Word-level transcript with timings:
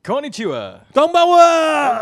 Konnichiwa. 0.00 0.88
Konbanwa. 0.96 1.44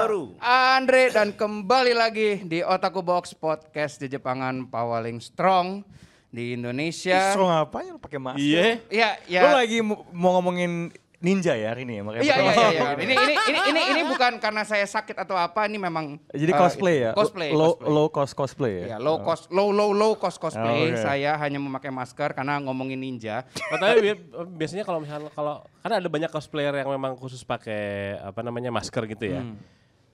baru. 0.07 0.31
Andre 0.39 1.11
dan 1.11 1.35
kembali 1.35 1.99
lagi 1.99 2.47
di 2.47 2.63
Otaku 2.63 3.03
Box 3.03 3.35
Podcast 3.35 3.99
di 3.99 4.07
Jepangan 4.07 4.71
paling 4.71 5.19
strong 5.19 5.83
di 6.31 6.55
Indonesia. 6.55 7.35
Strong 7.35 7.51
apa 7.51 7.83
yang 7.83 7.99
pakai 7.99 8.23
masker? 8.23 8.39
Iya. 8.39 8.67
Iya, 8.87 9.11
ya. 9.27 9.41
Lo 9.43 9.59
lagi 9.59 9.83
mau 10.15 10.31
ngomongin 10.39 10.95
ninja 11.19 11.51
ya 11.53 11.75
hari 11.75 11.83
ini 11.83 11.99
ya? 11.99 12.03
Makanya 12.03 12.23
Iya, 12.23 12.35
iya, 12.37 12.47
iya, 12.49 12.69
iya. 12.71 12.83
Ini, 12.95 13.13
ini, 13.13 13.35
ini, 13.35 13.61
ini, 13.69 13.81
ini 13.91 14.03
bukan 14.07 14.39
karena 14.39 14.63
saya 14.63 14.87
sakit 14.87 15.19
atau 15.19 15.35
apa, 15.35 15.67
ini 15.67 15.75
memang 15.77 16.23
Jadi 16.29 16.47
eh, 16.47 16.55
cosplay 16.55 16.97
ya? 17.01 17.11
Cosplay. 17.11 17.51
Low, 17.51 17.75
cosplay. 17.75 17.91
low 17.91 18.07
cost 18.09 18.33
cosplay 18.33 18.73
ya? 18.77 18.85
Ya, 18.87 18.97
low 18.97 19.19
cost, 19.21 19.51
low, 19.51 19.69
low, 19.69 19.91
low 19.91 20.15
cost 20.15 20.39
Oh, 20.39 20.47
cosplay. 20.47 20.95
oke. 20.95 21.03
Saya 21.03 21.35
hanya 21.37 21.59
memakai 21.59 21.91
masker 21.91 22.31
karena 22.33 22.59
ngomongin 22.61 22.97
ninja. 22.97 23.43
Oh, 23.69 23.77
tapi 23.77 23.99
bi- 24.01 24.23
biasanya 24.55 24.83
kalau 24.83 25.03
misalnya 25.03 25.31
kalau 25.33 25.67
karena 25.81 25.95
ada 25.99 26.09
banyak 26.09 26.31
cosplayer 26.31 26.75
yang 26.77 26.89
memang 26.89 27.15
khusus 27.15 27.43
pakai 27.43 28.15
apa 28.17 28.39
namanya 28.41 28.71
masker 28.71 29.03
gitu 29.09 29.27
ya. 29.29 29.43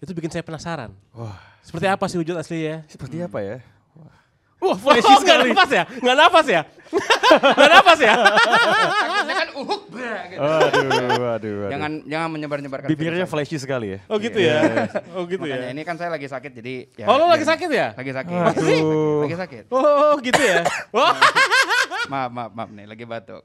Itu 0.01 0.13
bikin 0.13 0.29
saya 0.29 0.41
penasaran. 0.41 0.93
Wah, 1.13 1.37
Seperti 1.61 1.85
apa 1.85 2.05
sih 2.09 2.17
wujud 2.17 2.33
aslinya? 2.35 2.85
seperti 2.87 3.21
apa 3.21 3.41
ya? 3.41 3.57
Wah, 4.65 4.77
flashy 4.81 5.13
oh, 5.13 5.21
sekali. 5.21 5.53
Nggak 5.53 5.53
nafas 5.53 5.71
ya? 5.71 5.83
Nggak 6.01 6.17
nafas 6.17 6.47
ya? 6.49 6.63
Nggak 7.59 7.71
nafas 7.75 7.99
ya? 8.01 8.15
Takutnya 8.15 9.35
kan 9.35 9.49
uhuk, 9.55 9.83
gitu. 9.91 10.41
Waduh, 10.41 10.89
waduh, 10.89 11.21
waduh. 11.21 11.71
Jangan 11.71 11.93
jangan 12.07 12.29
menyebar-nyebarkan. 12.33 12.89
Bibirnya 12.89 13.27
flashy 13.27 13.57
sekali 13.59 13.87
ya? 13.95 13.99
Oh 14.09 14.17
gitu 14.17 14.39
ya? 14.39 14.89
Oh 15.13 15.29
gitu 15.29 15.43
Makanya 15.45 15.69
ya? 15.69 15.75
ini 15.75 15.83
kan 15.83 15.97
saya 15.97 16.09
lagi 16.09 16.25
sakit 16.25 16.51
jadi 16.55 16.75
ya, 16.97 17.07
Oh 17.07 17.17
lo 17.19 17.29
lagi 17.29 17.45
sakit 17.45 17.69
ya? 17.69 17.93
Lagi 17.93 18.13
sakit. 18.13 18.33
Aduh. 18.33 19.27
Lagi 19.27 19.37
sakit. 19.37 19.65
Oh 19.69 20.15
gitu 20.19 20.41
ya? 20.41 20.65
Wah. 20.97 21.13
maaf 22.05 22.31
maaf 22.31 22.53
maaf 22.53 22.69
nih 22.69 22.85
lagi 22.85 23.05
batuk 23.05 23.41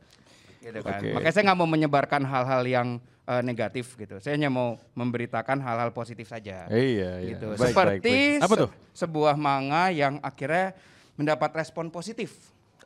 gitu 0.60 0.84
kan 0.84 1.00
Oke. 1.00 1.16
makanya 1.16 1.32
saya 1.32 1.44
nggak 1.48 1.60
mau 1.64 1.70
menyebarkan 1.70 2.22
hal-hal 2.28 2.62
yang 2.68 2.88
eh, 3.24 3.40
negatif 3.40 3.96
gitu 3.96 4.20
saya 4.20 4.36
hanya 4.36 4.52
mau 4.52 4.76
memberitakan 4.92 5.64
hal-hal 5.64 5.96
positif 5.96 6.28
saja 6.28 6.68
Iya, 6.68 7.24
iya. 7.24 7.30
gitu 7.32 7.56
Baik, 7.56 7.60
baik, 7.64 7.72
seperti 7.72 8.12
baik. 8.36 8.44
Apa 8.44 8.54
se- 8.54 8.60
tuh? 8.60 8.70
sebuah 8.92 9.40
manga 9.40 9.88
yang 9.96 10.20
akhirnya 10.20 10.76
mendapat 11.20 11.52
respon 11.54 11.92
positif 11.92 12.32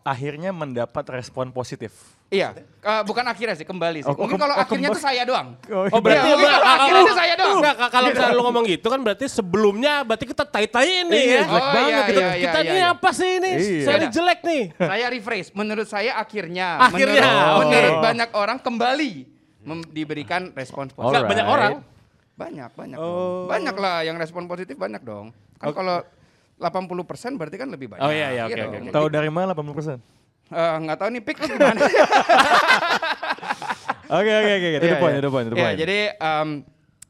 Akhirnya 0.03 0.51
mendapat 0.51 1.05
respon 1.07 1.47
positif. 1.49 1.95
iya 2.27 2.51
eh, 2.59 3.01
bukan 3.01 3.23
akhirnya 3.23 3.55
sih 3.55 3.63
kembali 3.63 4.03
sih 4.03 4.09
Oh, 4.09 4.11
oh, 4.11 4.19
mungkin 4.19 4.35
kalau 4.35 4.51
oh, 4.51 4.59
akhirnya 4.59 4.89
tuh 4.89 4.99
saya 4.99 5.23
doang 5.23 5.55
Oh, 5.69 5.87
Oh 5.87 5.99
berarti 6.01 6.27
Iya, 6.27 6.33
mungkin 6.33 6.43
kalau 6.45 6.59
Mbak, 6.59 6.75
akhirnya 6.75 6.99
itu 6.99 7.13
saya 7.15 7.33
doang. 7.33 7.55
Enggak, 7.55 7.75
kalau 7.87 8.07
misalnya 8.09 8.33
lu 8.33 8.43
ngomong 8.43 8.63
gitu 8.67 8.87
kan 8.89 8.99
berarti 8.99 9.25
sebelumnya 9.29 9.93
berarti 10.01 10.25
kita 10.25 10.43
tai-taiin 10.43 11.07
nih 11.07 11.23
Iya, 11.23 11.31
ya. 11.31 11.41
jelek 11.45 11.61
Oh, 11.61 11.71
banget 11.71 11.93
iya, 11.93 12.03
itu. 12.03 12.19
iya, 12.19 12.31
Kita 12.35 12.57
iya, 12.57 12.67
ini 12.67 12.75
iya. 12.75 12.91
apa 12.91 13.09
sih 13.13 13.29
ini? 13.33 13.51
Iya. 13.53 13.79
Saya 13.79 13.95
ini 13.95 14.03
Iya. 14.03 14.11
jelek 14.11 14.39
nih. 14.43 14.63
saya 14.75 15.05
rephrase 15.07 15.49
menurut 15.53 15.87
saya 15.87 16.11
akhirnya 16.17 16.67
Akhirnya, 16.81 17.21
menurut, 17.23 17.47
oke. 17.55 17.63
menurut 17.63 17.95
banyak 18.01 18.29
orang 18.33 18.57
kembali 18.59 19.11
mem- 19.61 19.87
diberikan 19.87 20.41
respon 20.51 20.89
positif 20.89 21.07
Enggak, 21.07 21.23
banyak 21.29 21.47
orang. 21.47 21.71
Banyak, 22.33 22.69
banyak 22.73 22.97
Oh. 22.97 23.07
dong. 23.07 23.47
Banyak 23.47 23.75
lah 23.77 23.97
yang 24.01 24.17
respon 24.17 24.43
positif 24.45 24.75
banyak 24.75 24.99
dong. 24.99 25.31
Kan 25.55 25.71
kalau 25.71 26.03
80% 26.64 27.36
berarti 27.36 27.58
kan 27.58 27.67
lebih 27.67 27.92
banyak. 27.92 28.02
Oh, 28.02 28.09
iya, 28.09 28.31
iya, 28.31 28.44
oke, 28.45 28.56
Iya 28.56 28.64
oke, 28.64 28.78
dong. 28.80 28.83
oke. 28.88 28.94
Tahu 28.95 29.06
dari 29.09 29.28
mana 29.28 29.52
80%? 29.52 30.00
Eh, 30.45 30.75
nggak 30.80 30.97
tahu 30.97 31.09
nih 31.11 31.22
pick 31.22 31.38
lu 31.38 31.45
gimana. 31.52 31.81
Oke, 34.14 34.30
oke, 34.30 34.52
oke. 34.52 34.67
Itu 34.69 34.86
Iya, 34.86 34.94
the 34.94 35.02
point, 35.02 35.14
iya. 35.14 35.17
itu 35.17 35.25
the 35.25 35.31
point, 35.31 35.47
itu 35.47 35.56
Iya, 35.56 35.64
point. 35.66 35.80
jadi 35.80 36.00
em, 36.14 36.50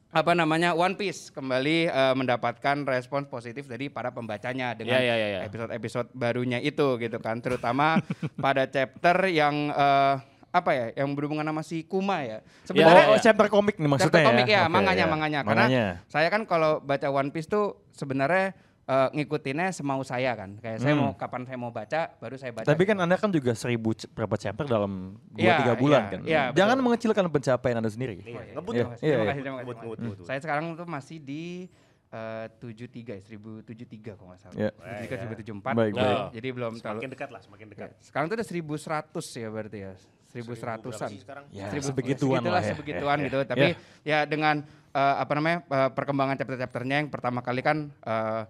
apa 0.07 0.31
namanya 0.31 0.69
One 0.71 0.95
Piece 0.95 1.33
kembali 1.33 1.89
eh, 1.89 2.13
mendapatkan 2.15 2.77
respon 2.85 3.27
positif 3.27 3.65
dari 3.65 3.89
para 3.89 4.07
pembacanya 4.07 4.71
dengan 4.71 5.01
Iya, 5.01 5.03
iya, 5.03 5.15
iya, 5.17 5.27
iya. 5.27 5.39
episode-episode 5.43 6.07
barunya 6.13 6.59
itu 6.61 6.95
gitu 6.97 7.17
kan, 7.19 7.41
terutama 7.41 7.99
pada 8.37 8.63
chapter 8.65 9.27
yang 9.27 9.67
eh, 9.69 10.15
apa 10.53 10.69
ya, 10.71 10.85
yang 10.95 11.11
berhubungan 11.11 11.43
sama 11.43 11.59
si 11.59 11.81
Kuma 11.81 12.21
ya. 12.21 12.39
Oh, 12.39 12.69
Sebenarnya 12.69 13.05
oh, 13.09 13.17
chapter 13.19 13.47
komik 13.49 13.75
nih 13.75 13.89
maksudnya 13.89 14.13
Chapter 14.13 14.29
komik 14.29 14.47
ya, 14.47 14.61
Oke, 14.63 14.71
manganya, 14.71 15.03
iya. 15.03 15.11
manganya. 15.11 15.39
Karena 15.41 15.65
Manganya. 15.65 15.87
saya 16.05 16.27
kan 16.29 16.45
kalau 16.45 16.77
baca 16.79 17.09
One 17.09 17.33
Piece 17.33 17.49
tuh 17.49 17.81
sebenarnya 17.91 18.53
eh, 18.83 19.07
ngikutinnya 19.13 19.71
semau 19.71 20.01
saya 20.01 20.31
kan. 20.33 20.55
Kayak 20.57 20.77
saya 20.79 20.91
Hmm. 20.91 21.01
mau 21.01 21.11
kapan 21.13 21.41
saya 21.43 21.55
mau 21.55 21.69
baca, 21.69 22.01
baru 22.13 22.35
saya 22.35 22.51
baca. 22.51 22.65
Tapi 22.65 22.83
kan 22.83 22.97
Anda 22.97 23.15
kan 23.15 23.29
juga 23.29 23.51
seribu 23.53 23.91
c- 23.91 24.07
berapa 24.07 24.35
chapter 24.35 24.65
dalam 24.65 25.15
2-3 25.29 25.39
Iya, 25.65 25.73
bulan 25.73 26.01
iya, 26.01 26.09
kan. 26.09 26.19
iya, 26.23 26.41
Jangan 26.51 26.75
betul. 26.75 26.85
mengecilkan 26.85 27.23
pencapaian 27.29 27.77
Anda 27.77 27.87
sendiri. 27.87 28.15
Iya, 28.19 28.41
ngebut 28.53 28.73
Iya, 28.73 28.77
ya. 28.77 28.83
Terima 28.83 28.91
kasih, 28.91 29.03
iya, 29.03 29.13
terima 29.13 29.23
iya. 29.23 29.31
kasih, 29.31 29.97
Ngebut. 30.03 30.25
Saya 30.25 30.39
sekarang 30.39 30.65
tuh 30.73 30.85
masih 30.85 31.17
di 31.17 31.43
eh, 32.09 32.45
73 32.61 33.17
ya, 33.17 33.21
1073 33.23 34.13
kalau 34.13 34.29
nggak 34.29 34.41
salah. 34.43 34.53
Iya. 34.53 34.69
73 35.01 35.17
1074. 35.17 35.73
Baik, 35.73 35.93
baik. 35.95 36.19
Jadi 36.31 36.47
belum 36.51 36.73
terlalu 36.75 36.99
Semakin 36.99 37.09
dekat 37.09 37.29
lah, 37.33 37.41
semakin 37.41 37.67
dekat. 37.67 37.89
Ya, 37.89 37.97
Sekarang 37.99 38.25
tuh 38.27 38.35
udah 38.37 38.45
1100 38.45 39.25
ya 39.33 39.47
berarti 39.49 39.79
ya. 39.81 39.93
1100-an. 40.29 40.77
berapa 40.93 41.09
sih 41.09 41.21
sekarang? 41.21 41.45
Ya, 41.49 41.65
Seribu- 41.69 41.87
sebegituan 41.87 42.37
segitulah, 42.37 42.53
lah 42.53 42.61
ya. 42.61 42.69
sebegituan 42.69 43.17
Ya, 43.17 43.23
gitu. 43.23 43.37
ya. 43.39 43.45
Tapi 43.47 43.65
Ya. 43.65 43.77
ya 44.03 44.19
dengan 44.25 44.55
eh, 44.91 45.15
apa 45.17 45.31
namanya 45.33 45.57
eh, 45.63 45.89
perkembangan 45.89 46.35
chapter-chapternya 46.37 46.95
yang 47.01 47.09
pertama 47.09 47.41
kali 47.41 47.61
kan 47.61 47.77
eh, 47.89 48.41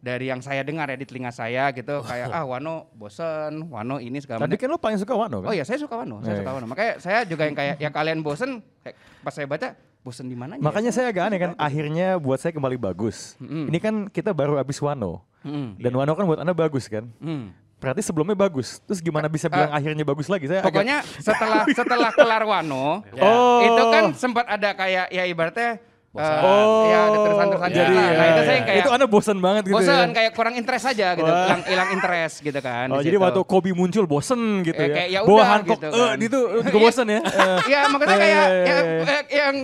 dari 0.00 0.26
yang 0.26 0.40
saya 0.40 0.60
dengar 0.60 0.84
ya 0.86 0.96
di 0.96 1.04
telinga 1.04 1.28
saya 1.28 1.68
gitu 1.70 2.00
kayak 2.00 2.28
ah 2.28 2.42
Wano 2.42 2.88
bosen, 2.90 3.68
Wano 3.68 3.96
ini 3.96 4.16
segala 4.16 4.40
Tadi 4.40 4.56
macam. 4.56 4.62
kan 4.62 4.68
lo 4.68 4.78
paling 4.78 4.96
suka 4.96 5.12
Wano 5.12 5.36
kan? 5.38 5.48
Oh 5.48 5.54
iya 5.54 5.62
saya 5.62 5.76
suka 5.76 5.94
Wano, 5.94 6.18
Iya, 6.18 6.24
saya 6.24 6.34
suka 6.36 6.46
iya. 6.46 6.56
Wano. 6.56 6.66
Makanya 6.66 6.92
saya 6.96 7.18
juga 7.22 7.42
yang 7.44 7.54
kayak 7.54 7.74
ya 7.76 7.88
kalian 7.88 8.18
bosen 8.20 8.50
kayak 8.80 8.96
pas 9.20 9.30
saya 9.30 9.44
baca 9.44 9.68
bosen 10.00 10.24
di 10.24 10.34
mananya. 10.34 10.60
Makanya 10.60 10.90
saya 10.90 11.08
agak 11.08 11.24
aneh 11.26 11.38
kan, 11.38 11.50
akhirnya 11.54 12.16
buat 12.16 12.36
saya 12.36 12.50
kembali 12.50 12.74
bagus. 12.74 13.36
Ini 13.38 13.78
kan 13.78 13.94
kita 14.06 14.32
baru 14.32 14.56
habis 14.56 14.76
Wano. 14.78 15.20
Hmm. 15.40 15.76
Dan 15.76 15.92
Wano 15.92 16.12
kan 16.12 16.24
buat 16.24 16.40
Anda 16.40 16.52
bagus 16.52 16.88
kan? 16.88 17.04
Hmm. 17.16 17.52
Berarti 17.76 18.00
sebelumnya 18.00 18.32
bagus. 18.34 18.80
Terus 18.82 19.00
gimana 19.00 19.24
bisa 19.24 19.48
bilang 19.48 19.68
akhirnya 19.68 20.00
bagus 20.02 20.24
lagi? 20.26 20.44
Saya 20.44 20.60
agak- 20.60 20.68
Pokoknya 20.72 20.98
setelah 21.16 21.64
setelah 21.66 22.10
kelar 22.10 22.44
Wano, 22.44 23.00
Oh. 23.20 23.60
itu 23.62 23.82
kan 23.86 24.04
sempat 24.12 24.44
ada 24.46 24.72
kayak 24.72 25.08
ya 25.08 25.24
ibaratnya 25.24 25.80
eh, 26.10 26.42
Oh, 26.42 26.82
ya 26.84 26.98
ada 27.04 27.18
tulisan-tulisan 27.20 27.70
jadi 27.70 27.92
lah. 27.92 28.02
Nah, 28.02 28.10
ya, 28.10 28.26
itu 28.26 28.40
saya 28.40 28.42
ya. 28.42 28.52
yang 28.52 28.66
kayak 28.66 28.80
itu 28.80 28.90
Anda 28.90 29.06
bosan 29.06 29.38
banget 29.38 29.62
gitu 29.64 29.76
bosen 29.76 29.94
ya? 29.94 30.06
kayak 30.10 30.32
kurang 30.32 30.54
interest 30.54 30.84
aja 30.86 31.06
gitu, 31.14 31.30
hilang 31.30 31.62
hilang 31.64 31.88
interest 31.92 32.34
gitu 32.40 32.60
kan. 32.60 32.86
Oh, 32.88 32.98
di 32.98 33.04
jadi 33.04 33.14
situ. 33.14 33.24
waktu 33.24 33.40
Kobe 33.44 33.70
muncul 33.70 34.04
bosen 34.04 34.40
gitu 34.60 34.74
Ya, 34.76 34.84
ya? 34.84 34.94
kayak 34.96 35.08
ya 35.08 35.20
Bawa 35.20 35.30
udah 35.32 35.46
Hancock, 35.48 35.78
gitu 35.78 35.86
eh, 35.88 36.02
kan. 36.02 36.16
itu 36.20 36.38
juga 36.64 36.78
bosen 36.80 37.06
ya? 37.06 37.20
Eh. 37.40 37.58
ya 37.68 37.80
makanya 37.86 38.10
Eh, 38.10 38.18
kayak 38.18 38.44
eh, 38.44 38.66
ya, 38.66 38.74
eh. 38.74 39.02
eh, 39.06 39.22
yang 39.32 39.54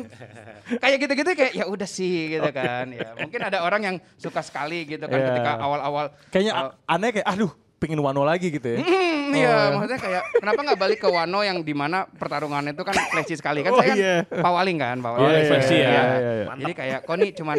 kayak 0.77 0.97
gitu-gitu 0.99 1.31
kayak 1.33 1.53
ya 1.53 1.65
udah 1.65 1.89
sih 1.89 2.15
gitu 2.33 2.51
kan. 2.51 2.85
Ya 2.91 3.09
mungkin 3.17 3.41
ada 3.41 3.59
orang 3.61 3.83
yang 3.83 3.97
suka 4.15 4.39
sekali 4.41 4.83
gitu 4.85 5.03
kan 5.03 5.15
Iya. 5.17 5.27
ketika 5.29 5.51
awal-awal 5.59 6.05
Kayaknya 6.31 6.53
aneh 6.87 7.11
kayak, 7.13 7.27
aduh 7.27 7.51
pengen 7.77 8.01
Wano 8.01 8.23
lagi 8.23 8.49
gitu 8.49 8.65
ya? 8.67 8.79
Hmm, 8.79 9.33
iya, 9.33 9.53
Oh. 9.69 9.77
maksudnya 9.77 9.99
kayak 9.99 10.23
kenapa 10.35 10.61
nggak 10.63 10.79
balik 10.79 10.99
ke 10.99 11.09
Wano 11.09 11.41
yang 11.41 11.61
di 11.61 11.71
mana 11.71 12.09
pertarungannya 12.09 12.73
itu 12.73 12.81
kan 12.81 12.95
flashy 13.07 13.35
sekali 13.35 13.61
kan 13.61 13.71
Oh, 13.71 13.79
saya 13.79 13.89
kan 13.89 13.97
iya. 13.97 14.17
pawaling 14.33 14.77
kan, 14.77 14.97
pawaling. 14.99 15.23
Oh, 15.23 15.31
iya, 15.31 15.45
flashy 15.47 15.77
ya. 15.77 15.85
iya, 15.85 16.03
iya, 16.15 16.33
iya. 16.33 16.45
Jadi 16.57 16.73
kayak 16.73 16.99
kok 17.03 17.17
nih 17.17 17.31
cuman 17.35 17.57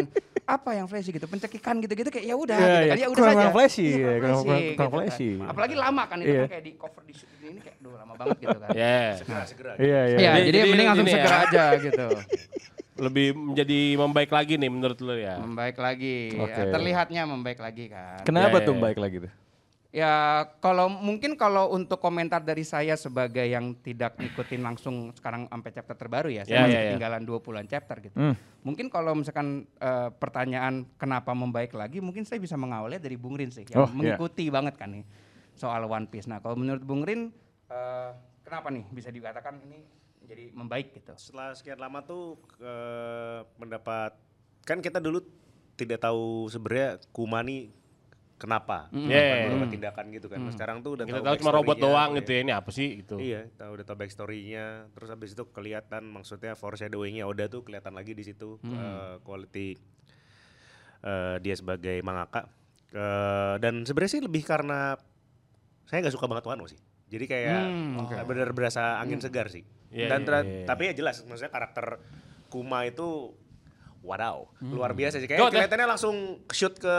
apa 0.48 0.70
yang 0.74 0.86
flashy 0.86 1.12
gitu, 1.12 1.28
pencekikan 1.28 1.76
gitu-gitu 1.80 2.08
kayak 2.08 2.26
ya 2.26 2.36
udah 2.36 2.56
Iya, 2.56 2.64
gitu 2.64 2.72
iya. 2.72 2.88
kan, 2.88 2.98
ya 2.98 3.08
udah 3.08 3.14
Kurang- 3.14 3.28
saja. 3.28 3.38
kurang 3.38 3.54
flashy, 3.54 3.84
Iya, 3.84 3.92
iya, 3.92 4.00
kurang- 4.00 4.18
kurang- 4.18 4.48
kurang 4.48 4.64
gitu 4.64 4.80
kan. 4.80 4.90
flashy. 4.96 5.30
Apalagi 5.44 5.76
lama 5.76 6.04
kan 6.04 6.18
itu 6.18 6.28
Iya. 6.28 6.40
kan 6.40 6.50
kayak 6.50 6.64
di 6.64 6.72
cover 6.74 7.02
di 7.04 7.14
ini 7.44 7.60
kayak 7.60 7.78
duh 7.78 7.94
lama 7.94 8.14
banget 8.16 8.38
gitu 8.40 8.58
kan. 8.58 8.70
Ya. 8.74 9.00
Segera, 9.14 9.44
segera. 9.44 9.72
Iya, 9.76 9.86
iya. 10.08 10.18
Iya, 10.18 10.30
Jadi- 10.32 10.42
jadi, 10.42 10.58
jadi 10.58 10.68
mending 10.68 10.88
langsung 10.88 11.06
ya. 11.06 11.14
segera 11.14 11.38
aja 11.44 11.64
gitu. 11.78 12.08
Lebih 12.98 13.28
menjadi 13.30 13.80
membaik 13.96 14.32
lagi 14.32 14.54
nih 14.56 14.70
menurut 14.72 14.98
lu 14.98 15.14
ya. 15.14 15.38
Membaik 15.38 15.78
lagi. 15.78 16.34
Oke. 16.34 16.50
Ya, 16.50 16.66
terlihatnya 16.68 17.22
membaik 17.24 17.60
lagi 17.60 17.86
kan. 17.88 18.26
Kenapa 18.26 18.58
Iya, 18.58 18.66
tuh 18.66 18.74
iya, 18.74 18.82
baik 18.82 18.98
lagi 18.98 19.18
tuh? 19.22 19.32
Ya 19.88 20.44
kalau 20.60 20.92
mungkin 20.92 21.40
kalau 21.40 21.72
untuk 21.72 21.98
komentar 21.98 22.44
dari 22.44 22.62
saya 22.62 22.94
sebagai 22.94 23.48
yang 23.48 23.72
tidak 23.80 24.20
ngikutin 24.20 24.60
langsung 24.60 25.16
sekarang 25.16 25.48
sampai 25.48 25.72
chapter 25.72 25.96
terbaru 25.96 26.28
ya, 26.28 26.44
Ya, 26.44 26.44
saya 26.44 26.58
masih 26.62 26.68
ya, 26.68 26.78
ya. 26.78 26.84
ketinggalan 26.92 27.22
20-an 27.24 27.66
chapter 27.66 27.98
gitu. 28.04 28.18
Hmm. 28.20 28.36
Mungkin 28.62 28.92
kalau 28.92 29.16
misalkan 29.16 29.64
eh, 29.80 30.10
pertanyaan 30.12 30.84
kenapa 31.00 31.32
membaik 31.32 31.72
lagi, 31.72 32.04
mungkin 32.04 32.28
saya 32.28 32.38
bisa 32.38 32.54
mengawalnya 32.54 33.00
dari 33.00 33.16
Bung 33.16 33.40
Rin 33.40 33.48
sih, 33.48 33.64
yang 33.64 33.80
Oh, 33.80 33.88
iya. 33.88 33.96
mengikuti 33.96 34.52
banget 34.52 34.76
kan 34.76 34.92
nih 34.92 35.08
soal 35.56 35.88
One 35.88 36.06
Piece. 36.06 36.28
Nah 36.28 36.44
kalau 36.44 36.60
menurut 36.60 36.84
Bung 36.84 37.08
Rin, 37.08 37.32
eh, 37.72 38.12
kenapa 38.44 38.68
nih 38.68 38.84
bisa 38.92 39.08
dikatakan 39.08 39.64
ini 39.64 39.88
jadi 40.22 40.52
membaik 40.52 40.92
gitu? 40.94 41.16
Setelah 41.16 41.56
sekian 41.56 41.80
lama 41.80 42.04
tuh 42.04 42.36
eh, 42.60 43.40
mendapat 43.56 44.20
kan 44.62 44.84
kita 44.84 45.00
dulu 45.00 45.24
tidak 45.74 46.04
tahu 46.04 46.52
sebenarnya 46.52 47.00
Kumani 47.10 47.72
kenapa, 48.38 48.88
Mm. 48.90 49.10
Yeah. 49.10 49.36
Beberapa 49.44 49.66
tindakan 49.68 50.06
gitu 50.10 50.28
kan. 50.28 50.40
Nah, 50.40 50.54
Sekarang 50.54 50.78
tuh 50.80 50.94
udah 50.94 51.04
Kita 51.04 51.20
tahu 51.20 51.36
cuma 51.38 51.52
robot 51.52 51.76
doang 51.76 52.10
gitu 52.16 52.32
ya. 52.32 52.40
Ini 52.42 52.54
apa 52.54 52.70
sih 52.70 53.02
gitu. 53.02 53.18
Iya, 53.18 53.50
tahu 53.52 53.72
udah 53.74 53.86
tahu 53.86 53.98
backstory-nya. 53.98 54.66
Terus 54.92 55.10
habis 55.10 55.30
itu 55.32 55.44
kelihatan 55.48 56.06
maksudnya 56.06 56.54
foreshadowing-nya 56.54 57.26
Oda 57.26 57.46
tuh 57.46 57.62
kelihatan 57.62 57.92
lagi 57.92 58.14
di 58.14 58.22
situ 58.22 58.62
eh, 58.64 59.18
quality 59.20 59.70
eh, 61.04 61.36
dia 61.40 61.56
sebagai 61.56 61.98
mangaka. 62.02 62.46
Eh, 62.88 63.56
dan 63.58 63.84
sebenarnya 63.84 64.12
sih 64.12 64.24
lebih 64.24 64.44
karena 64.44 64.96
saya 65.84 66.00
nggak 66.00 66.14
suka 66.14 66.28
banget 66.28 66.46
Wano 66.46 66.66
sih. 66.66 66.80
Jadi 67.08 67.26
kayak 67.26 67.62
Hmm, 67.64 68.04
oke. 68.04 68.16
bener 68.22 68.52
berasa 68.52 69.00
angin 69.00 69.18
segar 69.18 69.48
sih. 69.48 69.64
Iya, 69.88 70.08
dan 70.10 70.22
tra- 70.22 70.44
iya, 70.44 70.62
iya. 70.62 70.68
tapi 70.68 70.92
ya 70.92 70.94
jelas 70.94 71.24
maksudnya 71.24 71.50
karakter 71.50 72.00
Kuma 72.48 72.84
itu 72.84 73.32
Wadaw, 74.00 74.48
luar 74.64 74.92
biasa 74.92 75.18
sih. 75.18 75.26
Tuh, 75.26 75.36
Kayak 75.36 75.52
kelihatannya 75.52 75.88
langsung 75.88 76.16
shoot 76.50 76.76
ke 76.76 76.96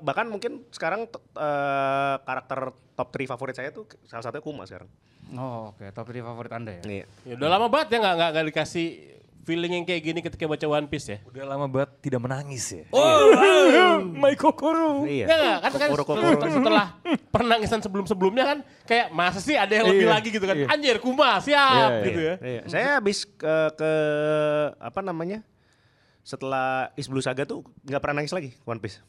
bahkan 0.00 0.26
mungkin 0.26 0.66
sekarang 0.68 1.06
eh, 1.10 2.14
karakter 2.18 2.58
top 2.92 3.08
3 3.10 3.30
favorit 3.30 3.54
saya 3.54 3.70
tuh 3.70 3.86
salah 4.04 4.22
satunya 4.22 4.40
Kuma 4.40 4.64
sekarang. 4.64 4.90
Oh 5.32 5.70
oke, 5.70 5.84
top 5.92 6.08
3 6.08 6.18
favorit 6.20 6.50
anda 6.50 6.72
ya? 6.74 6.82
Iya. 6.82 7.04
Ya 7.24 7.34
udah 7.36 7.48
lama 7.48 7.66
banget 7.68 7.94
ya 7.94 7.98
nggak 8.00 8.14
nggak 8.16 8.30
nggak 8.32 8.46
dikasih 8.48 8.86
feeling 9.44 9.72
yang 9.72 9.84
kayak 9.84 10.02
gini 10.02 10.20
ketika 10.20 10.44
baca 10.44 10.66
One 10.66 10.88
Piece 10.88 11.08
ya? 11.08 11.18
Udah 11.24 11.44
lama 11.46 11.64
banget 11.66 11.90
tidak 12.02 12.20
menangis 12.20 12.64
ya. 12.68 12.84
Oh, 12.90 13.32
My 14.20 14.34
Kokoro. 14.34 15.04
Iya. 15.04 15.24
Enggak, 15.24 15.38
enggak, 15.38 15.58
kan, 15.58 15.70
kan 15.70 15.88
Kokoro-kokoro. 15.88 16.26
setelah, 16.26 16.52
setelah 16.52 16.86
penangisan 17.30 17.80
sebelum-sebelumnya 17.80 18.44
kan 18.44 18.58
kayak 18.84 19.08
masa 19.08 19.40
sih 19.40 19.54
ada 19.54 19.72
yang 19.72 19.88
lebih 19.88 20.04
Iya, 20.04 20.12
lagi 20.12 20.28
gitu 20.28 20.44
kan. 20.44 20.52
iya. 20.52 20.66
Anjir, 20.68 20.96
Kuma, 20.98 21.40
siap 21.40 21.90
Iya, 21.96 22.04
gitu 22.04 22.20
ya. 22.20 22.34
Iya. 22.40 22.60
Saya 22.66 22.86
habis 22.96 23.24
ke, 23.24 23.54
ke 23.72 23.90
apa 24.76 25.00
namanya? 25.00 25.40
Setelah 26.28 26.92
Is 26.92 27.08
Blue 27.08 27.24
Saga 27.24 27.48
tuh 27.48 27.64
nggak 27.82 28.00
pernah 28.04 28.20
nangis 28.20 28.36
lagi 28.36 28.52
One 28.62 28.76
Piece. 28.78 29.00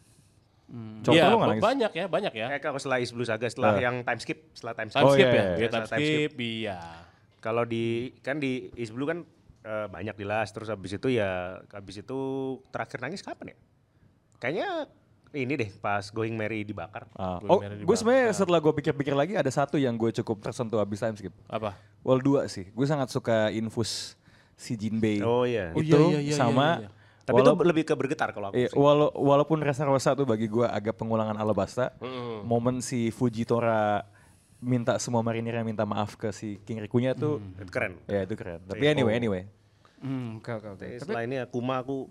Chopper 1.03 1.17
Iya, 1.17 1.27
lu 1.27 1.35
nggak 1.35 1.49
nangis? 1.51 1.63
banyak 1.65 1.91
ya, 1.91 2.05
banyak 2.07 2.31
ya. 2.31 2.47
Eh 2.55 2.61
kalau 2.61 2.79
setelah 2.79 3.03
Is 3.03 3.11
Blue 3.11 3.27
Saga 3.27 3.43
setelah 3.43 3.75
Eh. 3.75 3.83
yang 3.83 4.05
time 4.05 4.21
skip, 4.21 4.39
setelah 4.53 4.71
time 4.71 4.87
skip. 4.87 4.95
Time 4.95 5.03
Oh, 5.03 5.13
skip 5.13 5.25
iya, 5.25 5.33
ya? 5.33 5.35
iya, 5.35 5.43
Iya, 5.43 5.57
iya. 5.59 5.67
time 5.67 5.85
Time 5.85 5.99
skip, 5.99 6.31
iya. 6.39 6.77
Kalau 7.39 7.63
di 7.65 7.85
kan 8.21 8.39
di 8.39 8.71
Is 8.73 8.87
Blue 8.89 9.03
kan 9.03 9.27
eh, 9.59 9.87
banyak 9.89 10.15
di 10.15 10.23
last 10.23 10.55
terus 10.55 10.71
habis 10.71 10.95
itu 10.95 11.11
ya 11.11 11.59
habis 11.67 11.99
itu 11.99 12.19
terakhir 12.71 13.03
nangis 13.03 13.19
kapan 13.19 13.51
ya? 13.51 13.57
Kayaknya 14.39 14.69
ini 15.35 15.53
deh 15.55 15.69
pas 15.75 16.07
Going 16.07 16.33
Merry 16.33 16.63
dibakar. 16.63 17.11
Ah. 17.13 17.43
Oh, 17.43 17.59
gue 17.59 17.95
sebenarnya 17.97 18.31
setelah 18.31 18.57
gue 18.57 18.71
pikir-pikir 18.71 19.11
lagi 19.11 19.35
ada 19.35 19.51
satu 19.51 19.75
yang 19.75 19.93
gue 19.93 20.15
cukup 20.15 20.39
tersentuh 20.39 20.79
abis 20.79 21.03
time 21.03 21.17
skip. 21.17 21.35
Apa? 21.45 21.75
Wall 21.99 22.23
2 22.23 22.47
sih. 22.47 22.71
Gue 22.71 22.87
sangat 22.87 23.11
suka 23.11 23.51
infus 23.51 24.15
si 24.55 24.73
Jinbei. 24.73 25.19
Oh 25.19 25.43
iya. 25.43 25.75
Oh, 25.75 25.83
itu 25.83 25.91
iya, 25.91 26.07
iya, 26.15 26.19
iya, 26.23 26.33
sama 26.33 26.67
iya, 26.77 26.87
iya. 26.87 26.89
Tapi 27.29 27.39
wala- 27.39 27.53
itu 27.53 27.63
lebih 27.63 27.83
ke 27.83 27.93
bergetar 27.93 28.29
kalau 28.29 28.49
aku. 28.49 28.57
Iya, 28.57 28.67
sih. 28.67 28.75
wala- 28.75 29.13
walaupun 29.13 29.57
Rasa 29.59 29.83
Rosa 29.83 30.11
tuh 30.11 30.25
bagi 30.25 30.45
gue 30.45 30.65
agak 30.65 30.93
pengulangan 30.93 31.33
Alabasta, 31.35 31.93
Mm. 31.97 32.43
momen 32.43 32.81
si 32.81 33.09
Fujitora 33.09 34.01
minta 34.59 34.97
semua 34.97 35.21
marinir 35.21 35.53
yang 35.53 35.63
minta 35.63 35.83
maaf 35.83 36.13
ke 36.13 36.29
si 36.29 36.57
King 36.59 36.81
Rikunya 36.81 37.13
tuh, 37.13 37.39
Itu 37.55 37.69
keren. 37.69 37.95
ya 38.03 38.23
itu 38.23 38.33
keren. 38.33 38.59
Tapi 38.61 38.81
Iya. 38.81 38.91
anyway, 38.91 39.13
Oh. 39.13 39.19
anyway. 39.19 39.41
Hmm, 39.99 40.37
oke 40.37 40.51
oke 40.53 40.67
oke. 40.69 40.79
Tapi 40.79 40.89
Tapi 40.89 40.99
setelah 40.99 41.21
ini 41.23 41.35
Akuma 41.37 41.77
aku 41.77 42.09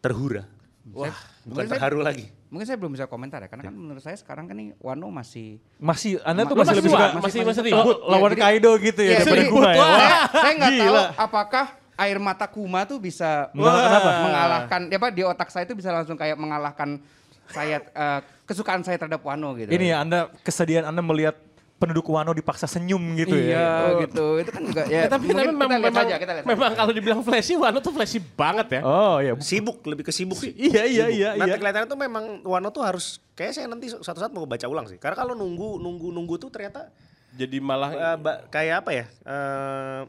terhura. 0.00 0.46
Wah, 0.86 1.10
bukan 1.10 1.18
mungkin 1.44 1.66
saya- 1.66 1.82
terharu 1.82 1.98
lagi. 1.98 2.30
mungkin 2.46 2.62
saya 2.64 2.78
belum 2.78 2.94
bisa 2.94 3.04
komentar 3.04 3.42
ya 3.42 3.50
karena 3.50 3.66
kan 3.66 3.74
menurut 3.74 3.98
saya 3.98 4.14
sekarang 4.14 4.46
kan 4.46 4.54
nih 4.54 4.70
Wano 4.78 5.10
masih 5.10 5.58
Masih, 5.76 6.22
Anda 6.22 6.46
tuh 6.46 6.54
Ma- 6.54 6.62
masih 6.62 6.70
masih 6.70 6.78
lebih 6.78 6.90
suka, 6.90 7.06
masih- 7.18 7.42
masih 7.42 7.62
la- 7.64 7.68
ribut. 7.74 7.96
lawan 8.06 8.30
Ya, 8.30 8.38
Kaido 8.38 8.72
gitu 8.80 9.00
ya 9.00 9.08
Iya, 9.08 9.18
daripada 9.20 9.34
jadi- 9.36 9.50
Kuma 9.50 9.66
ya. 9.66 9.74
Wah. 9.76 9.90
saya, 9.90 10.14
saya 10.30 10.52
nggak 10.54 10.72
tahu 10.78 10.94
apakah 11.18 11.66
air 11.96 12.18
mata 12.20 12.44
Kuma 12.46 12.84
tuh 12.84 13.00
bisa 13.00 13.48
Mengalahkan 13.56 13.98
apa? 13.98 14.10
mengalahkan 14.22 14.80
ya 14.88 14.96
apa 15.00 15.08
di 15.10 15.22
otak 15.24 15.48
saya 15.48 15.64
itu 15.64 15.72
bisa 15.72 15.88
langsung 15.90 16.14
kayak 16.14 16.36
mengalahkan 16.36 17.00
saya 17.48 17.80
eh, 17.80 18.20
kesukaan 18.44 18.84
saya 18.84 18.96
terhadap 18.96 19.24
Wano 19.24 19.56
gitu. 19.56 19.72
Ini 19.72 19.96
ya 19.96 19.96
Anda 20.04 20.28
kesedihan 20.44 20.86
Anda 20.86 21.00
melihat 21.00 21.38
penduduk 21.76 22.08
Wano 22.08 22.32
dipaksa 22.32 22.64
senyum 22.64 23.00
gitu 23.20 23.36
iya, 23.36 23.92
ya. 23.92 24.00
gitu. 24.08 24.40
Itu 24.40 24.48
kan 24.48 24.62
juga 24.64 24.82
ya. 24.88 25.04
Ya, 25.04 25.12
tapi, 25.12 25.28
tapi 25.28 25.36
mungkin 25.36 25.48
memang, 25.52 25.68
kita 25.68 25.76
lihat 25.76 25.92
memang, 25.92 26.06
aja, 26.08 26.16
kita 26.16 26.32
lihat. 26.40 26.44
memang 26.48 26.70
kalau 26.72 26.92
dibilang 26.96 27.20
flashy, 27.20 27.52
Wano 27.52 27.78
tuh 27.84 27.92
flashy 27.92 28.16
banget 28.16 28.80
ya. 28.80 28.80
Oh 28.80 29.20
iya. 29.20 29.36
Sibuk, 29.44 29.84
lebih 29.84 30.08
ke 30.08 30.12
sibuk 30.12 30.40
sih. 30.40 30.56
Iya, 30.56 30.88
iya, 30.88 31.04
Sibuk. 31.06 31.16
iya, 31.20 31.28
Nanti 31.36 31.52
iya. 31.52 31.60
kelihatannya 31.60 31.88
tuh 31.88 32.00
memang 32.00 32.24
Wano 32.48 32.68
tuh 32.72 32.80
harus 32.80 33.20
kayak 33.36 33.52
saya 33.52 33.68
nanti 33.68 33.92
suatu 33.92 34.16
saat 34.16 34.32
mau 34.32 34.48
baca 34.48 34.64
ulang 34.64 34.88
sih. 34.88 34.96
Karena 34.96 35.20
kalau 35.20 35.36
nunggu 35.36 35.76
nunggu 35.76 36.08
nunggu 36.12 36.34
tuh 36.40 36.48
ternyata 36.48 36.88
Jadi 37.36 37.60
malah 37.60 37.92
eh, 37.92 38.16
ba- 38.16 38.40
kayak 38.48 38.74
apa 38.80 38.90
ya? 38.96 39.04
eh, 39.28 40.00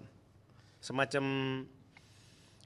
semacam 0.80 1.24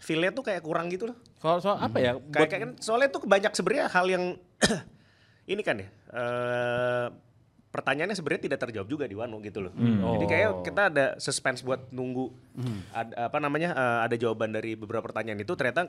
feel 0.01 0.25
tuh 0.33 0.41
kayak 0.41 0.65
kurang 0.65 0.89
gitu 0.89 1.13
loh. 1.13 1.17
kalau 1.37 1.61
soal 1.61 1.77
apa 1.77 1.97
ya? 1.97 2.17
Kayak, 2.17 2.49
kayak 2.49 2.61
kan 2.61 2.71
soalnya 2.77 3.09
tuh 3.09 3.21
banyak 3.23 3.53
sebenarnya 3.53 3.85
hal 3.87 4.05
yang 4.05 4.23
ini 5.51 5.61
kan 5.61 5.77
ya. 5.77 5.87
eh, 6.11 7.07
pertanyaannya 7.71 8.13
sebenarnya 8.13 8.51
tidak 8.51 8.59
terjawab 8.59 8.87
juga 8.89 9.05
di 9.07 9.15
Wano 9.15 9.39
gitu 9.39 9.63
loh. 9.63 9.71
Jadi 9.71 10.25
kayak 10.27 10.49
Oh. 10.51 10.59
kita 10.59 10.91
ada 10.91 11.05
suspense 11.17 11.61
buat 11.61 11.87
nunggu 11.87 12.27
ada, 12.91 13.31
apa 13.31 13.37
namanya 13.39 13.71
eh, 13.71 13.99
ada 14.05 14.15
jawaban 14.17 14.51
dari 14.51 14.75
beberapa 14.75 15.05
pertanyaan 15.05 15.39
itu 15.39 15.53
ternyata 15.55 15.87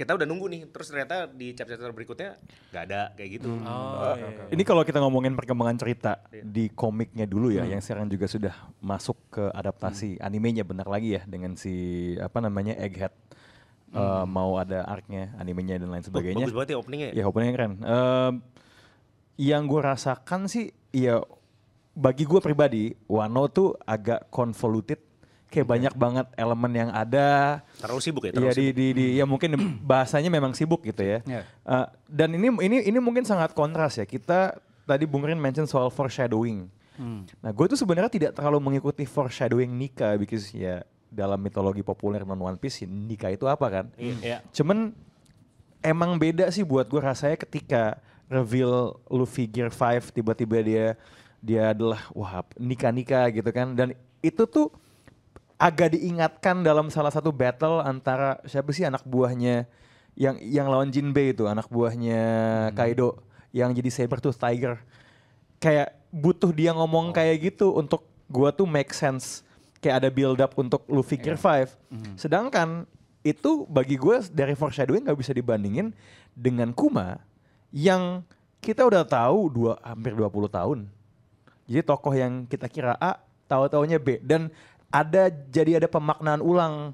kita 0.00 0.16
udah 0.16 0.24
nunggu 0.24 0.46
nih 0.48 0.62
terus 0.72 0.88
ternyata 0.88 1.28
di 1.28 1.52
chapter-chapter 1.52 1.92
berikutnya 1.92 2.40
nggak 2.72 2.82
ada 2.88 3.00
kayak 3.12 3.30
gitu. 3.36 3.52
Oh, 3.60 4.16
iya, 4.16 4.32
iya. 4.32 4.48
Ini 4.56 4.62
kalau 4.64 4.80
kita 4.80 4.96
ngomongin 5.04 5.36
perkembangan 5.36 5.76
cerita 5.76 6.24
di 6.32 6.72
komiknya 6.72 7.28
dulu 7.28 7.52
ya, 7.52 7.68
yang 7.68 7.84
sekarang 7.84 8.08
juga 8.08 8.24
sudah 8.24 8.54
masuk 8.80 9.20
ke 9.28 9.44
adaptasi 9.52 10.16
animenya 10.24 10.64
benar 10.64 10.88
lagi 10.88 11.20
ya 11.20 11.22
dengan 11.28 11.52
si 11.60 12.16
apa 12.16 12.40
namanya 12.40 12.80
Egghead 12.80 13.12
Eh, 13.90 14.24
mau 14.30 14.54
ada 14.54 14.86
arc-nya, 14.86 15.34
animenya 15.34 15.74
dan 15.82 15.90
lain 15.90 16.06
sebagainya. 16.06 16.46
bagus 16.46 16.54
banget 16.54 16.70
ya 16.70 16.78
openingnya. 16.78 17.08
ya. 17.10 17.14
Ya 17.18 17.24
openingnya 17.26 17.54
keren. 17.58 17.72
Em, 17.82 18.34
yang 19.34 19.66
gue 19.66 19.82
rasakan 19.82 20.46
sih, 20.46 20.70
ya 20.94 21.18
bagi 21.98 22.22
gue 22.22 22.38
pribadi, 22.38 22.94
Wano 23.10 23.50
tuh 23.50 23.74
agak 23.82 24.30
convoluted, 24.30 25.02
kayak 25.50 25.66
banyak 25.66 25.94
banget 25.98 26.26
elemen 26.38 26.72
yang 26.72 26.90
ada. 26.94 27.60
Terlalu 27.82 28.00
sibuk 28.00 28.22
ya, 28.24 28.32
Iya 28.32 28.50
di, 28.50 28.70
sibuk. 28.70 28.76
di, 28.78 28.86
di- 28.94 29.12
ya 29.18 29.24
mungkin 29.26 29.50
bahasanya 29.82 30.30
memang 30.30 30.54
sibuk 30.54 30.86
gitu 30.86 31.02
ya. 31.02 31.18
Iya. 31.26 31.42
Eh, 31.44 31.86
dan 32.06 32.30
ini 32.32 32.48
ini 32.62 32.76
ini 32.86 32.98
mungkin 33.02 33.26
sangat 33.26 33.50
kontras 33.52 33.98
ya. 33.98 34.06
Kita 34.06 34.54
tadi 34.86 35.04
Bung 35.04 35.26
Rin 35.26 35.36
mention 35.36 35.66
soal 35.66 35.90
foreshadowing. 35.90 36.70
Nah 37.40 37.48
gue 37.48 37.64
tuh 37.64 37.80
sebenarnya 37.80 38.12
tidak 38.12 38.36
terlalu 38.36 38.60
mengikuti 38.60 39.08
foreshadowing 39.08 39.72
Nika, 39.72 40.20
because 40.20 40.52
ya 40.52 40.84
dalam 41.08 41.40
mitologi 41.40 41.80
populer 41.80 42.22
non 42.22 42.36
One 42.36 42.60
Piece 42.60 42.84
Nika 42.84 43.32
itu 43.32 43.48
apa 43.48 43.66
kan? 43.72 43.86
Iya. 43.96 44.44
Cuman 44.52 44.92
emang 45.80 46.20
beda 46.20 46.52
sih 46.52 46.60
buat 46.60 46.84
gue 46.86 47.00
rasanya 47.00 47.40
ketika 47.40 47.96
reveal 48.28 49.00
Luffy 49.08 49.48
Gear 49.48 49.72
5 49.72 50.12
tiba-tiba 50.12 50.60
dia 50.60 50.86
dia 51.40 51.72
adalah 51.72 52.04
wah 52.12 52.44
Nika-Nika 52.60 53.32
gitu 53.32 53.48
kan 53.48 53.72
dan 53.72 53.96
itu 54.20 54.44
tuh 54.44 54.68
agak 55.60 55.92
diingatkan 55.92 56.64
dalam 56.64 56.88
salah 56.88 57.12
satu 57.12 57.28
battle 57.28 57.84
antara 57.84 58.40
siapa 58.48 58.72
sih 58.72 58.88
anak 58.88 59.04
buahnya 59.04 59.68
yang 60.16 60.40
yang 60.40 60.72
lawan 60.72 60.88
Jinbei 60.88 61.36
itu 61.36 61.44
anak 61.44 61.68
buahnya 61.68 62.22
Kaido 62.72 63.20
yang 63.52 63.76
jadi 63.76 63.92
saber 63.92 64.24
tooth 64.24 64.40
tiger. 64.40 64.80
Kayak 65.60 66.00
butuh 66.08 66.48
dia 66.56 66.72
ngomong 66.72 67.12
kayak 67.12 67.52
gitu 67.52 67.76
untuk 67.76 68.08
gua 68.32 68.48
tuh 68.48 68.64
make 68.64 68.96
sense. 68.96 69.44
Kayak 69.84 70.00
ada 70.00 70.08
build 70.08 70.40
up 70.40 70.56
untuk 70.56 70.84
Luffy 70.88 71.20
Gear 71.20 71.36
5 71.40 72.20
sedangkan 72.20 72.84
itu 73.20 73.68
bagi 73.68 74.00
gue 74.00 74.20
dari 74.32 74.56
foreshadowing 74.56 75.04
nggak 75.08 75.20
bisa 75.20 75.32
dibandingin 75.36 75.92
dengan 76.32 76.72
Kuma 76.72 77.20
yang 77.72 78.24
kita 78.60 78.84
udah 78.84 79.04
tahu 79.08 79.48
dua 79.48 79.72
hampir 79.80 80.12
20 80.12 80.52
tahun. 80.52 80.78
Jadi 81.64 81.82
tokoh 81.84 82.12
yang 82.12 82.44
kita 82.44 82.68
kira 82.68 82.92
A 83.00 83.20
tahu-taunya 83.48 83.96
B. 83.96 84.20
Dan 84.20 84.52
ada 84.90 85.30
jadi 85.30 85.78
ada 85.78 85.88
pemaknaan 85.88 86.42
ulang 86.42 86.92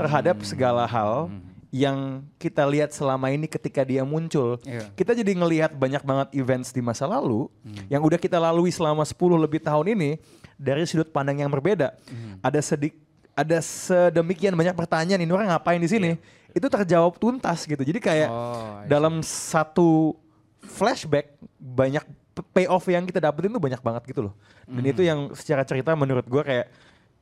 terhadap 0.00 0.40
segala 0.42 0.88
hal 0.88 1.28
yang 1.74 2.22
kita 2.38 2.62
lihat 2.70 2.94
selama 2.94 3.34
ini 3.34 3.50
ketika 3.50 3.82
dia 3.82 4.06
muncul. 4.06 4.62
Iya. 4.62 4.94
Kita 4.94 5.10
jadi 5.10 5.34
ngelihat 5.34 5.74
banyak 5.74 6.06
banget 6.06 6.28
events 6.38 6.70
di 6.70 6.78
masa 6.78 7.04
lalu 7.04 7.50
yang 7.90 8.00
udah 8.00 8.16
kita 8.16 8.38
lalui 8.40 8.70
selama 8.70 9.02
10 9.02 9.18
lebih 9.36 9.58
tahun 9.58 9.92
ini 9.92 10.22
dari 10.54 10.86
sudut 10.86 11.10
pandang 11.10 11.42
yang 11.42 11.50
berbeda. 11.50 11.92
Ada 12.40 12.62
sedik 12.62 12.94
ada 13.34 13.58
sedemikian 13.58 14.54
banyak 14.54 14.78
pertanyaan 14.78 15.18
ini 15.18 15.32
orang 15.34 15.50
ngapain 15.50 15.82
di 15.82 15.90
sini? 15.90 16.14
Itu 16.54 16.70
terjawab 16.70 17.18
tuntas 17.18 17.66
gitu. 17.66 17.82
Jadi 17.82 17.98
kayak 17.98 18.30
Oh, 18.30 18.86
dalam 18.86 19.18
satu 19.26 20.14
flashback 20.62 21.34
banyak 21.58 22.06
payoff 22.54 22.86
yang 22.86 23.02
kita 23.02 23.18
dapetin 23.18 23.50
tuh 23.50 23.58
banyak 23.58 23.82
banget 23.82 24.02
gitu 24.14 24.30
loh. 24.30 24.34
Dan 24.70 24.86
itu 24.86 25.02
yang 25.02 25.34
secara 25.34 25.66
cerita 25.66 25.90
menurut 25.98 26.22
gue 26.22 26.42
kayak 26.46 26.70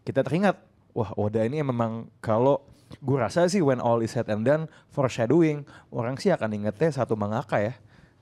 kita 0.02 0.26
teringat, 0.26 0.58
wah 0.94 1.10
Oda 1.14 1.46
ini 1.46 1.62
memang 1.62 2.10
kalau 2.18 2.62
gue 3.00 3.16
rasa 3.16 3.48
sih 3.48 3.64
when 3.64 3.80
all 3.80 4.04
is 4.04 4.12
said 4.12 4.28
and 4.28 4.44
done 4.44 4.68
foreshadowing 4.92 5.64
orang 5.88 6.20
sih 6.20 6.28
akan 6.28 6.52
ingetnya 6.52 6.92
satu 6.92 7.16
mangaka 7.16 7.56
ya 7.56 7.72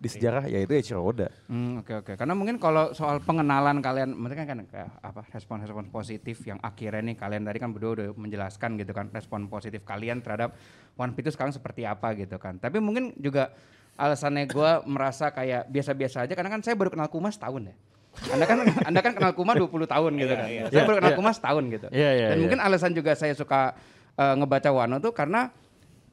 di 0.00 0.08
sejarah 0.08 0.48
yaitu 0.48 0.72
Eiichiro 0.72 1.04
Oda. 1.04 1.28
Hmm, 1.52 1.84
oke 1.84 2.00
oke. 2.00 2.12
Karena 2.16 2.32
mungkin 2.32 2.56
kalau 2.56 2.96
soal 2.96 3.20
pengenalan 3.20 3.84
kalian, 3.84 4.16
mereka 4.16 4.48
kan 4.48 4.64
kayak 4.64 4.96
apa 5.04 5.28
respon-respon 5.28 5.92
positif 5.92 6.40
yang 6.48 6.56
akhirnya 6.64 7.12
nih 7.12 7.16
kalian 7.20 7.44
tadi 7.44 7.58
kan 7.60 7.68
berdua 7.76 7.90
udah 8.00 8.08
menjelaskan 8.16 8.80
gitu 8.80 8.96
kan 8.96 9.12
respon 9.12 9.52
positif 9.52 9.84
kalian 9.84 10.24
terhadap 10.24 10.56
One 10.96 11.12
Piece 11.12 11.28
itu 11.28 11.30
sekarang 11.36 11.52
seperti 11.52 11.84
apa 11.84 12.16
gitu 12.16 12.40
kan. 12.40 12.56
Tapi 12.56 12.80
mungkin 12.80 13.12
juga 13.20 13.52
alasannya 14.00 14.48
gue 14.48 14.70
merasa 14.88 15.28
kayak 15.36 15.68
biasa-biasa 15.68 16.24
aja 16.24 16.32
karena 16.32 16.48
kan 16.48 16.64
saya 16.64 16.72
baru 16.80 16.88
kenal 16.88 17.12
Kuma 17.12 17.28
setahun 17.28 17.68
ya. 17.68 17.76
Anda 18.28 18.44
kan 18.44 18.58
Anda 18.84 19.00
kan 19.00 19.12
kenal 19.14 19.32
Kuma 19.32 19.52
20 19.54 19.70
tahun 19.86 20.12
gitu 20.14 20.32
kan. 20.32 20.46
Saya 20.46 20.68
Iya, 20.68 20.82
baru 20.84 20.96
kenal 20.98 21.10
iya. 21.10 21.18
Kuma 21.18 21.30
setahun 21.30 21.64
gitu. 21.68 21.86
Iya, 21.88 22.10
iya, 22.12 22.26
Dan 22.28 22.36
iya. 22.36 22.42
mungkin 22.42 22.58
alasan 22.60 22.92
juga 22.92 23.12
saya 23.14 23.32
suka 23.32 23.72
eh, 24.14 24.34
ngebaca 24.36 24.68
Wano 24.68 24.98
tuh 24.98 25.10
karena 25.10 25.48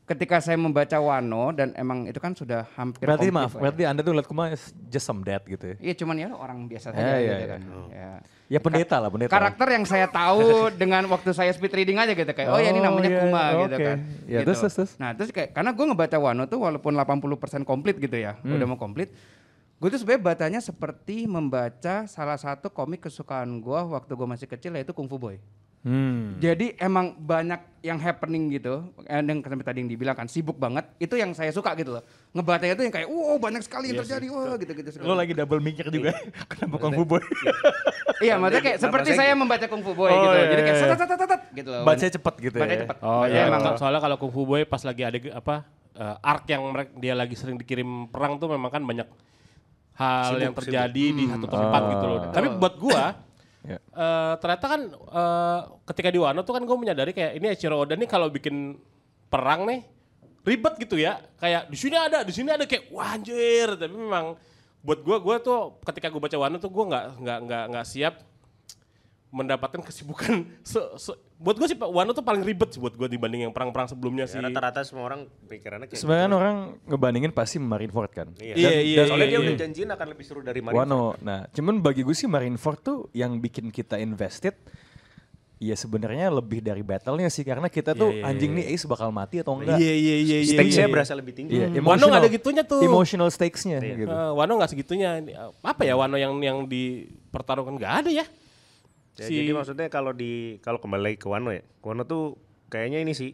ketika 0.06 0.39
saya 0.39 0.56
membaca 0.56 0.96
Wano 0.96 1.51
dan 1.51 1.75
emang 1.75 2.08
itu 2.08 2.16
kan 2.16 2.32
sudah 2.32 2.63
hampir 2.74 3.04
Berarti 3.04 3.27
komplit 3.27 3.36
maaf, 3.44 3.51
ya. 3.51 3.60
berarti 3.60 3.82
anda 3.84 4.00
tuh 4.00 4.13
lihat 4.13 4.24
Kuma 4.25 4.56
just 4.88 5.04
some 5.04 5.20
dead 5.20 5.44
gitu 5.44 5.68
ya. 5.68 5.75
Iya 5.82 5.94
cuman 5.98 6.16
ya 6.16 6.30
orang 6.32 6.63
biasa 6.66 6.88
saja 6.89 7.04
ya, 7.12 7.20
gitu 7.20 7.34
ya. 7.36 7.48
kan. 7.50 7.62
Ya. 7.92 8.10
Ya 8.48 8.60
pendeta 8.63 8.96
lah 8.98 9.12
pendeta. 9.12 9.27
Karakter 9.30 9.68
yang 9.68 9.84
saya 9.84 10.08
tahu 10.08 10.39
dengan 10.72 11.04
waktu 11.12 11.36
saya 11.36 11.51
speed 11.51 11.75
reading 11.75 12.00
aja 12.00 12.16
gitu 12.16 12.24
kayak 12.25 12.48
oh, 12.48 12.56
ya 12.56 12.72
ini 12.72 12.80
Oh, 12.80 12.88
namanya 12.88 13.10
iya, 13.10 13.20
Kuma 13.20 13.42
oke. 13.44 13.60
gitu 13.60 13.75
kan. 13.84 13.98
Ya, 14.24 14.39
Gitu. 14.39 14.48
terus, 14.48 14.60
terus, 14.62 14.75
terus. 14.80 14.92
Nah, 14.96 15.12
terus 15.12 15.30
kayak 15.36 15.50
karena 15.51 15.75
gue 15.75 15.86
ngebaca 15.86 16.18
Wano 16.18 16.44
tuh 16.46 16.60
walaupun 16.62 16.94
80% 16.96 17.68
komplit 17.68 18.00
gitu 18.00 18.16
ya, 18.16 18.39
Hmm. 18.39 18.56
udah 18.56 18.63
mau 18.66 18.80
komplit. 18.80 19.12
Gue 19.77 19.93
tuh 19.93 20.01
sebenarnya 20.01 20.24
bacanya 20.25 20.60
seperti 20.60 21.29
membaca 21.29 22.10
salah 22.10 22.34
satu 22.36 22.65
komik 22.67 23.05
kesukaan 23.05 23.62
gue 23.62 23.79
waktu 23.88 24.10
gue 24.10 24.27
masih 24.27 24.48
kecil 24.50 24.74
yaitu 24.74 24.89
Kung 24.89 25.05
Fu 25.05 25.22
Boy. 25.22 25.38
Hmm. 25.86 26.36
Jadi 26.41 26.74
emang 26.75 27.13
banyak 27.15 27.62
yang 27.79 27.96
happening 27.96 28.50
gitu, 28.51 28.81
eh, 29.05 29.22
yang 29.22 29.39
sampai 29.39 29.63
tadi 29.63 29.79
yang 29.79 29.88
dibilang 29.88 30.17
kan 30.17 30.25
sibuk 30.25 30.57
banget. 30.57 30.84
Itu 30.98 31.15
yang 31.15 31.31
saya 31.31 31.53
suka 31.53 31.77
gitu 31.77 31.96
loh. 31.96 32.03
Ngebatanya 32.34 32.74
itu 32.74 32.84
yang 32.84 32.91
kayak, 32.91 33.07
wow 33.07 33.38
banyak 33.38 33.62
sekali 33.63 33.93
yang 33.93 34.01
terjadi, 34.01 34.25
wah 34.27 34.57
gitu-gitu. 34.57 35.00
Lo 35.00 35.13
lagi 35.13 35.31
double 35.31 35.62
mikir 35.62 35.88
juga. 35.88 36.12
Kenapa 36.51 36.75
Kung 36.75 36.91
Fu 36.91 37.05
Boy? 37.05 37.22
Iya, 38.19 38.36
maksudnya 38.36 38.63
kayak 38.65 38.77
Nama 38.81 38.86
seperti 38.89 39.10
saya 39.13 39.31
gitu. 39.31 39.39
membaca 39.39 39.65
Kung 39.69 39.84
Fu 39.86 39.93
Boy 39.93 40.10
Oh, 40.10 40.17
gitu. 40.17 40.36
iya, 40.36 40.46
Jadi 40.50 40.62
kayak 40.65 40.75
iya. 40.75 40.88
tet 40.89 40.98
tet 40.98 41.07
tet 41.13 41.29
tet 41.29 41.41
gitu 41.53 41.69
loh. 41.69 41.81
Bacanya 41.86 42.12
cepet 42.17 42.34
gitu 42.41 42.57
Bacanya 42.57 42.74
ya. 42.75 42.84
cepet. 42.84 42.98
Oh 43.05 43.24
iya, 43.24 43.41
emang 43.48 43.62
so- 43.62 43.77
soalnya 43.79 44.01
kalau 44.01 44.15
Kung 44.17 44.31
Fu 44.34 44.41
Boy 44.43 44.65
pas 44.65 44.81
lagi 44.81 45.01
ada 45.05 45.17
apa 45.31 45.55
eh, 45.93 46.15
arc 46.25 46.43
yang 46.50 46.65
mereka 46.65 46.91
dia 46.98 47.13
lagi 47.13 47.38
sering 47.38 47.55
dikirim 47.55 48.10
perang 48.10 48.36
tuh 48.36 48.50
memang 48.50 48.74
kan 48.74 48.81
banyak 48.84 49.07
hal 49.98 50.24
Sibuk, 50.32 50.44
yang 50.46 50.54
terjadi 50.56 51.06
di 51.12 51.24
Hmm. 51.25 51.34
satu 51.36 51.48
tempat 51.48 51.82
gitu 51.89 52.06
loh. 52.06 52.20
Tapi 52.30 52.48
buat 52.56 52.75
gua 52.77 53.04
Ya. 53.68 53.84
eh, 53.84 54.34
ternyata 54.39 54.66
kan 54.66 54.82
eh, 54.96 55.60
ketika 55.86 56.08
di 56.08 56.20
Wano 56.22 56.39
tuh 56.42 56.56
kan 56.56 56.63
gue 56.63 56.77
menyadari 56.77 57.12
kayak 57.12 57.36
ini 57.36 57.51
Eiichiro 57.51 57.75
Oda 57.75 57.94
nih 57.94 58.08
kalau 58.08 58.32
bikin 58.32 58.80
perang 59.27 59.68
nih 59.68 59.84
ribet 60.42 60.80
gitu 60.80 60.96
ya. 60.96 61.20
Kayak 61.36 61.68
di 61.68 61.75
sini 61.75 62.00
ada, 62.00 62.24
di 62.24 62.32
sini 62.32 62.48
ada 62.48 62.63
kayak 62.63 62.88
wah 62.88 63.12
anjir. 63.12 63.75
Tapi 63.75 63.92
memang 63.92 64.39
buat 64.80 65.04
gua 65.04 65.20
gua 65.20 65.36
tuh 65.38 65.84
ketika 65.84 66.08
gue 66.08 66.22
baca 66.22 66.38
Wano 66.38 66.56
tuh 66.58 66.72
gua 66.72 66.86
nggak 66.88 67.06
nggak 67.20 67.39
nggak 67.44 67.63
nggak 67.75 67.86
siap 67.86 68.13
mendapatkan 69.27 69.81
kesibukan 69.81 70.48
se- 70.63 70.91
se- 70.96 71.19
buat 71.36 71.53
gue 71.53 71.67
sih 71.67 71.75
Pak 71.75 71.86
Wano 71.86 72.12
tuh 72.12 72.22
paling 72.22 72.41
ribet 72.41 72.72
sih 72.72 72.79
buat 72.79 72.91
gue 72.91 73.05
dibanding 73.05 73.46
yang 73.46 73.53
perang-perang 73.53 73.86
sebelumnya 73.86 74.24
sih. 74.24 74.39
Ya, 74.39 74.48
Rata-rata 74.48 74.81
semua 74.81 75.05
orang 75.05 75.27
pikirannya 75.46 75.86
kayak 75.86 76.00
Sebenarnya 76.00 76.27
gitu. 76.27 76.39
orang 76.39 76.55
ngebandingin 76.84 77.31
pasti 77.31 77.57
Marineford 77.57 78.12
kan. 78.12 78.27
Iya, 78.36 78.53
Iya, 78.53 78.67
Dan- 78.67 78.81
iya, 78.81 78.98
dan 78.98 79.05
Soalnya 79.05 79.19
iya, 79.19 79.27
dia 79.27 79.36
iya. 79.36 79.46
udah 79.46 79.55
janjiin 79.60 79.89
akan 79.91 80.07
lebih 80.10 80.24
seru 80.25 80.39
dari 80.41 80.60
Marineford. 80.60 80.88
Wano. 80.89 81.03
Nah, 81.19 81.39
cuman 81.50 81.75
bagi 81.77 82.01
gue 82.01 82.15
sih 82.15 82.25
Marineford 82.25 82.79
tuh 82.79 82.98
yang 83.12 83.36
bikin 83.38 83.69
kita 83.69 83.96
invested 83.98 84.55
ya 85.57 85.74
sebenarnya 85.74 86.29
lebih 86.29 86.62
dari 86.62 86.86
battle-nya 86.86 87.27
sih 87.27 87.41
karena 87.41 87.65
kita 87.65 87.91
tuh 87.91 88.13
Iya, 88.13 88.22
iya, 88.22 88.29
anjing 88.29 88.51
iya. 88.51 88.57
nih 88.62 88.75
Ace 88.77 88.86
bakal 88.86 89.10
mati 89.10 89.41
atau 89.41 89.57
enggak. 89.57 89.75
Iya 89.75 89.89
iya 89.91 90.15
iya 90.15 90.38
iya. 90.39 90.53
Stakes-nya 90.53 90.86
iya. 90.86 90.93
berasa 90.93 91.13
lebih 91.13 91.34
tinggi. 91.34 91.57
Iya, 91.57 91.67
Wano 91.81 92.05
nggak 92.07 92.22
ada 92.22 92.29
gitunya 92.29 92.62
tuh. 92.62 92.77
Emotional 92.79 93.27
stakes-nya 93.27 93.77
gitu. 93.81 94.05
Eh, 94.05 94.31
Wano 94.34 94.53
nggak 94.55 94.69
segitunya. 94.69 95.17
Eh, 95.17 95.34
Apa 95.60 95.81
ya 95.81 95.98
Wano 95.98 96.13
yang 96.13 96.38
yang 96.39 96.69
dipertaruhkan 96.69 97.74
nggak 97.74 97.93
ada 98.01 98.10
ya? 98.13 98.25
Ya, 99.18 99.26
Si- 99.26 99.34
Jadi 99.36 99.52
maksudnya 99.52 99.88
kalau 99.88 100.14
di 100.14 100.62
kalau 100.62 100.78
kembali 100.78 101.02
lagi 101.04 101.18
ke 101.18 101.26
Wano 101.26 101.50
ya, 101.50 101.66
Wano 101.82 102.06
tuh 102.06 102.38
kayaknya 102.68 103.02
ini 103.02 103.12
sih 103.12 103.34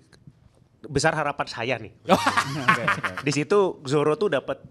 besar 0.82 1.12
harapan 1.12 1.44
saya 1.46 1.76
nih. 1.78 1.92
di 3.20 3.32
situ 3.32 3.84
Zoro 3.84 4.16
tuh 4.16 4.32
dapat 4.32 4.64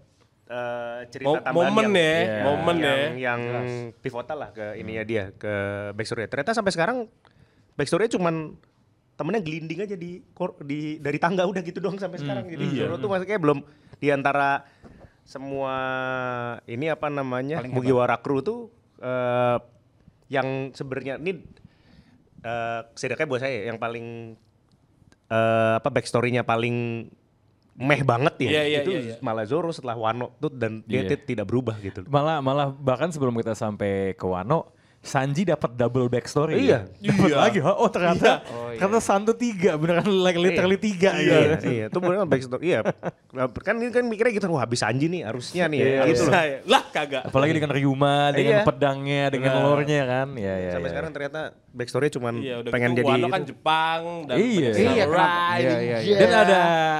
eh, 0.45 0.99
cerita 1.07 1.29
Mo- 1.31 1.37
tambahan 1.39 1.69
momen 1.69 1.85
yang, 1.85 1.93
ya, 1.93 2.09
Iya. 2.19 2.41
momen 2.43 2.75
ya. 2.75 2.93
yang, 2.93 3.11
yang 3.15 3.41
pivotal 3.95 4.37
lah 4.39 4.49
ke 4.51 4.73
ininya 4.75 5.03
dia 5.03 5.23
ke 5.31 5.53
backstory. 5.93 6.25
Ternyata 6.25 6.51
sampai 6.51 6.69
sekarang 6.69 6.97
backstory 7.71 8.05
cuman 8.07 8.57
temennya 9.13 9.41
gelinding 9.41 9.79
aja 9.83 9.93
di 9.95 10.17
kor- 10.27 10.57
di 10.59 10.97
dari 10.97 11.17
tangga 11.17 11.45
udah 11.45 11.61
gitu 11.61 11.77
doang 11.77 11.95
sampai 11.95 12.17
sekarang. 12.17 12.45
Jadi 12.47 12.65
Iya. 12.71 12.85
Zoro 12.85 12.97
tuh 12.97 13.07
maksudnya 13.07 13.37
belum 13.37 13.61
di 13.95 14.09
antara 14.09 14.65
semua 15.23 15.75
ini 16.65 16.89
apa 16.89 17.07
namanya 17.07 17.61
Paling 17.61 17.71
Mugiwara 17.71 18.17
Crew 18.17 18.41
tuh 18.41 18.59
eh, 18.97 19.57
yang 20.33 20.47
sebenarnya 20.73 21.15
ini 21.15 21.31
eh 22.41 22.81
setidaknya 22.91 23.27
buat 23.27 23.39
saya 23.39 23.69
yang 23.69 23.77
paling 23.77 24.33
eh, 25.29 25.73
apa 25.77 25.89
backstory-nya 25.89 26.43
paling 26.43 27.07
meh 27.73 28.01
banget 28.03 28.35
ya 28.37 28.49
Iya, 28.51 28.63
iya, 28.63 28.79
itu 28.81 28.91
iya, 28.91 29.01
iya. 29.01 29.15
malah 29.19 29.45
Zoro 29.45 29.69
setelah 29.69 29.95
Wano 29.95 30.35
tuh 30.37 30.51
dan 30.51 30.83
dia 30.83 31.01
Iya. 31.01 31.15
ti- 31.15 31.33
tidak 31.33 31.47
berubah 31.47 31.73
gitu. 31.79 32.05
Malah 32.05 32.37
malah 32.37 32.69
bahkan 32.69 33.09
sebelum 33.09 33.33
kita 33.33 33.53
sampai 33.53 34.13
ke 34.13 34.25
Wano, 34.25 34.69
Sanji 35.03 35.43
dapat 35.43 35.75
double 35.75 36.07
backstory. 36.07 36.63
Iya. 36.63 36.87
ya. 36.97 37.11
Dapat 37.11 37.27
Iya. 37.27 37.37
lagi. 37.37 37.59
Oh 37.59 37.89
ternyata 37.91 38.39
Oh, 38.47 38.71
iya. 38.71 38.79
ternyata 38.79 39.03
Santu 39.03 39.35
tiga 39.35 39.75
beneran 39.75 40.07
like 40.07 40.39
literally 40.39 40.79
tiga 40.79 41.11
Iya, 41.11 41.59
gitu. 41.59 41.67
iya, 41.67 41.85
itu 41.91 41.97
benar 41.99 42.23
backstory. 42.23 42.63
Iya. 42.63 42.79
Nah, 43.29 43.51
kan 43.51 43.75
ini 43.75 43.91
kan 43.91 44.07
mikirnya 44.07 44.31
gitu, 44.31 44.47
wah 44.47 44.63
habis 44.63 44.79
Sanji 44.79 45.11
nih 45.11 45.27
harusnya 45.27 45.67
nih 45.67 45.77
ya, 45.77 45.85
Iya, 45.85 46.01
gitu 46.07 46.23
loh. 46.23 46.31
Saya- 46.31 46.61
Lah 46.63 46.83
kagak. 46.87 47.23
Apalagi 47.27 47.51
dengan 47.51 47.71
Ryuma, 47.75 48.31
dengan 48.31 48.55
Iya. 48.55 48.63
pedangnya, 48.63 49.23
dengan 49.27 49.51
Benar. 49.51 49.65
lore-nya 49.67 50.01
kan. 50.05 50.27
Iya, 50.33 50.53
iya. 50.55 50.71
Sampai 50.71 50.81
iya. 50.81 50.93
sekarang 50.95 51.11
ternyata 51.11 51.39
backstory 51.69 52.07
cuman 52.07 52.33
Iya 52.39 52.55
udah 52.63 52.71
pengen 52.71 52.89
gitu 52.89 52.99
jadi 52.99 53.11
Wano 53.11 53.27
kan 53.27 53.41
itu. 53.41 53.49
Jepang 53.51 54.01
dan 54.23 54.35
Iya. 54.39 54.69
Iya? 54.71 55.03
Iya, 55.03 55.75
iya, 55.83 55.97
iya. 55.99 56.17
Dan 56.17 56.31
ada 56.31 56.59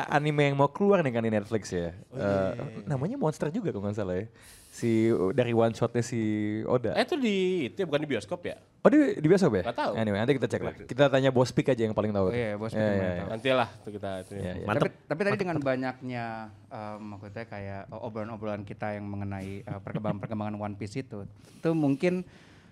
anime 0.10 0.44
yang 0.44 0.58
mau 0.58 0.68
keluar 0.68 1.00
nih 1.00 1.10
kan 1.10 1.24
di 1.24 1.32
Netflix 1.32 1.72
ya. 1.72 1.96
Eh, 2.12 2.52
namanya 2.84 3.16
Monster 3.16 3.48
juga 3.48 3.72
kalau 3.72 3.88
nggak 3.88 3.96
salah 3.96 4.20
ya. 4.20 4.28
Si 4.74 5.06
dari 5.38 5.54
one 5.54 5.70
shotnya 5.78 6.02
si 6.02 6.18
Oda. 6.66 6.98
Eh 6.98 7.06
itu 7.06 7.14
di 7.14 7.70
itu 7.70 7.78
ya, 7.78 7.86
bukan 7.86 8.02
di 8.02 8.10
bioskop 8.10 8.42
ya? 8.42 8.58
Oh 8.82 8.90
di, 8.90 9.22
di 9.22 9.28
bioskop 9.30 9.54
ya? 9.54 9.70
Nggak 9.70 9.78
tahu. 9.78 9.92
Anyway, 9.94 10.18
nanti 10.18 10.34
kita 10.34 10.50
cek 10.50 10.62
lah. 10.66 10.74
Kita 10.74 11.04
tanya 11.14 11.30
Bos 11.30 11.54
Pik 11.54 11.78
aja 11.78 11.86
yang 11.86 11.94
paling 11.94 12.10
tahu. 12.10 12.34
Oh 12.34 12.36
iya, 12.36 12.58
Bos 12.58 12.74
Pik 12.74 12.82
Iya, 12.82 12.90
yang 12.90 12.90
iya, 12.90 12.98
paling 12.98 13.14
iya. 13.14 13.22
tahu. 13.22 13.34
Nantilah 13.38 13.70
tuh 13.86 13.92
kita 13.94 14.10
itu. 14.26 14.34
Iya, 14.34 14.52
iya. 14.58 14.66
Mantap. 14.66 14.90
Tapi, 14.90 15.06
tapi 15.06 15.22
tadi 15.30 15.38
dengan 15.38 15.58
banyaknya 15.62 16.26
um, 16.74 17.00
maksudnya 17.06 17.46
kayak 17.46 17.82
obrolan-obrolan 17.94 18.66
kita 18.66 18.98
yang 18.98 19.06
mengenai 19.06 19.62
uh, 19.70 19.78
perkembangan-perkembangan 19.78 20.56
One 20.58 20.74
Piece 20.74 21.06
itu, 21.06 21.22
itu 21.30 21.70
mungkin 21.78 22.26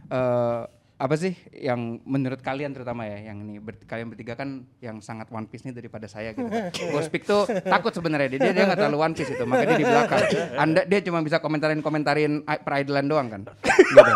uh, 0.10 0.66
apa 1.02 1.18
sih 1.18 1.34
yang 1.52 1.98
menurut 2.06 2.40
kalian 2.40 2.72
terutama 2.72 3.04
ya, 3.04 3.34
yang 3.34 3.42
ini 3.42 3.58
ber- 3.58 3.82
kalian 3.82 4.08
bertiga 4.08 4.38
kan 4.38 4.62
yang 4.78 5.02
sangat 5.02 5.26
One 5.28 5.44
Piece 5.44 5.66
nih 5.66 5.74
daripada 5.74 6.06
saya 6.06 6.30
gitu. 6.30 6.46
kan. 6.46 6.70
Bos 6.94 7.10
Pik 7.10 7.26
tuh 7.26 7.50
takut 7.66 7.90
sebenarnya 7.90 8.30
dia 8.30 8.54
dia 8.54 8.64
nggak 8.64 8.78
terlalu 8.78 8.98
One 9.02 9.14
Piece 9.14 9.34
itu, 9.34 9.42
makanya 9.42 9.68
dia 9.72 9.80
di 9.80 9.88
belakang. 9.88 10.22
Anda 10.56 10.82
dia 10.86 11.00
cuma 11.02 11.20
bisa 11.20 11.38
komentarin 11.38 11.82
komentarin 11.82 12.34
peridolan 12.62 13.06
doang 13.06 13.28
kan. 13.28 13.42
Gitu. 13.66 14.12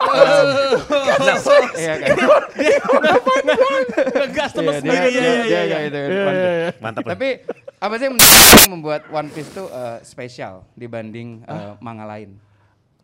Um, 0.00 0.48
Iya 1.76 1.94
kan. 1.98 2.08
Ngegas 4.10 4.50
Iya, 4.50 4.60
dia- 4.62 4.80
sendiri. 4.80 5.06
dia- 5.12 5.44
Iya, 5.44 5.60
iya, 5.62 5.78
iya. 5.84 5.88
Piece. 5.92 6.80
Mantap. 6.80 7.02
Tapi 7.04 7.28
apa 7.76 7.94
sih 7.96 8.06
yang 8.06 8.16
membuat 8.70 9.02
One 9.08 9.28
Piece 9.28 9.50
tuh 9.50 9.68
uh, 9.68 10.00
spesial 10.00 10.64
dibanding 10.72 11.44
uh, 11.44 11.76
manga 11.78 12.04
lain? 12.06 12.36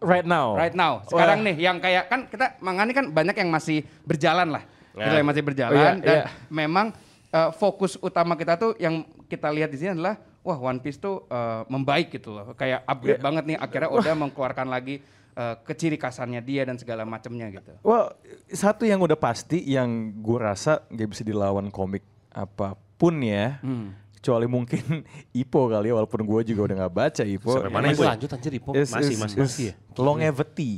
Right 0.02 0.26
now. 0.26 0.56
Right 0.56 0.76
now, 0.76 1.00
sekarang 1.08 1.40
nih 1.46 1.56
yang 1.56 1.80
kayak 1.80 2.10
kan 2.12 2.20
kita 2.28 2.60
manga 2.60 2.84
ini 2.84 2.92
kan 2.92 3.08
banyak 3.10 3.36
yang 3.36 3.48
masih 3.48 3.80
berjalan 4.04 4.48
lah, 4.52 4.62
gitu 4.92 5.08
Nah. 5.08 5.18
yang 5.20 5.28
masih 5.28 5.44
berjalan 5.44 5.76
Oh, 5.76 5.80
iya, 5.80 6.04
dan 6.04 6.16
iya. 6.20 6.26
memang 6.48 6.92
uh, 7.32 7.50
fokus 7.52 7.96
utama 8.00 8.36
kita 8.36 8.56
tuh 8.56 8.72
yang 8.76 9.04
kita 9.26 9.48
lihat 9.52 9.72
di 9.72 9.80
sini 9.80 9.96
adalah 9.96 10.20
wah 10.44 10.58
One 10.60 10.78
Piece 10.78 11.00
tuh 11.00 11.26
uh, 11.26 11.66
membaik 11.66 12.12
gitu 12.12 12.32
loh, 12.36 12.52
kayak 12.54 12.84
upgrade 12.86 13.20
banget 13.24 13.44
nih 13.50 13.56
akhirnya 13.58 13.90
udah 13.90 14.14
mengeluarkan 14.14 14.68
lagi 14.70 15.02
uh, 15.34 15.58
keciri 15.64 15.98
kasannya 15.98 16.38
dia 16.40 16.62
dan 16.64 16.78
segala 16.78 17.02
macamnya 17.02 17.50
gitu. 17.50 17.74
Well, 17.82 18.14
satu 18.48 18.86
yang 18.86 19.02
udah 19.02 19.18
pasti 19.18 19.64
yang 19.66 20.16
gue 20.22 20.38
rasa 20.38 20.86
gak 20.88 21.08
bisa 21.10 21.22
dilawan 21.26 21.68
komik 21.74 22.04
apa 22.30 22.78
pun 22.96 23.20
ya. 23.20 23.58
Hmm. 23.60 23.92
Kecuali 24.26 24.50
mungkin 24.50 24.82
Ipo 25.46 25.70
kali 25.70 25.86
ya, 25.86 25.94
walaupun 25.94 26.26
gue 26.26 26.40
juga 26.50 26.66
udah 26.66 26.76
gak 26.82 26.94
baca 26.98 27.22
Ipo. 27.22 27.54
Sampai 27.54 27.70
mana 27.70 27.86
Masih 27.86 27.94
Ipo? 27.94 28.10
lanjut 28.10 28.30
anjir 28.34 28.52
Ipo. 28.58 28.70
Is- 28.74 28.90
Masih, 28.90 29.14
is- 29.14 29.22
masih, 29.22 29.36
is 29.38 29.42
masih 29.46 29.64
ya? 29.70 29.74
Longevity. 29.94 30.72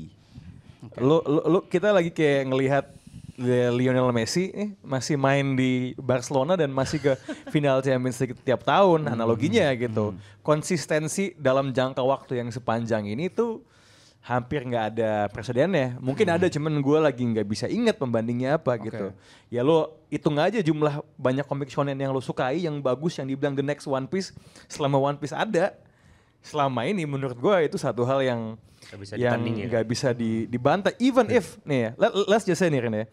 Lo, 1.01 1.25
lo, 1.25 1.41
lo- 1.49 1.65
kita 1.65 1.89
lagi 1.91 2.13
kayak 2.13 2.45
ngelihat 2.45 2.85
Lionel 3.73 4.11
Messi 4.11 4.51
eh, 4.51 4.77
masih 4.83 5.15
main 5.15 5.55
di 5.55 5.97
Barcelona 5.97 6.61
dan 6.61 6.69
masih 6.69 7.01
ke 7.01 7.13
final 7.55 7.81
Champions 7.81 8.21
League 8.21 8.37
tiap 8.45 8.61
tahun 8.63 9.09
analoginya 9.09 9.73
gitu. 9.73 10.13
Konsistensi 10.43 11.33
dalam 11.35 11.73
jangka 11.73 12.05
waktu 12.05 12.37
yang 12.37 12.53
sepanjang 12.53 13.07
ini 13.07 13.33
tuh 13.33 13.65
hampir 14.29 14.61
nggak 14.61 14.85
ada 14.93 15.11
presidennya. 15.29 15.97
Mungkin 15.99 16.29
ada 16.29 16.45
cuman 16.47 16.77
gue 16.77 16.99
lagi 17.01 17.25
nggak 17.25 17.49
bisa 17.49 17.65
ingat 17.65 17.97
pembandingnya 17.97 18.61
apa 18.61 18.77
gitu. 18.77 19.09
Ya 19.49 19.65
lo 19.65 19.97
hitung 20.07 20.37
aja 20.37 20.61
jumlah 20.61 21.01
banyak 21.17 21.43
komik 21.43 21.67
shonen 21.67 21.97
yang 21.97 22.13
lo 22.13 22.21
sukai 22.21 22.61
yang 22.61 22.77
bagus 22.79 23.17
yang 23.17 23.25
dibilang 23.25 23.57
the 23.57 23.65
next 23.65 23.89
One 23.89 24.05
Piece 24.05 24.37
selama 24.67 25.01
One 25.01 25.17
Piece 25.17 25.33
ada 25.33 25.73
selama 26.39 26.85
ini 26.85 27.03
menurut 27.03 27.35
gue 27.35 27.57
itu 27.65 27.77
satu 27.77 28.05
hal 28.05 28.21
yang 28.21 28.41
Nggak 28.89 28.99
bisa 29.01 29.13
yang 29.17 29.41
ya. 29.43 29.65
nggak 29.67 29.85
bisa 29.87 30.09
di, 30.13 30.45
dibantah 30.45 30.93
even 30.99 31.29
if 31.29 31.57
nih 31.63 31.79
ya 31.83 31.91
let, 31.99 32.11
let's 32.25 32.45
just 32.45 32.57
say 32.57 32.69
nih 32.69 32.85
Ren 32.85 32.95
ya 32.95 33.09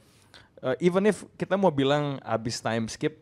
Uh, 0.58 0.74
even 0.80 1.04
if 1.04 1.22
kita 1.36 1.54
mau 1.54 1.70
bilang 1.70 2.16
abis 2.24 2.58
time 2.58 2.88
skip 2.88 3.22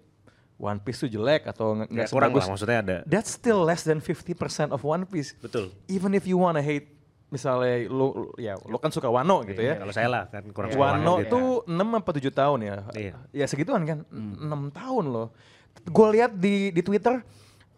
One 0.56 0.78
Piece 0.78 1.02
tuh 1.02 1.10
jelek 1.10 1.44
atau 1.44 1.76
nggak 1.76 1.90
Ya, 1.90 2.08
kurang 2.08 2.32
lah 2.32 2.46
maksudnya 2.46 2.80
ada. 2.80 2.98
that's 3.04 3.34
still 3.34 3.60
less 3.60 3.82
than 3.82 4.00
50% 4.00 4.38
of 4.70 4.80
One 4.80 5.04
Piece 5.04 5.34
Betul. 5.36 5.74
even 5.90 6.14
if 6.14 6.24
you 6.24 6.38
wanna 6.38 6.62
hate 6.62 6.93
misalnya 7.34 7.90
lo 7.90 8.30
ya 8.38 8.54
lo 8.70 8.78
kan 8.78 8.94
suka 8.94 9.10
Wano 9.10 9.42
gitu 9.42 9.58
Iya, 9.58 9.74
ya 9.74 9.82
Kalau 9.82 9.94
saya 9.98 10.08
lah 10.08 10.24
kan 10.30 10.46
kurang 10.54 10.70
suka 10.70 10.86
Wano 10.94 11.14
gitu. 11.26 11.66
itu 11.66 11.74
6 11.74 11.98
apa 11.98 12.10
7 12.14 12.30
tahun 12.30 12.60
ya. 12.62 12.76
Iya. 12.94 13.14
Ya 13.34 13.46
segituan 13.50 13.82
kan. 13.90 14.06
6 14.14 14.46
tahun 14.70 15.06
loh. 15.10 15.28
Gue 15.90 16.08
lihat 16.14 16.38
di 16.38 16.70
di 16.70 16.82
Twitter 16.86 17.26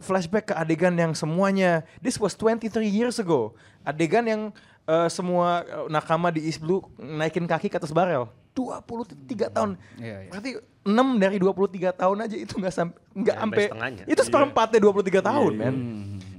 flashback 0.04 0.52
ke 0.52 0.54
adegan 0.54 0.92
yang 1.00 1.16
semuanya 1.16 1.88
this 2.04 2.20
was 2.20 2.36
23 2.36 2.84
years 2.84 3.16
ago. 3.16 3.56
Adegan 3.88 4.28
yang 4.28 4.42
eh, 4.86 5.08
semua 5.08 5.64
eh, 5.64 5.88
nakama 5.88 6.28
di 6.36 6.44
East 6.44 6.60
Blue 6.60 6.84
naikin 7.00 7.48
kaki 7.48 7.72
ke 7.72 7.80
atas 7.80 7.96
barel. 7.96 8.28
23 8.56 9.52
tahun. 9.52 9.76
Iya, 10.00 10.18
iya. 10.26 10.32
Berarti 10.32 10.52
6 10.86 11.22
dari 11.22 11.38
23 11.42 12.02
tahun 12.02 12.18
aja 12.24 12.36
itu 12.40 12.54
nggak 12.56 12.74
sampai 12.74 12.98
nggak 13.12 13.36
sampai 13.42 13.64
itu 14.08 14.22
seperempatnya 14.24 14.80
23 14.80 15.20
tahun, 15.20 15.52
Iya, 15.52 15.62
man. 15.68 15.76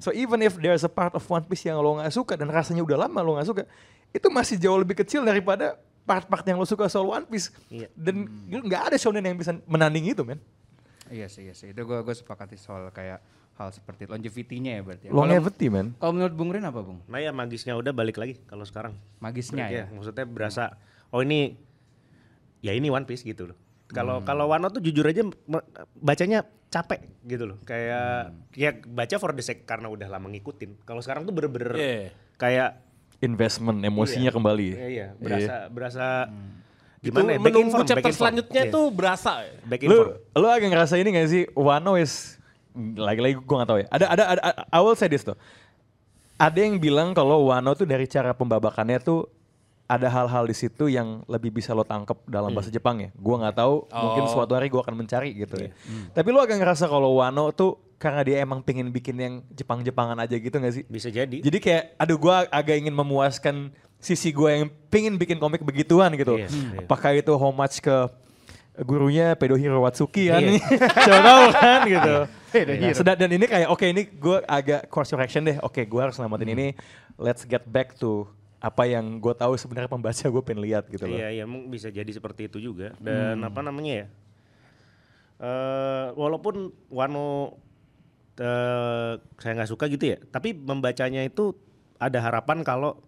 So 0.00 0.14
even 0.16 0.40
if 0.40 0.56
there's 0.56 0.86
a 0.86 0.92
part 0.92 1.12
of 1.12 1.22
One 1.28 1.44
Piece 1.44 1.68
yang 1.68 1.82
lo 1.82 2.00
nggak 2.00 2.14
suka 2.14 2.34
dan 2.38 2.48
rasanya 2.48 2.80
udah 2.80 3.04
lama 3.04 3.20
lo 3.20 3.36
nggak 3.36 3.48
suka, 3.52 3.62
itu 4.14 4.26
masih 4.32 4.56
jauh 4.56 4.78
lebih 4.80 4.96
kecil 4.96 5.26
daripada 5.26 5.76
part-part 6.06 6.46
yang 6.46 6.56
lo 6.56 6.64
suka 6.64 6.88
soal 6.88 7.04
One 7.04 7.26
Piece. 7.28 7.52
Iya. 7.68 7.92
Dan 7.92 8.30
nggak 8.48 8.94
ada 8.94 8.96
shonen 8.96 9.20
yang 9.20 9.36
bisa 9.36 9.52
menanding 9.68 10.14
itu, 10.14 10.22
men. 10.22 10.40
Iya 11.10 11.26
sih, 11.26 11.50
iya 11.50 11.54
sih. 11.54 11.70
Itu 11.74 11.82
gue 11.86 11.98
gue 12.02 12.14
sepakati 12.14 12.54
soal 12.58 12.90
kayak 12.90 13.18
hal 13.56 13.68
seperti 13.72 14.04
longevity-nya 14.06 14.78
ya 14.78 14.82
berarti. 14.84 15.04
ya. 15.08 15.12
Longevity, 15.14 15.66
men. 15.72 15.96
Kalau 15.98 16.12
menurut 16.14 16.34
Bung 16.38 16.50
Rin 16.54 16.62
apa 16.62 16.80
Bung? 16.84 17.02
Nah 17.10 17.18
ya 17.18 17.34
magisnya 17.34 17.74
udah 17.74 17.90
balik 17.90 18.20
lagi 18.20 18.38
kalau 18.46 18.62
sekarang. 18.62 18.94
Magisnya 19.18 19.66
ya. 19.66 19.84
Break 19.88 19.96
Maksudnya 19.96 20.26
berasa 20.28 20.64
oh 21.10 21.22
ini 21.24 21.56
ya 22.60 22.72
ini 22.72 22.88
One 22.88 23.04
Piece 23.04 23.22
gitu 23.22 23.50
loh. 23.50 23.56
Kalau 23.86 24.18
kalau 24.20 24.50
Wano 24.50 24.66
tuh 24.66 24.82
jujur 24.82 25.06
aja 25.06 25.22
bacanya 25.94 26.42
capek 26.66 27.06
gitu 27.22 27.46
loh. 27.46 27.58
Kayak 27.62 28.34
ya 28.52 28.74
baca 28.82 29.16
for 29.16 29.30
the 29.30 29.40
sake 29.40 29.62
karena 29.62 29.86
udah 29.86 30.10
lama 30.10 30.26
ngikutin. 30.26 30.82
Kalau 30.82 30.98
sekarang 30.98 31.22
tuh 31.22 31.30
bener-bener 31.30 31.72
Iya. 31.74 32.00
kayak 32.34 32.70
Investment, 33.16 33.80
emosinya 33.80 34.28
Iya. 34.28 34.34
kembali. 34.34 34.68
Iya, 34.68 34.86
iya, 34.86 35.06
berasa 35.16 35.54
berasa 35.70 36.06
Itu 37.00 37.14
gimana 37.14 37.28
ya? 37.32 37.38
Back 37.38 37.44
menunggu 37.48 37.68
inform, 37.70 37.86
chapter 37.86 38.12
selanjutnya 38.12 38.62
Iya, 38.66 38.74
tuh 38.74 38.84
berasa. 38.90 39.32
back 39.64 39.80
Lu 39.82 39.88
inform. 39.88 40.10
lu 40.36 40.46
agak 40.50 40.68
ngerasa 40.68 40.94
ini 40.98 41.08
gak 41.14 41.28
sih 41.30 41.42
Wano 41.54 41.92
is 41.94 42.36
lagi-lagi 42.76 43.38
gue 43.38 43.56
gak 43.56 43.70
tahu 43.70 43.78
ya. 43.80 43.86
Ada 43.88 44.06
ada 44.10 44.24
ada 44.28 44.40
I 44.68 44.80
will 44.82 44.92
say 44.92 45.06
this 45.06 45.22
tuh. 45.22 45.38
Ada 46.36 46.58
yang 46.58 46.76
bilang 46.76 47.14
kalau 47.14 47.48
Wano 47.48 47.72
tuh 47.72 47.86
dari 47.86 48.04
cara 48.04 48.34
pembabakannya 48.34 49.00
tuh 49.00 49.30
ada 49.86 50.06
hal-hal 50.06 50.44
di 50.44 50.52
situ 50.52 50.86
yang 50.86 51.22
lebih 51.24 51.50
bisa 51.50 51.70
lo 51.70 51.82
tangkep 51.82 52.26
dalam 52.26 52.50
bahasa 52.50 52.68
Jepang 52.68 52.98
ya. 52.98 53.10
Gua 53.14 53.38
nggak 53.38 53.54
tahu, 53.54 53.74
mungkin 53.86 54.22
Oh. 54.24 54.30
suatu 54.32 54.52
hari 54.52 54.66
gua 54.66 54.82
akan 54.82 54.98
mencari 54.98 55.30
gitu 55.32 55.54
ya. 55.56 55.70
Tapi 56.10 56.28
lu 56.28 56.38
agak 56.38 56.58
ngerasa 56.58 56.86
kalau 56.86 57.14
Wano 57.16 57.50
tuh 57.50 57.78
karena 57.96 58.20
dia 58.20 58.36
emang 58.38 58.60
pengen 58.60 58.90
bikin 58.90 59.16
yang 59.16 59.34
Jepang-Jepangan 59.48 60.20
aja 60.20 60.36
gitu 60.36 60.52
gak 60.52 60.68
sih? 60.70 60.84
Bisa 60.84 61.08
jadi. 61.08 61.40
Jadi 61.40 61.58
kayak, 61.58 61.96
aduh 61.96 62.20
gue 62.20 62.34
agak 62.52 62.76
ingin 62.76 62.92
memuaskan 62.92 63.72
sisi 63.96 64.30
gue 64.30 64.50
yang 64.52 64.64
pengen 64.92 65.16
bikin 65.16 65.40
komik 65.40 65.64
begituan 65.64 66.12
gitu. 66.12 66.36
Iya, 66.36 66.44
iya. 66.44 66.84
Apakah 66.84 67.16
itu 67.16 67.32
homage 67.32 67.80
ke 67.80 67.96
gurunya 68.76 69.32
Pedohiro 69.32 69.80
Watsuki 69.80 70.28
kan? 70.28 70.44
Iya. 70.44 70.60
Siapa 71.08 71.20
tahu 71.24 71.44
kan 71.54 71.80
gitu. 71.88 72.14
Nah, 72.56 72.92
sedang- 72.92 73.16
dan 73.16 73.30
ini 73.32 73.44
kayak, 73.44 73.68
oke 73.68 73.84
ini 73.84 74.02
gue 74.04 74.38
agak 74.44 74.92
course 74.92 75.08
correction 75.08 75.44
deh. 75.44 75.56
Oke 75.64 75.88
gue 75.88 76.00
harus 76.00 76.12
selamatin 76.12 76.52
ini. 76.52 76.66
Let's 77.16 77.48
get 77.48 77.64
back 77.64 77.96
to 77.96 78.28
apa 78.56 78.82
yang 78.88 79.20
gue 79.20 79.34
tahu 79.36 79.54
sebenarnya 79.54 79.86
pembaca 79.86 80.24
gue 80.24 80.42
pengen 80.42 80.62
lihat 80.64 80.88
gitu 80.88 81.04
loh. 81.04 81.18
Iya, 81.20 81.28
iya, 81.32 81.44
mung- 81.44 81.68
bisa 81.68 81.92
jadi 81.92 82.08
seperti 82.08 82.48
itu 82.48 82.58
juga. 82.58 82.96
Dan 82.96 83.44
apa 83.44 83.60
namanya 83.60 84.04
ya? 84.04 84.06
eh 85.36 86.06
walaupun 86.16 86.72
Wano 86.88 87.52
eh 88.36 89.12
saya 89.36 89.52
nggak 89.52 89.68
suka 89.68 89.84
gitu 89.88 90.16
ya, 90.16 90.18
tapi 90.32 90.56
membacanya 90.56 91.20
itu 91.20 91.52
ada 91.96 92.20
harapan 92.20 92.64
kalau 92.64 93.00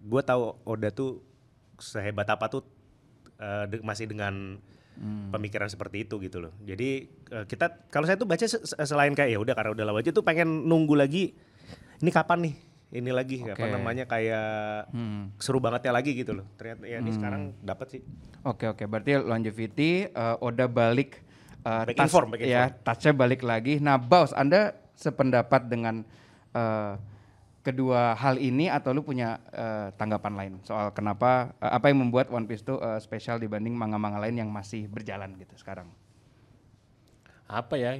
gue 0.00 0.22
tahu 0.22 0.58
Oda 0.64 0.90
tuh 0.90 1.22
sehebat 1.78 2.26
apa 2.26 2.50
tuh 2.50 2.62
eh, 3.38 3.64
de- 3.70 3.82
masih 3.82 4.10
dengan 4.10 4.58
pemikiran 5.30 5.70
seperti 5.70 6.04
itu 6.04 6.18
gitu 6.18 6.42
loh. 6.42 6.52
Jadi 6.62 7.06
eh, 7.06 7.44
kita 7.46 7.86
kalau 7.88 8.06
saya 8.06 8.18
tuh 8.18 8.26
baca 8.26 8.42
se- 8.42 8.62
selain 8.82 9.14
kayak 9.14 9.30
ya 9.30 9.38
udah 9.38 9.54
karena 9.54 9.70
udah 9.72 9.84
lama 9.86 10.02
aja 10.02 10.10
tuh 10.10 10.26
pengen 10.26 10.66
nunggu 10.66 10.98
lagi 10.98 11.32
ini 12.00 12.10
kapan 12.10 12.50
nih 12.50 12.54
ini 12.90 13.10
lagi 13.10 13.42
apa 13.44 13.54
Oke. 13.56 13.70
namanya 13.70 14.04
kayak 14.04 14.90
Hmm. 14.90 15.30
seru 15.36 15.58
bangetnya 15.58 15.92
lagi 15.92 16.10
gitu 16.12 16.34
loh. 16.34 16.46
Ternyata 16.54 16.82
ya 16.84 16.98
ini 16.98 17.10
sekarang 17.10 17.54
dapat 17.60 17.86
sih. 17.88 18.02
Oke 18.42 18.66
oke, 18.66 18.82
berarti 18.84 19.14
longevity 19.16 20.06
eh, 20.06 20.36
Oda 20.38 20.66
balik 20.66 21.22
eh, 21.60 21.82
Back 21.86 21.94
touch- 21.94 22.10
inform, 22.10 22.28
back 22.32 22.42
ya, 22.42 22.66
touchnya 22.72 23.12
balik 23.12 23.42
lagi. 23.42 23.78
Nah, 23.78 23.94
Baus, 23.94 24.32
Anda 24.32 24.74
sependapat 24.94 25.66
dengan 25.66 26.02
eh, 26.50 26.94
kedua 27.60 28.16
hal 28.16 28.36
ini 28.36 28.66
atau 28.66 28.90
lu 28.90 29.00
punya 29.00 29.38
eh, 29.50 29.92
tanggapan 29.94 30.32
lain 30.32 30.52
soal 30.60 30.90
kenapa 30.90 31.54
eh, 31.56 31.70
apa 31.70 31.88
yang 31.88 32.02
membuat 32.02 32.26
One 32.28 32.44
Piece 32.44 32.60
itu 32.60 32.74
eh, 32.74 32.98
spesial 32.98 33.36
dibanding 33.36 33.72
manga-manga 33.72 34.18
lain 34.18 34.34
yang 34.36 34.50
masih 34.50 34.88
berjalan 34.88 35.30
gitu 35.36 35.54
sekarang? 35.54 35.86
Apa 37.46 37.74
ya? 37.76 37.94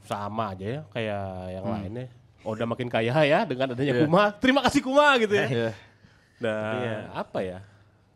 Sama 0.00 0.50
aja 0.50 0.66
ya 0.66 0.80
kayak 0.88 1.22
yang 1.52 1.64
Hmm. 1.64 1.74
lainnya. 1.78 2.06
Oda 2.40 2.64
makin 2.64 2.88
kaya 2.88 3.12
ya 3.20 3.44
dengan 3.44 3.72
adanya 3.72 3.92
Iya. 3.92 4.02
Kuma. 4.04 4.24
Terima 4.36 4.60
kasih 4.64 4.80
Kuma 4.80 5.06
gitu 5.18 5.34
ya. 5.36 5.46
Iya. 5.46 5.70
Nah, 6.40 6.72
Iya. 6.76 6.96
apa 7.12 7.38
ya? 7.40 7.58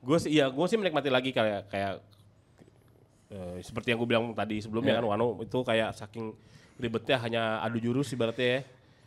Gue 0.00 0.16
sih, 0.16 0.30
ya 0.32 0.48
gue 0.48 0.66
sih 0.66 0.76
menikmati 0.76 1.08
lagi 1.08 1.28
kayak 1.28 1.68
kayak 1.68 2.00
eh, 3.28 3.56
seperti 3.60 3.92
yang 3.92 3.98
gue 3.98 4.08
bilang 4.08 4.24
tadi 4.32 4.60
sebelumnya 4.60 4.96
Iya. 4.96 5.00
kan 5.00 5.06
Wano 5.06 5.26
itu 5.40 5.58
kayak 5.60 5.90
saking 5.92 6.32
ribetnya 6.76 7.16
hanya 7.18 7.42
adu 7.60 7.78
jurus 7.78 8.10
ibaratnya 8.10 8.46
ya. 8.46 8.60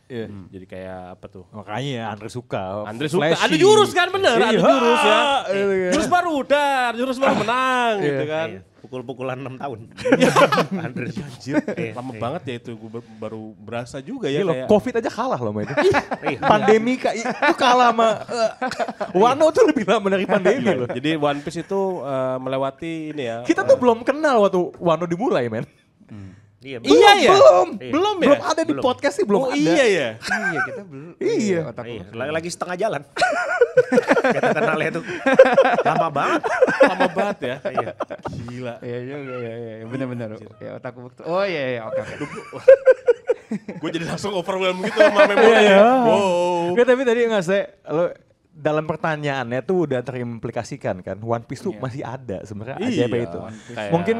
Iya. 0.08 0.26
Jadi 0.48 0.64
kayak 0.64 1.00
apa 1.14 1.26
tuh? 1.28 1.44
Makanya 1.52 2.08
Andre 2.08 2.28
suka. 2.28 2.86
Andre 2.86 3.06
suka 3.06 3.28
Flashy. 3.28 3.44
adu 3.44 3.56
jurus 3.58 3.90
kan 3.92 4.08
bener, 4.08 4.36
Iya. 4.38 4.48
adu 4.48 4.60
jurus 4.60 5.00
ya. 5.00 5.20
Iya, 5.52 5.64
iya. 5.68 5.90
Jurus 5.92 6.08
baru 6.08 6.34
dar, 6.42 6.92
jurus 6.96 7.16
baru 7.18 7.34
menang 7.36 7.94
gitu 8.00 8.24
kan. 8.24 8.48
Iya, 8.88 8.96
Pukul-pukulan 8.96 9.36
6 9.36 9.60
tahun. 9.60 9.78
Andre 10.88 11.06
Anjir, 11.12 11.54
Iya, 11.76 11.92
lama 11.92 12.12
iya. 12.16 12.20
banget 12.24 12.42
ya 12.48 12.54
itu 12.56 12.72
gue 12.72 13.02
baru 13.20 13.52
berasa 13.60 14.00
juga 14.00 14.32
ya 14.32 14.40
Gila, 14.40 14.52
kayak 14.56 14.68
Covid 14.72 14.94
aja 14.96 15.10
kalah 15.12 15.36
loh 15.36 15.52
itu. 15.60 15.74
Iya. 16.28 16.40
pandemi 16.40 16.96
kak, 16.96 17.14
itu 17.14 17.28
kalah 17.60 17.92
sama 17.92 18.08
eh, 18.26 18.50
Wano 19.12 19.52
tuh 19.52 19.68
lebih 19.68 19.84
lama 19.84 20.08
dari 20.08 20.24
pandemi 20.32 20.72
loh. 20.72 20.88
Jadi 20.88 21.10
One 21.14 21.44
Piece 21.44 21.60
itu 21.60 21.80
eh, 22.00 22.36
melewati 22.40 23.12
ini 23.12 23.22
ya. 23.28 23.38
Kita 23.44 23.68
tuh 23.68 23.76
belum 23.76 24.00
kenal 24.08 24.48
waktu 24.48 24.72
Wano 24.80 25.04
dimulai 25.04 25.52
men. 25.52 25.68
Iya, 26.58 26.82
Iya 26.82 27.12
ya? 27.16 27.30
Belum, 27.30 27.68
Iya. 27.78 27.92
belum, 27.94 28.16
ya? 28.18 28.26
belum 28.26 28.40
ada 28.42 28.62
di 28.62 28.72
Belum. 28.74 28.82
podcast 28.82 29.14
sih 29.14 29.22
belum 29.22 29.40
oh 29.40 29.48
ada. 29.48 29.54
iya 29.54 29.84
ya. 29.86 30.08
iya, 30.18 30.60
kita 30.66 30.82
belum. 30.82 31.12
Iya. 31.22 31.60
otak 31.70 31.84
Iya, 31.86 32.02
lagi, 32.34 32.48
setengah 32.50 32.76
jalan. 32.76 33.02
Kita 34.34 34.48
kenalnya 34.52 34.90
tuh 34.90 35.04
lama 35.80 36.08
banget. 36.10 36.42
Lama 36.82 37.06
banget 37.08 37.38
ya. 37.40 37.56
Iya. 37.64 37.90
Gila. 38.44 38.74
Iya, 38.82 38.98
iya, 38.98 39.16
iya, 39.16 39.36
iya, 39.38 39.54
iya, 39.78 39.86
benar-benar. 39.86 40.28
Ya 40.58 40.70
otakku. 40.74 41.06
Oh 41.22 41.44
iya, 41.46 41.78
iya, 41.78 41.80
oke, 41.86 42.00
oke. 42.02 42.14
Gue 43.78 43.90
jadi 43.94 44.04
langsung 44.04 44.34
overwhelmed 44.34 44.82
gitu 44.82 44.98
sama 44.98 45.24
memori. 45.30 45.62
Iya. 45.62 45.78
wow. 45.78 46.74
Nggak, 46.74 46.86
tapi 46.86 47.02
tadi 47.02 47.20
nggak 47.24 47.44
saya, 47.44 47.64
lo 47.86 48.10
dalam 48.50 48.82
pertanyaannya 48.84 49.62
tuh 49.62 49.86
udah 49.86 50.02
terimplikasikan 50.02 50.98
kan, 50.98 51.16
One 51.16 51.46
Piece 51.46 51.62
tuh 51.62 51.70
Iya. 51.70 51.80
masih 51.80 52.02
ada 52.02 52.36
sebenarnya 52.42 52.76
Iya. 52.82 53.06
ajaib 53.06 53.14
itu. 53.22 53.38
Kayak, 53.70 53.90
Mungkin 53.94 54.18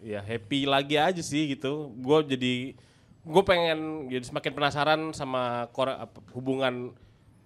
ya 0.00 0.20
happy 0.24 0.64
lagi 0.64 0.96
aja 0.96 1.22
sih 1.22 1.52
gitu. 1.52 1.92
Gue 2.00 2.24
jadi 2.24 2.74
gue 3.20 3.42
pengen 3.44 4.08
jadi 4.08 4.24
semakin 4.24 4.52
penasaran 4.56 5.00
sama 5.12 5.68
kore- 5.76 5.96
apa, 5.96 6.18
hubungan 6.32 6.96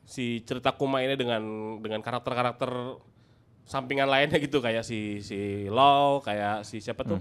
si 0.06 0.44
cerita 0.46 0.70
Kuma 0.70 1.02
ini 1.02 1.18
dengan 1.18 1.42
dengan 1.82 1.98
karakter-karakter 2.04 2.70
sampingan 3.64 4.06
lainnya 4.06 4.36
gitu 4.38 4.60
kayak 4.60 4.84
si 4.84 5.24
si 5.24 5.66
Law, 5.72 6.20
kayak 6.22 6.62
si 6.68 6.78
siapa 6.78 7.02
tuh? 7.02 7.18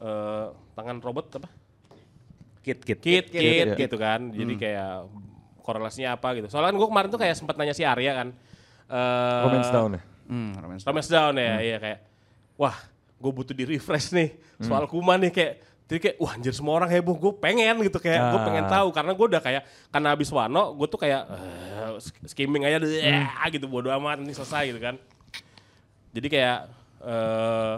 Eh, 0.00 0.46
tangan 0.74 0.98
robot 1.02 1.38
apa? 1.42 1.48
Kit, 2.64 2.80
kit. 2.80 2.98
Kit, 3.02 3.28
Kit, 3.28 3.42
Kit, 3.44 3.68
gitu 3.76 3.96
kan. 4.00 4.32
Jadi 4.32 4.54
kayak 4.56 5.04
korelasinya 5.60 6.16
apa 6.16 6.32
gitu. 6.40 6.48
Soalnya 6.48 6.72
kan 6.72 6.76
gue 6.80 6.88
kemarin 6.88 7.08
tuh 7.12 7.20
kayak 7.20 7.36
sempat 7.36 7.56
nanya 7.60 7.76
si 7.76 7.84
Arya 7.84 8.12
kan. 8.16 8.28
Eh, 8.88 9.42
Romance 9.44 9.70
Down 9.72 9.90
ya. 9.98 10.02
Hmm, 10.24 10.50
romance. 10.56 10.82
Romance 10.88 11.10
Down 11.12 11.34
ya, 11.36 11.60
iya 11.60 11.76
kayak 11.76 11.98
wah 12.56 12.72
gue 13.16 13.30
butuh 13.30 13.52
di 13.52 13.64
refresh 13.68 14.10
nih 14.10 14.34
soal 14.58 14.84
Kuma 14.84 15.14
nih 15.14 15.30
kayak 15.30 15.54
jadi 15.84 15.98
kayak 16.00 16.16
wah 16.16 16.32
anjir 16.32 16.50
semua 16.50 16.74
orang 16.74 16.88
heboh 16.88 17.12
gue 17.14 17.32
pengen 17.36 17.76
gitu 17.80 17.98
kayak 17.98 18.20
gue 18.26 18.38
Ah. 18.38 18.44
pengen 18.44 18.64
tahu 18.66 18.88
karena 18.90 19.12
gue 19.12 19.26
udah 19.28 19.38
kayak 19.38 19.62
karena 19.88 20.08
habis 20.10 20.28
Wano 20.28 20.72
gue 20.72 20.86
tuh 20.86 20.96
kayak 20.98 21.22
sk- 22.00 22.24
skimming 22.26 22.64
aja 22.64 22.78
deh 22.78 22.88
gitu 23.50 23.64
bodo 23.64 23.92
amat 23.92 24.18
ini 24.18 24.32
selesai 24.32 24.64
gitu 24.66 24.80
kan. 24.80 24.96
Jadi 26.10 26.26
kayak 26.26 26.58
eh 27.02 27.74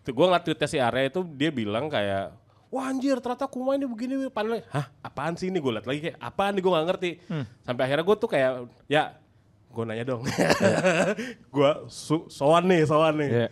tuh 0.00 0.12
gue 0.12 0.24
ngeliat 0.24 0.44
tweetnya 0.44 0.68
si 0.68 0.78
Arya 0.78 1.08
itu 1.08 1.20
dia 1.26 1.50
bilang 1.50 1.86
kayak 1.86 2.30
wah 2.68 2.86
anjir 2.86 3.18
ternyata 3.18 3.46
Kuma 3.46 3.74
ini 3.74 3.84
begini 3.84 4.28
panel 4.28 4.62
hah 4.68 4.86
apaan 5.00 5.34
sih 5.34 5.48
ini? 5.48 5.58
Gue 5.58 5.72
liat 5.72 5.84
lagi 5.84 6.00
kayak 6.00 6.18
apaan 6.20 6.54
nih? 6.54 6.62
Gue 6.62 6.70
nggak 6.70 6.86
ngerti. 6.86 7.10
Sampai 7.60 7.82
akhirnya 7.84 8.04
gue 8.04 8.16
tuh 8.16 8.28
kayak 8.28 8.50
ya 8.86 9.18
gue 9.66 9.82
nanya 9.82 10.04
dong. 10.06 10.22
Gue 11.50 11.70
su- 11.88 12.28
sowan 12.28 12.64
nih 12.64 12.86
sowan 12.86 13.18
nih. 13.18 13.28
Iya. 13.28 13.48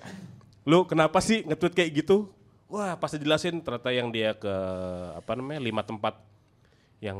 Lu 0.65 0.85
kenapa 0.85 1.21
sih 1.21 1.45
nge-tweet 1.45 1.75
kayak 1.75 1.91
gitu 1.95 2.29
wah 2.67 2.97
pas 2.97 3.13
dijelasin 3.13 3.61
ternyata 3.61 3.93
yang 3.93 4.09
dia 4.09 4.33
ke 4.33 4.51
apa 5.15 5.33
namanya 5.35 5.61
lima 5.61 5.81
tempat 5.81 6.17
yang 6.99 7.19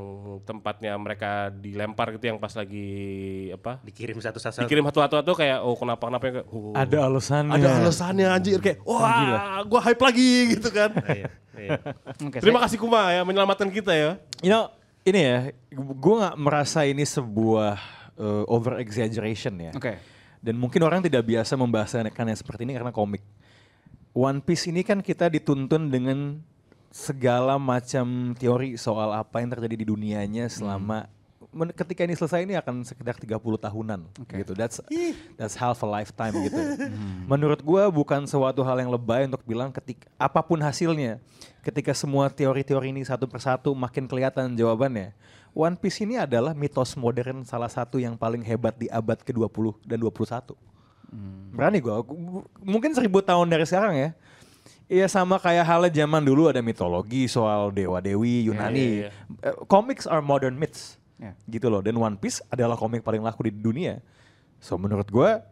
tempatnya 0.49 0.97
mereka 0.97 1.53
dilempar 1.53 2.17
gitu 2.17 2.33
yang 2.33 2.41
pas 2.41 2.57
lagi 2.57 2.89
apa 3.53 3.85
Dikirim 3.85 4.17
satu-satu. 4.17 4.65
dikirim 4.65 4.81
satu-satu 4.81 5.21
tuh 5.21 5.37
kayak 5.37 5.61
oh 5.61 5.77
kenapa 5.77 6.09
kenapa 6.09 6.25
kayak 6.25 6.47
oh, 6.49 6.73
Ada 6.73 6.99
alasannya. 7.05 7.53
ada 7.53 7.69
alasannya 7.85 8.27
anjir 8.27 8.65
kayak 8.65 8.81
wah 8.81 9.61
gua 9.69 9.81
hype 9.85 10.01
lagi 10.01 10.57
gitu 10.57 10.73
kan 10.73 10.89
Iya, 11.05 11.29
iya. 11.61 11.79
Oke, 12.19 12.41
terima 12.41 12.59
saya- 12.59 12.67
kasih 12.67 12.79
Kuma 12.81 13.13
ya 13.13 13.23
menyelamatkan 13.23 13.69
kita 13.69 13.93
ya 13.93 14.17
You 14.41 14.51
know, 14.51 14.73
ini 15.05 15.21
ya, 15.21 15.39
gue 15.71 16.15
nggak 16.19 16.37
merasa 16.37 16.83
ini 16.83 17.05
sebuah 17.05 17.77
uh, 18.17 18.45
over 18.45 18.77
exaggeration 18.77 19.57
ya. 19.59 19.73
Oke. 19.73 20.01
Dan 20.45 20.61
mungkin 20.61 20.85
orang 20.85 21.01
tidak 21.01 21.25
biasa 21.25 21.57
membahasakannya 21.57 22.37
seperti 22.37 22.69
ini 22.69 22.77
karena 22.77 22.93
komik. 22.93 23.25
One 24.13 24.45
Piece 24.45 24.69
ini 24.69 24.85
kan 24.85 25.01
kita 25.01 25.33
dituntun 25.33 25.89
dengan 25.89 26.45
segala 26.93 27.57
macam 27.57 28.37
teori 28.37 28.77
soal 28.77 29.17
apa 29.17 29.41
yang 29.41 29.51
terjadi 29.51 29.75
di 29.83 29.87
dunianya 29.89 30.47
selama 30.47 31.11
men- 31.55 31.75
ketika 31.75 32.07
ini 32.07 32.15
selesai 32.19 32.47
ini 32.47 32.55
akan 32.59 32.83
sekitar 32.83 33.17
30 33.17 33.39
tahunan 33.59 34.01
gitu. 34.31 34.53
That's 34.53 34.79
that's 35.39 35.57
half 35.59 35.81
a 35.81 35.89
lifetime 35.89 36.35
gitu. 36.45 36.61
Menurut 37.31 37.63
gua 37.63 37.89
bukan 37.89 38.27
suatu 38.27 38.61
hal 38.67 38.83
yang 38.83 38.91
lebay 38.91 39.31
untuk 39.31 39.41
bilang 39.47 39.71
ketika 39.71 40.11
apa 40.19 40.43
pun 40.43 40.59
hasilnya, 40.61 41.23
ketika 41.63 41.95
semua 41.95 42.29
teori-teori 42.29 42.91
ini 42.91 43.03
satu 43.07 43.31
persatu 43.31 43.73
makin 43.73 44.05
kelihatan 44.11 44.53
jawabannya. 44.59 45.15
One 45.55 45.79
Piece 45.79 46.03
ini 46.03 46.19
adalah 46.19 46.51
mitos 46.53 46.93
modern 46.95 47.47
salah 47.47 47.71
satu 47.71 47.97
yang 47.97 48.19
paling 48.19 48.43
hebat 48.43 48.75
di 48.75 48.91
abad 48.91 49.17
ke-20 49.17 49.87
dan 49.87 50.03
21. 50.03 50.51
Berani 51.55 51.79
gua. 51.79 52.03
Gu- 52.03 52.43
Mungkin 52.59 52.91
seribu 52.91 53.23
tahun 53.23 53.47
dari 53.47 53.63
sekarang 53.63 53.95
ya. 53.95 54.11
Iya 54.85 55.07
sama 55.07 55.39
kayak 55.39 55.65
halnya 55.65 55.91
zaman 55.95 56.21
dulu 56.21 56.51
ada 56.51 56.59
mitologi 56.59 57.25
soal 57.25 57.71
dewa-dewi 57.71 58.51
Yunani. 58.51 59.07
iya, 59.07 59.09
iya. 59.09 59.11
Eh, 59.41 59.55
Comics 59.65 60.05
are 60.05 60.21
modern 60.21 60.59
myths. 60.59 60.99
Ya. 61.17 61.39
Gitu 61.47 61.71
loh. 61.71 61.81
Dan 61.81 61.95
One 61.97 62.19
Piece 62.19 62.43
adalah 62.51 62.75
komik 62.75 63.01
paling 63.01 63.23
laku 63.23 63.47
di 63.47 63.55
dunia. 63.55 64.03
So 64.59 64.75
menurut 64.75 65.07
gua 65.07 65.47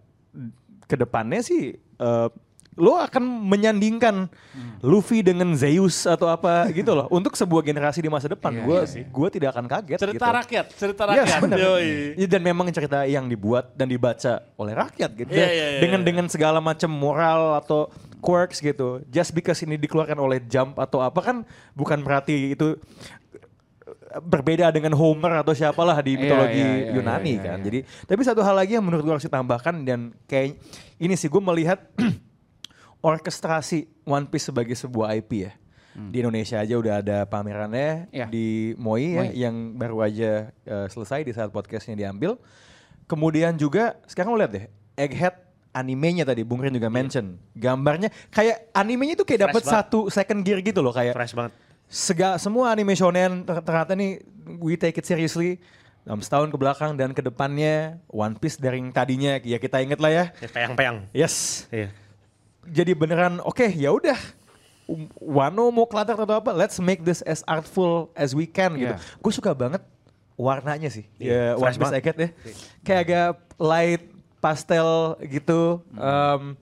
ke 0.85 0.99
depannya 0.99 1.41
sih 1.41 1.79
eh, 1.79 2.29
lo 2.73 2.97
akan 2.97 3.21
menyandingkan 3.53 4.33
Luffy 4.81 5.21
dengan 5.21 5.53
Zeus 5.53 6.09
atau 6.09 6.25
apa 6.27 6.65
gitu 6.73 6.97
loh 6.97 7.05
untuk 7.21 7.37
sebuah 7.37 7.61
generasi 7.61 8.01
di 8.01 8.09
masa 8.09 8.33
depan. 8.33 8.49
Iya, 8.49 8.65
Gua 8.65 8.79
iya 8.89 9.05
gua 9.13 9.29
tidak 9.29 9.49
akan 9.53 9.67
kaget 9.69 9.99
Cerita 10.01 10.17
gitu. 10.25 10.39
rakyat, 10.41 10.67
cerita 10.73 11.03
Yes, 11.05 11.11
rakyat. 11.29 11.41
benar. 11.45 11.57
Yoi. 11.61 11.89
Ya, 12.17 12.27
dan 12.27 12.41
memang 12.41 12.67
cerita 12.73 13.05
yang 13.05 13.29
dibuat 13.29 13.77
dan 13.77 13.93
dibaca 13.93 14.41
oleh 14.57 14.73
rakyat 14.73 15.11
gitu. 15.13 15.31
Iya, 15.31 15.49
iya, 15.53 15.67
iya, 15.77 15.81
dengan 15.85 16.01
iya. 16.01 16.07
dengan 16.09 16.27
segala 16.27 16.59
macam 16.59 16.89
moral 16.89 17.61
atau 17.61 17.93
quirks 18.25 18.59
gitu. 18.59 19.05
Just 19.13 19.37
because 19.37 19.61
ini 19.61 19.77
dikeluarkan 19.77 20.17
oleh 20.17 20.41
Jump 20.41 20.81
atau 20.81 21.05
apa 21.05 21.21
kan 21.21 21.37
bukan 21.77 22.01
berarti 22.01 22.57
itu 22.57 22.81
eh, 23.85 24.23
berbeda 24.25 24.73
dengan 24.73 24.97
Homer 24.97 25.45
atau 25.45 25.53
siapalah 25.53 26.01
di 26.01 26.17
Iya, 26.17 26.21
mitologi 26.21 26.57
iya, 26.57 26.73
iya, 26.89 26.93
Yunani 26.97 27.29
iya, 27.29 27.37
iya, 27.37 27.45
kan. 27.53 27.59
iya. 27.61 27.65
Jadi 27.69 27.79
tapi 28.09 28.21
satu 28.25 28.41
hal 28.41 28.57
lagi 28.57 28.73
yang 28.75 28.85
menurut 28.87 29.05
gue 29.05 29.13
harus 29.13 29.27
ditambahkan 29.27 29.75
dan 29.85 30.01
kayak 30.25 30.57
ini 30.97 31.15
sih 31.15 31.29
gue 31.29 31.43
melihat 31.43 31.77
orkestrasi 33.03 33.79
One 34.03 34.25
Piece 34.25 34.49
sebagai 34.49 34.73
sebuah 34.73 35.13
IP 35.15 35.33
ya. 35.43 35.53
Di 35.93 36.25
Indonesia 36.25 36.57
aja 36.57 36.73
udah 36.73 36.95
ada 36.97 37.19
pamerannya 37.23 38.09
Iya. 38.09 38.27
di 38.27 38.73
MOI, 38.75 39.05
ya 39.05 39.21
MOI. 39.21 39.31
yang 39.37 39.55
baru 39.77 39.97
aja 40.01 40.31
eh, 40.57 40.87
selesai 40.89 41.21
di 41.21 41.33
saat 41.33 41.51
podcastnya 41.51 41.93
diambil. 41.99 42.41
Kemudian 43.05 43.53
juga 43.55 44.01
sekarang 44.07 44.33
lo 44.33 44.39
lihat 44.39 44.53
deh 44.53 44.65
Egghead 44.95 45.37
animenya 45.71 46.25
tadi 46.25 46.41
Bung 46.43 46.61
Rin 46.61 46.73
juga 46.73 46.89
mention 46.89 47.37
gambarnya 47.53 48.09
kayak 48.29 48.73
animenya 48.73 49.15
itu 49.15 49.25
kayak 49.27 49.51
dapat 49.51 49.63
satu 49.63 50.09
second 50.09 50.41
gear 50.41 50.61
gitu 50.61 50.81
loh 50.81 50.93
kayak 50.93 51.13
Fresh 51.13 51.33
banget. 51.35 51.53
sega 51.85 52.37
semua 52.37 52.69
anime 52.69 52.93
shonen 52.93 53.41
ter- 53.43 53.61
ternyata 53.61 53.93
nih 53.93 54.21
we 54.57 54.77
take 54.77 54.95
it 54.95 55.05
seriously 55.05 55.61
dalam 56.03 56.21
setahun 56.21 56.49
ke 56.49 56.57
belakang 56.57 56.93
dan 56.95 57.11
ke 57.11 57.21
depannya 57.21 58.01
One 58.07 58.33
Piece 58.35 58.57
dari 58.57 58.81
yang 58.81 58.89
tadinya 58.91 59.37
ya 59.39 59.57
kita 59.57 59.77
inget 59.79 59.97
lah 59.97 60.09
ya 60.09 60.25
Ya, 60.35 60.49
Peyang-peyang. 60.49 60.97
yes 61.13 61.69
Iya. 61.69 61.89
Jadi 62.67 62.93
beneran 62.95 63.43
oke 63.43 63.67
ya 63.73 63.91
udah. 63.91 64.19
Um, 64.87 65.07
Wano 65.23 65.71
mau 65.71 65.87
kelatar 65.87 66.19
atau 66.19 66.43
apa 66.43 66.51
let's 66.53 66.77
make 66.83 67.07
this 67.07 67.23
as 67.23 67.41
artful 67.47 68.11
as 68.19 68.35
we 68.35 68.45
can 68.45 68.75
gitu. 68.77 68.93
Yeah. 68.95 68.99
gue 68.99 69.33
suka 69.33 69.55
banget 69.55 69.81
warnanya 70.35 70.91
sih. 70.91 71.07
Iya, 71.23 71.55
ya 71.55 71.61
One 71.61 71.75
Piece 71.75 71.95
ya. 71.95 72.29
Kayak 72.83 73.01
agak 73.07 73.29
light 73.63 74.05
pastel 74.43 75.17
gitu. 75.23 75.81
Em, 75.95 76.59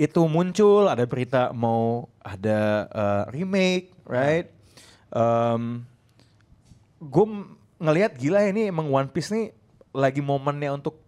itu 0.00 0.20
muncul 0.26 0.88
ada 0.90 1.04
berita 1.06 1.52
mau 1.54 2.10
ada 2.24 2.88
uh, 2.90 3.24
remake 3.30 3.92
right? 4.08 4.48
Gue 6.98 7.26
ngelihat 7.78 8.16
gila 8.16 8.40
ini 8.48 8.72
emang 8.72 8.88
One 8.88 9.12
Piece 9.12 9.30
nih 9.30 9.52
lagi 9.94 10.24
momennya 10.24 10.74
untuk 10.74 10.98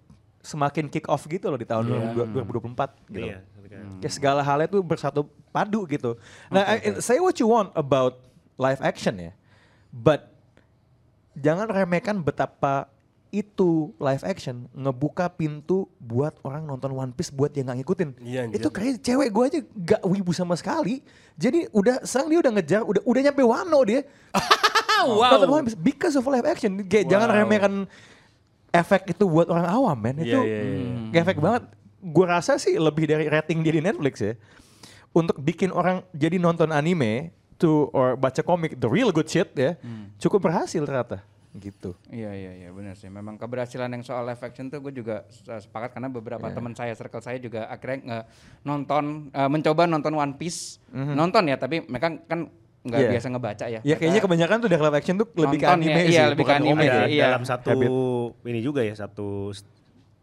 semakin 0.45 0.87
kick 0.87 1.11
off 1.11 1.27
gitu 1.27 1.51
loh 1.51 1.59
di 1.59 1.67
tahun 1.67 1.91
2024 2.15 3.11
gitu. 3.11 3.27
Iya. 3.27 3.43
Ketika- 3.77 3.99
Kayak 3.99 4.15
segala 4.15 4.41
halnya 4.41 4.67
tuh 4.67 4.81
bersatu 4.81 5.21
padu 5.51 5.85
gitu. 5.87 6.17
Nah, 6.47 6.65
I- 6.67 6.99
say 6.99 7.17
what 7.17 7.37
you 7.37 7.47
want 7.47 7.73
about 7.73 8.21
live 8.55 8.81
action 8.81 9.17
ya. 9.17 9.33
But 9.89 10.29
jangan 11.35 11.67
remehkan 11.67 12.19
betapa 12.19 12.89
itu 13.29 13.93
live 13.97 14.23
action 14.23 14.65
ngebuka 14.71 15.29
pintu 15.29 15.85
buat 15.99 16.33
orang 16.41 16.65
nonton 16.65 16.89
One 16.91 17.11
Piece 17.11 17.29
buat 17.29 17.53
yang 17.53 17.69
nggak 17.69 17.79
ngikutin. 17.79 18.11
Iya, 18.19 18.41
itu 18.49 18.69
kayak 18.71 18.97
cewek 18.99 19.29
gue 19.29 19.45
aja 19.45 19.61
gak 19.75 20.03
wibu 20.03 20.31
sama 20.31 20.55
sekali. 20.55 21.05
Jadi 21.35 21.69
udah 21.71 22.01
sekarang 22.01 22.29
dia 22.31 22.41
udah 22.41 22.53
ngejar, 22.55 22.81
udah 22.83 23.03
udah 23.03 23.21
nyampe 23.23 23.43
Wano 23.43 23.81
dia. 23.83 24.01
Nonton 25.05 25.51
One 25.51 25.65
Piece 25.65 25.77
because 25.77 26.15
of 26.15 26.25
live 26.25 26.45
action. 26.45 26.81
Kayak 26.83 27.07
jangan 27.07 27.29
Wow. 27.29 27.37
remehkan 27.39 27.73
efek 28.71 29.09
itu 29.11 29.25
buat 29.25 29.47
orang 29.47 29.67
awam, 29.67 29.97
men. 29.97 30.17
Itu 30.19 30.37
Iya, 30.37 30.41
iya, 30.41 30.61
iya. 30.63 30.85
nggak 31.11 31.23
efek 31.23 31.39
banget. 31.39 31.63
Gue 32.07 32.23
rasa 32.25 32.55
sih 32.57 32.79
lebih 32.79 33.05
dari 33.05 33.27
rating 33.27 33.61
dia 33.61 33.75
di 33.75 33.83
Netflix 33.83 34.15
ya. 34.19 34.35
Untuk 35.11 35.37
bikin 35.37 35.71
orang 35.71 36.07
jadi 36.13 36.37
nonton 36.37 36.71
anime 36.71 37.33
to 37.57 37.89
or 37.91 38.15
baca 38.15 38.41
komik 38.41 38.77
the 38.77 38.87
real 38.87 39.09
good 39.09 39.25
shit 39.25 39.49
ya, 39.53 39.75
cukup 40.17 40.45
berhasil 40.45 40.79
ternyata 40.79 41.25
gitu. 41.57 41.97
Iya 42.07 42.31
iya 42.31 42.53
iya 42.55 42.69
benar 42.69 42.95
sih. 42.95 43.09
Memang 43.09 43.35
keberhasilan 43.35 43.89
yang 43.89 44.05
soal 44.05 44.23
live 44.23 44.39
action 44.39 44.69
tuh 44.69 44.77
gue 44.79 44.93
juga 44.93 45.25
se- 45.27 45.65
sepakat 45.65 45.89
karena 45.91 46.07
beberapa 46.07 46.45
teman 46.47 46.77
saya 46.77 46.93
circle 46.93 47.19
saya 47.19 47.41
juga 47.41 47.65
akhirnya 47.67 47.97
nge 47.99 48.19
nonton 48.63 49.05
eh, 49.33 49.49
mencoba 49.49 49.89
nonton 49.89 50.13
One 50.13 50.37
Piece. 50.37 50.85
Nonton 50.93 51.49
ya 51.49 51.57
tapi 51.57 51.81
mereka 51.83 52.13
kan 52.23 52.53
nggak 52.85 53.01
Iya. 53.01 53.09
biasa 53.09 53.27
ngebaca 53.33 53.65
ya. 53.67 53.81
Ya 53.83 53.97
kayaknya 53.97 54.21
kebanyakan 54.21 54.57
tuh 54.61 54.69
dari 54.69 54.79
live 54.79 54.95
action 54.95 55.17
tuh 55.17 55.27
lebih 55.35 55.59
ke 55.59 55.65
Nonton 55.65 55.81
anime 55.81 55.91
ya, 55.91 56.05
sih, 56.05 56.13
iya, 56.13 56.25
lebih 56.29 56.45
ke 56.45 56.55
anime 56.55 56.85
ya. 56.85 56.95
iya. 57.09 57.25
dalam 57.27 57.43
satu 57.43 57.69
Habit. 57.73 57.89
ini 58.47 58.61
juga 58.61 58.81
ya 58.85 58.95
satu 58.95 59.51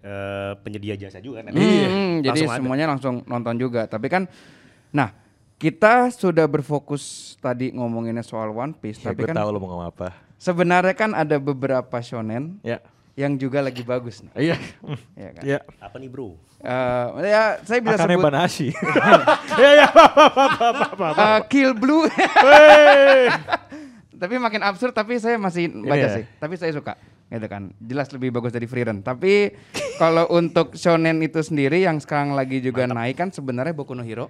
eh, 0.03 0.51
penyedia 0.59 0.93
jasa 0.93 1.17
juga 1.17 1.41
kan. 1.41 1.55
Hmm, 1.55 2.19
jadi 2.19 2.35
Langsung 2.35 2.49
ada. 2.51 2.57
semuanya 2.59 2.85
langsung 2.85 3.13
nonton 3.23 3.55
juga. 3.55 3.87
Tapi 3.87 4.05
kan, 4.05 4.27
nah 4.89 5.09
kita 5.55 6.11
sudah 6.11 6.43
berfokus 6.43 7.33
tadi 7.39 7.71
ngomonginnya 7.71 8.21
soal 8.21 8.51
One 8.51 8.73
Piece. 8.73 8.99
Ya, 8.99 9.09
tapi 9.09 9.23
gue 9.23 9.31
kan 9.31 9.35
tahu 9.39 9.47
lo 9.49 9.57
mau 9.57 9.71
ngomong 9.71 9.87
apa. 9.89 10.11
sebenarnya 10.35 10.91
kan 10.91 11.13
ada 11.13 11.37
beberapa 11.37 11.97
shonen 11.97 12.59
Ya. 12.59 12.77
yang 13.15 13.31
juga 13.33 13.59
lagi 13.59 13.79
bagus 13.79 14.19
nih. 14.19 14.51
Iya. 14.51 14.55
Ya 15.15 15.29
kan? 15.31 15.41
Iya. 15.47 15.59
Apa 15.79 15.95
nih 15.97 16.07
bro? 16.07 16.35
Eh, 16.59 17.05
ya 17.27 17.43
saya 17.63 17.79
bisa 17.79 17.95
Akane 17.95 18.15
sebut 18.15 18.23
Banashi. 18.23 18.67
eh, 19.59 19.87
Kill 21.47 21.71
Blue. 21.75 22.07
tapi 24.13 24.39
makin 24.39 24.61
absurd 24.63 24.91
tapi 24.91 25.19
saya 25.19 25.35
masih 25.35 25.67
baca 25.83 25.99
Iya. 25.99 26.07
sih. 26.15 26.23
Tapi 26.39 26.55
saya 26.55 26.71
suka 26.71 26.95
gitu 27.29 27.47
kan. 27.47 27.71
Jelas 27.79 28.11
lebih 28.11 28.33
bagus 28.35 28.51
dari 28.51 28.67
Free 28.67 28.83
Run. 28.83 29.05
Tapi 29.05 29.53
kalau 30.01 30.27
untuk 30.33 30.75
shonen 30.75 31.21
itu 31.23 31.39
sendiri 31.39 31.83
yang 31.83 32.01
sekarang 32.01 32.35
lagi 32.35 32.59
juga 32.59 32.89
naik 32.89 33.19
kan 33.19 33.29
sebenarnya 33.31 33.71
Boku 33.71 33.95
no 33.95 34.03
Hero. 34.03 34.27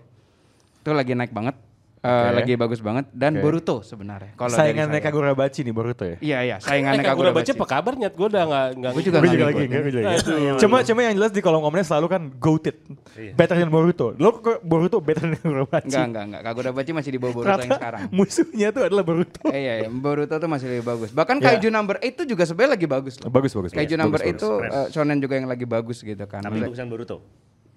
Itu 0.84 0.92
lagi 0.92 1.16
naik 1.16 1.32
banget. 1.32 1.56
Eh, 2.04 2.12
Oke. 2.12 2.36
lagi 2.36 2.54
bagus 2.60 2.80
banget 2.80 3.08
dan 3.10 3.32
Oke. 3.34 3.48
Boruto 3.48 3.80
sebenarnya. 3.80 4.36
Kalau 4.36 4.52
Saingannya 4.52 5.00
saya. 5.00 5.08
Kagura 5.08 5.32
Bachi 5.32 5.64
nih 5.64 5.72
Boruto 5.72 6.04
ya. 6.04 6.20
Iya 6.20 6.40
iya, 6.44 6.56
Eh, 6.56 6.60
saingannya 6.60 7.00
Kagura 7.00 7.08
Kagura 7.08 7.30
baca 7.32 7.40
Bachi. 7.42 7.56
apa 7.56 7.66
kabar 7.66 7.94
nyet? 7.96 8.12
Gue 8.12 8.28
udah 8.28 8.44
nggak 8.44 8.66
nggak. 8.76 8.92
Gua 8.92 9.00
juga 9.00 9.16
Gue 9.16 9.24
nggak 9.24 9.32
juga 9.32 9.46
lagi, 9.46 9.64
gue 9.64 9.82
juga 9.88 10.04
lagi. 10.04 10.24
Cuma 10.62 10.78
cuma 10.84 11.00
yang 11.02 11.16
jelas 11.16 11.32
di 11.32 11.40
kolom 11.40 11.64
komennya 11.64 11.88
selalu 11.88 12.08
kan 12.10 12.22
goated, 12.36 12.76
better 13.34 13.56
than 13.56 13.72
Boruto. 13.72 14.12
Lo 14.16 14.36
kok 14.36 14.60
Boruto 14.60 15.00
better 15.00 15.24
than 15.26 15.40
Kagura 15.40 15.64
Bachi? 15.66 15.88
Enggak 15.90 16.04
enggak 16.04 16.24
enggak. 16.28 16.42
Kagura 16.44 16.70
Bachi 16.72 16.92
masih 16.92 17.10
di 17.10 17.20
bawah 17.20 17.34
Boruto 17.34 17.56
yang 17.58 17.72
sekarang. 17.72 18.02
musuhnya 18.12 18.68
tuh 18.70 18.84
adalah 18.84 19.04
Boruto. 19.04 19.40
Eh, 19.48 19.56
iya, 19.58 19.74
iya, 19.80 19.88
Boruto 19.88 20.36
tuh 20.36 20.50
masih 20.52 20.68
lebih 20.70 20.84
bagus. 20.86 21.10
Bahkan 21.10 21.36
Ya. 21.40 21.56
Kaiju 21.56 21.72
number 21.72 21.96
8 21.98 22.04
itu 22.06 22.22
juga 22.26 22.44
sebenarnya 22.44 22.72
lagi 22.76 22.88
bagus 22.90 23.16
loh. 23.16 23.32
Bagus 23.32 23.52
bagus. 23.54 23.72
Kaiju 23.72 23.96
number 23.96 24.20
bagus, 24.20 24.28
8 24.28 24.36
itu 24.36 24.50
eh, 24.62 24.88
shonen 24.92 25.18
juga 25.18 25.34
yang 25.36 25.48
lagi 25.48 25.64
bagus 25.64 25.98
gitu 26.00 26.26
kan. 26.28 26.44
Tapi 26.44 26.60
bagusan 26.60 26.92
Boruto. 26.92 27.24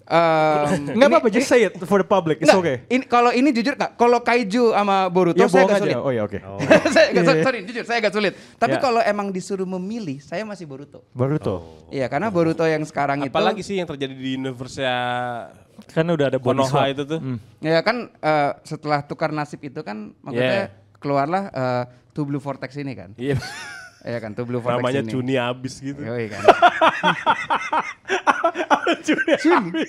Em, 0.07 0.95
Enggak 0.95 1.03
ini- 1.03 1.11
apa-apa, 1.11 1.29
just 1.29 1.51
say 1.51 1.67
it 1.67 1.75
for 1.83 1.99
the 1.99 2.07
public. 2.07 2.39
It's 2.39 2.47
Nggak, 2.47 2.63
okay. 2.63 2.77
Ini 2.87 3.05
kalau 3.05 3.35
ini 3.35 3.51
jujur 3.51 3.75
nggak? 3.75 3.99
Kalau 3.99 4.23
kaiju 4.23 4.71
sama 4.71 5.11
Boruto 5.11 5.35
Ya 5.37 5.51
saya 5.51 5.67
agak 5.67 5.77
aja. 5.77 5.83
sulit. 5.83 5.97
Oh 5.99 6.13
ya 6.15 6.23
oke. 6.23 6.39
Oh. 6.41 6.59
saya 6.95 7.07
agak, 7.11 7.23
Iya. 7.27 7.43
sorry, 7.43 7.59
jujur 7.67 7.83
saya 7.83 7.99
agak 7.99 8.13
sulit. 8.15 8.33
Tapi 8.55 8.75
Ya. 8.75 8.81
kalau 8.81 9.01
emang 9.03 9.29
disuruh 9.29 9.67
memilih, 9.67 10.23
saya 10.23 10.47
masih 10.47 10.63
Boruto. 10.65 11.03
Boruto. 11.11 11.67
Iya, 11.91 12.07
karena 12.07 12.31
Boruto 12.31 12.63
yang 12.63 12.87
sekarang 12.87 13.19
itu 13.21 13.35
Apalagi 13.35 13.67
sih 13.67 13.77
yang 13.77 13.87
terjadi 13.87 14.15
di 14.15 14.31
universe 14.33 14.79
ya 14.79 14.97
Kan 15.91 16.07
udah 16.07 16.31
ada 16.31 16.39
body 16.39 16.55
Konoha 16.57 16.83
itu 16.87 17.03
tuh. 17.03 17.19
Hmm. 17.19 17.39
Ya 17.59 17.83
kan 17.83 18.09
eh, 18.09 18.51
setelah 18.63 19.03
tukar 19.03 19.29
nasib 19.29 19.59
itu 19.61 19.83
kan 19.83 20.15
maksudnya 20.23 20.71
keluarlah 20.97 21.51
eh, 21.51 21.85
Two 22.15 22.25
Blue 22.25 22.39
Vortex 22.39 22.79
ini 22.79 22.95
kan. 22.95 23.11
Iya. 23.19 23.37
Iya 24.07 24.19
kan, 24.23 24.31
Two 24.33 24.47
Blue 24.47 24.63
Vortex 24.63 24.79
Namanya 24.79 25.03
ini. 25.03 25.11
Cuni 25.11 25.35
abis 25.35 25.75
gitu. 25.83 25.99
Yoi 25.99 26.31
kan. 26.31 26.43
Cuni. 29.03 29.33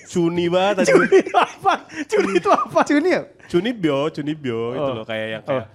Cuni 0.03 0.45
banget. 0.49 0.89
Cuni 0.89 1.17
itu 1.21 1.35
apa? 1.37 1.73
Cuni 2.03 2.31
itu 2.35 2.49
apa? 2.49 2.79
Cuni 2.81 3.09
ya? 3.13 3.21
Cuni 3.45 3.69
bio, 3.71 4.09
Cuni 4.09 4.33
bio 4.33 4.73
itu 4.73 4.81
Oh. 4.83 4.95
loh 4.95 5.05
kayak 5.05 5.27
yang 5.31 5.43
kayak 5.43 5.65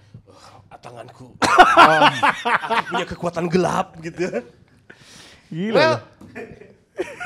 "Ah, 0.66 0.78
tanganku. 0.78 1.30
Aku 1.38 2.82
punya 2.88 3.06
kekuatan 3.06 3.44
gelap 3.46 3.94
gitu. 4.00 4.26
Gila. 5.46 5.76
Well, 5.76 5.92
loh. 5.92 6.00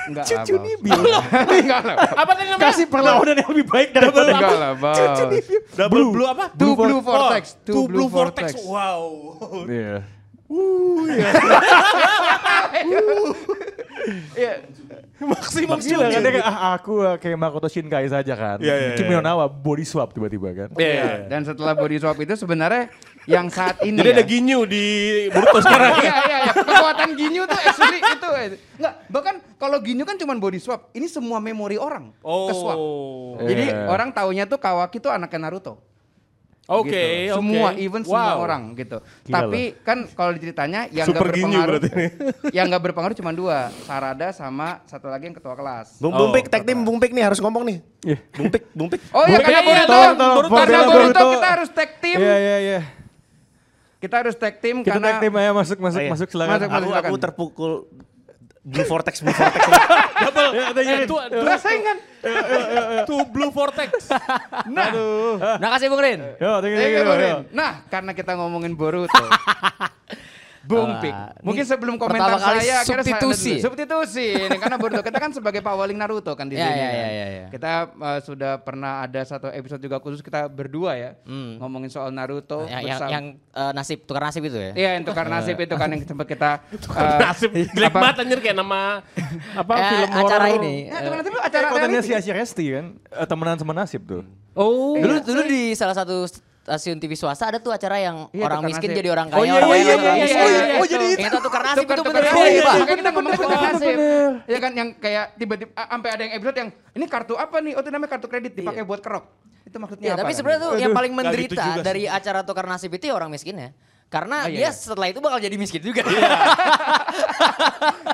enggak 0.07 0.25
lah. 0.25 0.45
Cucu. 0.45 0.55
Nibio. 0.59 0.95
Enggak 0.95 1.81
lah. 1.83 1.97
Apa 2.13 2.31
tadi 2.35 2.49
namanya? 2.49 2.69
Kasih 2.69 2.87
perlawanan 2.87 3.35
yang 3.37 3.51
lebih 3.51 3.67
baik 3.67 3.89
daripada 3.91 4.31
Enggak 4.31 4.53
lah, 4.55 4.73
Bang. 4.75 4.97
Cucu 4.97 5.25
Nibio. 5.31 5.59
Double 5.73 6.05
blue, 6.11 6.27
apa? 6.27 6.45
Two 6.53 6.73
Blue 6.75 6.99
Oh, 6.99 7.03
Vortex. 7.03 7.43
Two 7.63 7.85
Blue 7.87 8.07
Vortex. 8.07 8.49
Vortex. 8.53 8.67
Wow. 8.67 9.03
Iya. 9.65 9.97
Iya. 14.37 14.53
Maksimum 15.17 15.81
Gila 15.81 16.13
kan 16.13 16.21
dia 16.21 16.33
kayak, 16.39 16.47
ah 16.47 16.77
aku 16.77 16.93
ah, 17.01 17.17
kayak 17.17 17.39
Makoto 17.41 17.67
Shinkai 17.73 18.07
saja 18.07 18.37
kan. 18.37 18.61
Iya, 18.61 18.75
iya, 18.77 18.89
Kimi 19.01 19.17
iya. 19.17 19.19
no 19.19 19.25
Na 19.25 19.33
wa 19.41 19.47
body 19.49 19.83
swap 19.89 20.13
tiba-tiba 20.13 20.53
kan. 20.53 20.69
Iya. 20.77 20.93
Iya. 20.93 21.13
Dan 21.27 21.41
setelah 21.49 21.73
body 21.73 21.97
swap 21.99 22.21
itu 22.21 22.37
sebenarnya 22.37 22.93
yang 23.25 23.49
saat 23.49 23.81
ini 23.83 23.97
Jadi 23.99 24.11
ya, 24.13 24.17
ada 24.21 24.25
Ginyu 24.29 24.61
di 24.69 24.85
Boruto 25.33 25.59
sekarang. 25.65 25.99
Iya 26.05 26.17
iya 26.29 26.39
iya. 26.47 26.53
Kekuatan 26.53 27.11
Ginyu 27.17 27.43
tuh 27.49 27.59
actually 27.59 27.99
itu. 28.05 28.29
Enggak, 28.77 28.95
bahkan 29.09 29.35
kalau 29.57 29.79
Ginyu 29.81 30.05
kan 30.05 30.21
cuma 30.21 30.37
body 30.37 30.61
swap. 30.61 30.93
Ini 30.93 31.09
semua 31.09 31.41
memori 31.41 31.81
orang 31.81 32.13
Oh. 32.21 32.47
ke 32.47 32.55
swap. 32.55 32.79
Iya. 32.79 33.49
Jadi 33.49 33.65
orang 33.89 34.09
taunya 34.13 34.45
tuh 34.45 34.61
Kawaki 34.61 35.01
tuh 35.01 35.11
anaknya 35.11 35.49
Naruto. 35.49 35.81
Oke, 36.67 36.91
gitu. 36.91 36.99
oke. 37.31 37.39
Semua 37.39 37.69
even 37.79 38.03
semua 38.03 38.35
Wow. 38.35 38.43
orang 38.43 38.63
gitu. 38.75 38.99
Gila 39.23 39.35
Tapi 39.39 39.61
kan 39.81 39.99
kalau 40.11 40.35
ceritanya 40.35 40.91
yang 40.91 41.07
Super 41.07 41.23
nggak 41.23 41.37
Ginyu 41.39 41.59
berpengaruh 41.63 41.81
yang 42.59 42.67
nggak 42.67 42.83
berpengaruh 42.83 43.15
cuma 43.15 43.31
dua, 43.31 43.59
Sarada 43.87 44.35
sama 44.35 44.83
satu 44.85 45.07
lagi 45.07 45.31
yang 45.31 45.37
ketua 45.39 45.55
kelas. 45.55 46.03
Bung 46.03 46.11
Oh, 46.11 46.27
Bung 46.27 46.31
Pik, 46.35 46.51
tag 46.51 46.67
team 46.67 46.83
Bung 46.83 46.99
Pik 46.99 47.15
nih 47.15 47.23
harus 47.23 47.39
ngomong 47.39 47.63
nih. 47.65 47.79
Iya. 48.03 48.19
Bung 48.35 48.51
Pik, 48.51 48.65
Bung 48.75 48.89
Pik. 48.91 49.01
Oh 49.15 49.23
ya 49.25 49.39
karena 49.39 49.51
iya, 49.53 49.61
Boruto, 49.63 49.87
tolong, 49.87 50.17
Boruto, 50.35 50.57
karena 50.59 50.79
Boruto, 50.83 51.25
kita 51.39 51.49
harus 51.55 51.69
tag 51.71 51.91
team. 52.03 52.19
Iya 52.19 52.35
iya 52.37 52.57
iya. 52.59 52.81
Kita 53.97 54.15
harus 54.21 54.35
tag 54.35 54.55
team 54.59 54.77
Kita 54.83 54.99
karena 54.99 55.07
tag 55.09 55.19
team 55.23 55.33
aja 55.39 55.51
masuk 55.55 55.79
masuk 55.79 55.99
Oh, 55.99 56.03
iya. 56.03 56.11
masuk 56.11 56.29
silakan. 56.29 56.51
Masuk, 56.59 56.69
masuk. 56.69 56.91
Aku, 56.93 57.07
aku 57.07 57.17
terpukul 57.17 57.73
Blue 58.67 58.83
Vortex, 58.83 59.23
Blue 59.23 59.31
Vortex. 59.31 59.63
Double. 60.27 60.51
Eh, 60.59 61.07
tuh, 61.07 61.23
tuh, 61.31 61.43
rasain 61.47 61.81
kan. 61.87 61.97
tuh 63.07 63.23
Blue 63.31 63.55
Vortex. 63.55 64.11
Nah, 64.75 64.91
Makasih 65.63 65.87
Bung 65.87 66.03
Rin. 66.03 66.19
Yo, 66.43 66.59
thank 66.59 66.75
you, 66.75 66.79
Thank 66.83 66.91
thank 66.91 66.91
you, 66.91 66.99
you, 66.99 67.07
Bung 67.07 67.15
yo. 67.15 67.23
Rin. 67.23 67.37
Nah, 67.55 67.87
karena 67.87 68.11
kita 68.11 68.35
ngomongin 68.35 68.75
Boruto. 68.75 69.15
Bung 70.67 70.99
Pik. 70.99 71.11
ini 71.11 71.41
Mungkin 71.41 71.65
sebelum 71.65 71.95
komentar 71.95 72.35
saya 72.35 72.43
akhirnya 72.43 72.65
saya- 72.77 72.85
substitusi. 72.85 73.53
substitusi. 73.59 74.29
Ini 74.37 74.57
karena 74.57 74.77
Boruto 74.77 75.01
kita 75.01 75.17
kan 75.17 75.31
sebagai 75.31 75.61
pawaling 75.61 75.95
Naruto 75.95 76.33
kan 76.33 76.45
di 76.45 76.55
Ya, 76.55 76.67
sini. 76.67 76.75
ya, 76.75 76.85
kan. 76.85 76.93
ya, 76.93 77.07
ya, 77.09 77.27
ya. 77.29 77.47
Kita 77.49 77.73
uh, 77.93 78.21
sudah 78.21 78.53
pernah 78.59 79.01
ada 79.01 79.21
satu 79.23 79.47
episode 79.49 79.79
juga 79.79 79.97
khusus 79.97 80.21
kita 80.21 80.47
berdua 80.47 80.95
ya 80.95 81.11
Hmm. 81.23 81.57
ngomongin 81.59 81.87
soal 81.87 82.11
Naruto 82.11 82.65
Yang, 82.65 82.83
yang, 82.83 82.83
bersama- 82.91 83.13
yang 83.13 83.25
eh, 83.53 83.73
nasib 83.73 83.99
tukar 84.03 84.23
nasib 84.25 84.43
itu 84.45 84.59
ya. 84.59 84.73
Iya, 84.73 84.91
yang 84.93 85.05
tukar 85.05 85.27
nasib 85.27 85.57
itu 85.57 85.75
kan 85.75 85.89
yang 85.89 86.03
sempat 86.03 86.27
kita 86.27 86.51
uh, 86.93 87.19
Nasib 87.23 87.51
jelek 87.53 87.93
banget 87.93 88.17
anjir 88.21 88.39
kayak 88.41 88.57
nama 88.57 89.01
apa 89.53 89.73
Eh, 89.73 89.89
film 89.89 90.09
acara 90.11 90.45
horor. 90.47 90.59
ini. 90.59 90.75
Ya, 90.85 90.93
eh, 90.93 91.01
tukar 91.01 91.17
nasib 91.17 91.31
itu 91.31 91.43
acara 91.43 91.67
Kontennya 91.69 92.03
si 92.03 92.13
Asia 92.13 92.33
Resti 92.33 92.65
kan, 92.71 92.87
eh, 92.97 93.27
temenan 93.27 93.57
sama 93.57 93.73
nasib 93.73 94.03
tuh. 94.03 94.23
Oh. 94.53 94.97
dulu 94.97 95.21
dulu 95.21 95.43
di 95.45 95.73
salah 95.73 95.93
satu 95.93 96.25
stasiun 96.67 96.99
TV 96.99 97.15
swasta 97.15 97.47
ada 97.47 97.63
tuh 97.63 97.71
acara 97.71 98.03
yang 98.03 98.27
Iya, 98.35 98.43
orang 98.43 98.67
miskin 98.67 98.91
nasib. 98.91 98.99
jadi 98.99 99.09
orang 99.15 99.27
Oh, 99.31 99.39
kaya. 99.39 99.47
iya, 99.47 99.55
orang 99.55 99.69
iya, 99.71 99.79
iya, 99.79 99.87
iya, 99.87 100.15
miskin. 100.19 100.35
iya, 100.43 100.51
iya, 100.67 100.75
oh, 100.75 100.87
jadi 100.89 101.07
itu. 101.07 101.23
Yang 101.23 101.35
tukar 101.39 101.63
nasib 101.63 101.79
Tukar- 101.79 101.97
itu 101.97 102.03
bener. 102.05 102.23
nasib. 102.27 102.35
Iya, 102.37 102.51
Iya, 102.51 102.63
Pak. 102.67 102.75
makanya 102.75 102.99
kita 102.99 103.11
ngomongin 103.15 103.39
tukar 103.39 103.61
nasib. 103.63 103.97
Ya 104.45 104.59
kan 104.59 104.73
yang 104.75 104.89
kayak 104.99 105.25
tiba-tiba 105.39 105.71
sampai 105.79 106.09
ada 106.11 106.23
yang 106.27 106.33
episode 106.35 106.57
yang 106.57 106.69
ini 106.91 107.05
kartu 107.07 107.35
apa 107.37 107.57
nih? 107.61 107.73
Oh, 107.73 107.81
itu 107.81 107.91
namanya 107.93 108.11
kartu 108.11 108.27
kredit 108.27 108.53
dipakai 108.53 108.83
buat 108.83 108.99
kerok. 108.99 109.25
Itu 109.63 109.77
maksudnya 109.79 110.05
Iya, 110.05 110.13
apa? 110.13 110.21
tapi 110.21 110.27
kan? 110.29 110.37
sebenarnya 110.37 110.61
tuh 110.61 110.73
yang 110.77 110.93
paling 110.93 111.13
gitu 111.13 111.21
menderita 111.23 111.65
dari 111.81 112.03
acara 112.05 112.41
tukar 112.43 112.67
nasib 112.67 112.91
itu 112.91 113.05
ya 113.07 113.15
orang 113.15 113.31
miskin 113.31 113.55
ya. 113.55 113.71
Karena 114.07 114.43
Oh, 114.43 114.47
iya, 114.47 114.57
dia 114.57 114.63
iya. 114.63 114.71
setelah 114.71 115.07
itu 115.11 115.19
bakal 115.19 115.39
jadi 115.39 115.55
miskin 115.55 115.83
juga. 115.83 116.03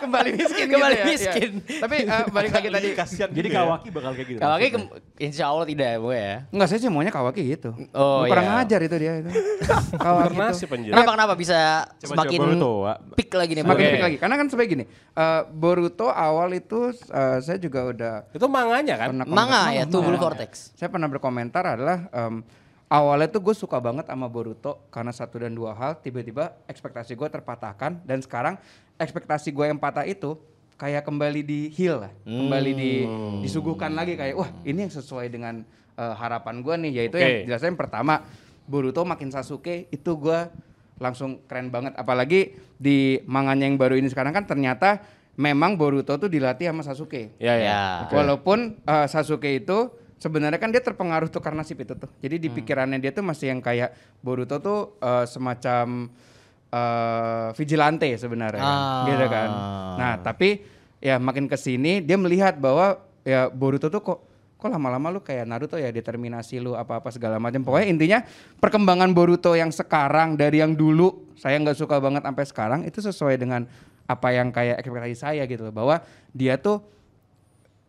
kembali 0.02 0.28
miskin 0.35 0.66
Kembali 0.66 0.94
gitu 0.94 0.98
ya. 0.98 1.05
miskin. 1.07 1.50
Iya. 1.62 1.81
Tapi 1.81 1.94
eh, 2.02 2.24
balik 2.28 2.50
lagi 2.50 2.68
tadi. 2.68 2.88
Kasihan 2.98 3.28
Jadi 3.28 3.38
juga 3.44 3.52
ya. 3.52 3.61
Kawaki 3.62 3.88
bakal 3.90 4.11
kayak 4.12 4.26
gitu. 4.26 4.38
Kalau 4.40 4.57
kayak 4.57 4.70
maksudnya. 4.72 4.98
ke- 4.98 5.22
insya 5.22 5.44
Allah 5.46 5.64
tidak 5.68 5.90
bu 5.98 6.09
ya. 6.11 6.33
Enggak, 6.48 6.66
saya 6.66 6.78
sih 6.78 6.88
maunya 6.88 7.12
Kawaki 7.12 7.42
gitu. 7.46 7.70
Oh, 7.92 8.24
Kurang 8.24 8.42
iya. 8.42 8.52
ngajar 8.59 8.81
itu 8.81 8.96
dia 8.96 9.12
itu. 9.20 9.31
Kawaki 10.00 10.35
itu. 10.35 10.55
Kenapa 10.88 11.11
kenapa 11.12 11.35
bisa 11.35 11.59
Coba-coba 12.00 12.24
semakin 12.24 12.38
Wak. 12.83 12.96
peak 13.14 13.31
lagi 13.33 13.52
nih? 13.52 13.62
Semakin 13.62 13.78
Bang? 13.78 13.92
peak 13.92 14.02
lagi. 14.02 14.16
Karena 14.16 14.35
kan 14.37 14.46
sebagai 14.48 14.70
gini, 14.70 14.85
eh, 14.88 15.40
Boruto 15.46 16.07
awal 16.09 16.48
itu 16.52 16.78
eh, 16.90 17.38
saya 17.38 17.59
juga 17.59 17.81
udah 17.87 18.14
Itu 18.33 18.46
manganya 18.48 18.94
kan? 18.96 19.09
Manga 19.22 19.70
ya, 19.70 19.85
manga. 19.85 20.18
Vortex. 20.18 20.72
Saya 20.74 20.88
pernah 20.88 21.07
berkomentar 21.07 21.62
adalah 21.68 22.09
em, 22.09 22.40
awalnya 22.92 23.33
tuh 23.33 23.40
gue 23.40 23.57
suka 23.57 23.81
banget 23.81 24.05
sama 24.05 24.28
Boruto 24.28 24.85
karena 24.92 25.16
satu 25.16 25.40
dan 25.40 25.57
dua 25.57 25.72
hal 25.72 25.96
tiba-tiba 26.05 26.61
ekspektasi 26.68 27.16
gue 27.16 27.24
terpatahkan 27.24 28.05
dan 28.05 28.20
sekarang 28.20 28.61
ekspektasi 29.00 29.48
gue 29.48 29.64
yang 29.72 29.81
patah 29.81 30.05
itu 30.05 30.37
kayak 30.76 31.07
kembali 31.07 31.40
di 31.46 31.70
heal 31.72 32.05
lah, 32.05 32.12
kembali 32.26 32.70
di 32.74 32.92
disuguhkan 33.40 33.96
lagi 33.96 34.18
kayak 34.18 34.35
wah 34.37 34.50
ini 34.68 34.85
yang 34.85 34.92
sesuai 34.92 35.33
dengan 35.33 35.64
eh, 35.96 36.14
harapan 36.20 36.61
gue 36.61 36.74
nih 36.85 36.92
yaitu 37.00 37.16
Oke. 37.16 37.24
yang 37.24 37.35
jelasnya 37.48 37.72
yang 37.72 37.81
pertama 37.81 38.14
Boruto 38.68 39.09
makin 39.09 39.33
Sasuke 39.33 39.88
itu 39.88 40.12
gue 40.20 40.38
langsung 41.00 41.40
keren 41.48 41.72
banget 41.72 41.96
apalagi 41.96 42.55
di 42.76 43.24
manganya 43.24 43.64
yang 43.64 43.81
baru 43.81 43.96
ini 43.96 44.12
sekarang 44.12 44.37
kan 44.37 44.44
ternyata 44.44 45.00
memang 45.40 45.81
Boruto 45.81 46.20
tuh 46.20 46.28
dilatih 46.28 46.68
sama 46.68 46.85
Sasuke. 46.85 47.33
Ya 47.40 47.57
ya. 47.57 47.64
Ya. 47.64 47.83
Walaupun 48.12 48.76
uh, 48.85 49.09
Sasuke 49.09 49.48
itu 49.57 49.88
sebenarnya 50.22 50.62
kan 50.62 50.70
dia 50.70 50.78
terpengaruh 50.78 51.26
tuh 51.26 51.42
karena 51.42 51.66
nasib 51.66 51.82
itu 51.82 51.98
tuh. 51.98 52.06
Jadi 52.22 52.38
Hmm. 52.38 52.44
di 52.46 52.48
pikirannya 52.54 52.98
dia 53.02 53.11
tuh 53.11 53.26
masih 53.26 53.50
yang 53.50 53.58
kayak 53.58 53.90
Boruto 54.22 54.62
tuh 54.62 54.94
uh, 55.02 55.26
semacam 55.26 56.06
uh, 56.70 57.50
vigilante 57.58 58.06
sebenarnya, 58.14 58.62
kan. 58.62 58.78
Ah. 58.78 59.04
gitu 59.11 59.26
kan. 59.26 59.50
Nah 59.98 60.12
tapi 60.22 60.62
ya 61.02 61.18
makin 61.18 61.50
ke 61.50 61.58
sini 61.58 61.98
dia 61.98 62.14
melihat 62.14 62.54
bahwa 62.62 63.02
ya 63.26 63.50
Boruto 63.50 63.90
tuh 63.90 63.98
kok 63.98 64.18
kok 64.62 64.70
lama-lama 64.70 65.11
lu 65.11 65.18
kayak 65.18 65.42
Naruto 65.42 65.74
ya 65.74 65.90
determinasi 65.90 66.62
lu 66.62 66.78
apa-apa 66.78 67.11
segala 67.11 67.42
macam. 67.42 67.66
Pokoknya 67.66 67.90
intinya 67.90 68.18
perkembangan 68.62 69.11
Boruto 69.11 69.58
yang 69.58 69.74
sekarang 69.74 70.38
dari 70.38 70.62
yang 70.62 70.78
dulu 70.78 71.35
saya 71.35 71.58
nggak 71.58 71.74
suka 71.74 71.98
banget 71.98 72.22
sampai 72.22 72.44
sekarang 72.46 72.80
itu 72.87 73.02
sesuai 73.02 73.35
dengan 73.42 73.66
apa 74.06 74.28
yang 74.30 74.54
kayak 74.54 74.78
ekspektasi 74.78 75.16
saya 75.18 75.42
gitu 75.50 75.66
loh 75.66 75.74
bahwa 75.74 75.98
dia 76.30 76.54
tuh 76.62 76.78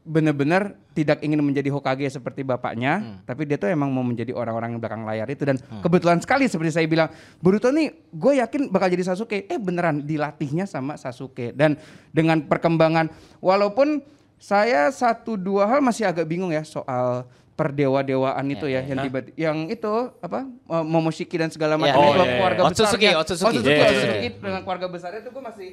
benar-benar 0.03 0.75
tidak 0.91 1.19
ingin 1.19 1.39
menjadi 1.39 1.71
Hokage 1.71 2.05
seperti 2.05 2.43
bapaknya, 2.43 2.99
Hmm. 2.99 3.15
tapi 3.23 3.43
dia 3.43 3.55
tuh 3.55 3.67
emang 3.67 3.87
mau 3.87 4.03
menjadi 4.03 4.31
orang-orang 4.31 4.75
yang 4.75 4.79
belakang 4.79 5.03
layar 5.03 5.25
itu 5.25 5.41
dan 5.41 5.55
kebetulan 5.79 6.19
sekali 6.19 6.45
seperti 6.45 6.71
saya 6.71 6.85
bilang, 6.85 7.07
Boruto 7.39 7.67
nih 7.67 7.87
gue 8.11 8.33
yakin 8.37 8.67
bakal 8.67 8.87
jadi 8.87 9.03
Sasuke. 9.05 9.47
Eh 9.47 9.55
beneran 9.55 10.03
dilatihnya 10.03 10.63
sama 10.63 10.95
Sasuke 10.95 11.51
dan 11.51 11.79
dengan 12.09 12.43
perkembangan 12.43 13.07
walaupun 13.39 14.03
saya 14.35 14.91
satu 14.91 15.33
dua 15.33 15.65
hal 15.65 15.79
masih 15.79 16.03
agak 16.03 16.27
bingung 16.27 16.51
ya 16.51 16.61
soal 16.61 17.23
perdewa-dewaan 17.53 18.43
itu 18.49 18.65
ya, 18.65 18.81
yang 18.81 18.99
tiba 18.99 19.19
yang 19.35 19.57
itu 19.67 19.87
apa 20.19 20.43
eh, 20.45 20.83
Momoshiki 20.83 21.37
dan 21.37 21.47
segala 21.47 21.77
macam 21.77 21.95
Oh, 21.95 22.11
itu 22.11 22.17
iya, 22.17 22.25
iya. 22.25 22.35
keluarga 22.35 22.61
Otsutsuki, 22.65 23.07
besarnya. 23.07 23.21
Otsutsuki. 23.21 23.49
Otsutsuki, 23.49 23.71
Iya, 23.71 23.77
iya, 23.79 23.87
Otsutsuki 23.87 24.29
dengan 24.41 24.61
keluarga 24.61 24.87
besarnya 24.89 25.19
itu 25.21 25.29
gue 25.31 25.43
masih 25.45 25.69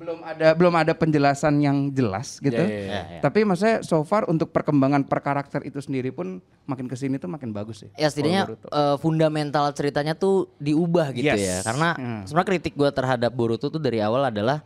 belum 0.00 0.24
ada 0.24 0.56
belum 0.56 0.74
ada 0.80 0.92
penjelasan 0.96 1.60
yang 1.60 1.92
jelas 1.92 2.40
gitu. 2.40 2.56
Iya, 2.56 2.64
iya, 2.64 2.80
iya. 2.80 2.88
Ya, 2.88 3.02
ya. 3.04 3.20
Tapi 3.20 3.44
maksudnya 3.44 3.76
so 3.84 4.00
far 4.00 4.24
untuk 4.24 4.48
perkembangan 4.48 5.04
per 5.04 5.20
karakter 5.20 5.60
itu 5.62 5.76
sendiri 5.76 6.08
pun 6.08 6.40
makin 6.64 6.88
ke 6.88 6.96
sini 6.96 7.20
tuh 7.20 7.28
makin 7.28 7.52
bagus 7.52 7.84
sih. 7.84 7.90
Ya 8.00 8.08
setidaknya 8.08 8.48
eh, 8.48 8.96
fundamental 8.96 9.68
ceritanya 9.76 10.16
tuh 10.16 10.48
diubah 10.56 11.12
gitu 11.12 11.28
Yes. 11.28 11.44
ya. 11.44 11.56
Karena 11.60 11.92
Hmm. 11.92 12.24
sebenarnya 12.24 12.48
kritik 12.48 12.74
gue 12.74 12.88
terhadap 12.88 13.28
Boruto 13.28 13.68
tuh 13.68 13.76
dari 13.76 14.00
awal 14.00 14.24
adalah 14.24 14.64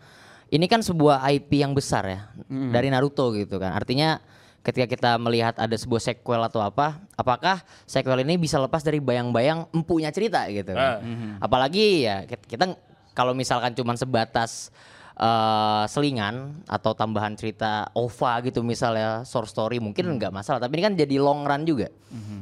ini 0.55 0.70
kan 0.70 0.79
sebuah 0.79 1.27
IP 1.27 1.66
yang 1.66 1.75
besar 1.75 2.07
ya 2.07 2.20
Hmm. 2.47 2.70
dari 2.70 2.87
Naruto 2.94 3.35
gitu 3.35 3.59
kan. 3.59 3.75
Artinya 3.75 4.23
ketika 4.62 4.87
kita 4.87 5.11
melihat 5.18 5.59
ada 5.59 5.75
sebuah 5.75 5.99
sequel 6.01 6.40
atau 6.40 6.62
apa, 6.62 7.03
apakah 7.18 7.59
sequel 7.85 8.23
ini 8.23 8.38
bisa 8.38 8.57
lepas 8.57 8.81
dari 8.81 9.03
bayang-bayang 9.03 9.66
empunya 9.75 10.14
cerita 10.14 10.47
gitu 10.47 10.73
kan. 10.73 11.03
Ah. 11.03 11.42
Apalagi 11.42 12.07
ya 12.07 12.23
kita, 12.23 12.44
kita 12.47 12.64
kalau 13.12 13.35
misalkan 13.35 13.75
cuman 13.75 13.99
sebatas 13.99 14.70
eh, 15.14 15.85
selingan 15.87 16.66
atau 16.66 16.92
tambahan 16.92 17.38
cerita 17.38 17.88
OVA 17.94 18.42
gitu 18.50 18.66
misalnya 18.66 19.22
short 19.22 19.46
story 19.46 19.79
mungkin 19.79 20.18
nggak 20.18 20.35
masalah 20.35 20.59
tapi 20.59 20.79
ini 20.79 20.83
kan 20.90 20.94
jadi 20.98 21.16
long 21.22 21.46
run 21.46 21.62
juga. 21.62 21.88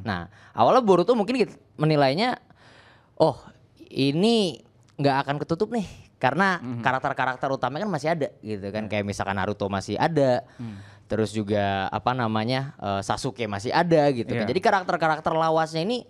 Nah 0.04 0.28
awalnya 0.56 0.82
Boruto 0.85 1.12
mungkin 1.12 1.37
kita 1.44 1.52
menilainya 1.76 2.37
oh 3.20 3.37
ini 3.92 4.61
nggak 4.96 5.16
akan 5.28 5.37
ketutup 5.40 5.68
nih 5.72 5.85
karena 6.16 6.62
karakter-karakter 6.87 7.50
utamanya 7.50 7.85
kan 7.85 7.92
masih 7.92 8.08
ada 8.14 8.28
gitu 8.46 8.66
kan 8.70 8.87
kayak 8.87 9.02
misalkan 9.02 9.35
Naruto 9.35 9.66
masih 9.66 9.98
ada. 9.98 10.46
Terus 11.11 11.35
juga 11.35 11.92
apa 11.92 12.16
namanya 12.16 12.72
eh, 12.80 13.02
Sasuke 13.04 13.44
masih 13.44 13.68
ada 13.68 14.08
gitu 14.14 14.32
kan. 14.32 14.46
Iya. 14.46 14.50
Jadi 14.54 14.61
karakter-karakter 14.64 15.32
lawasnya 15.35 15.85
ini 15.85 16.08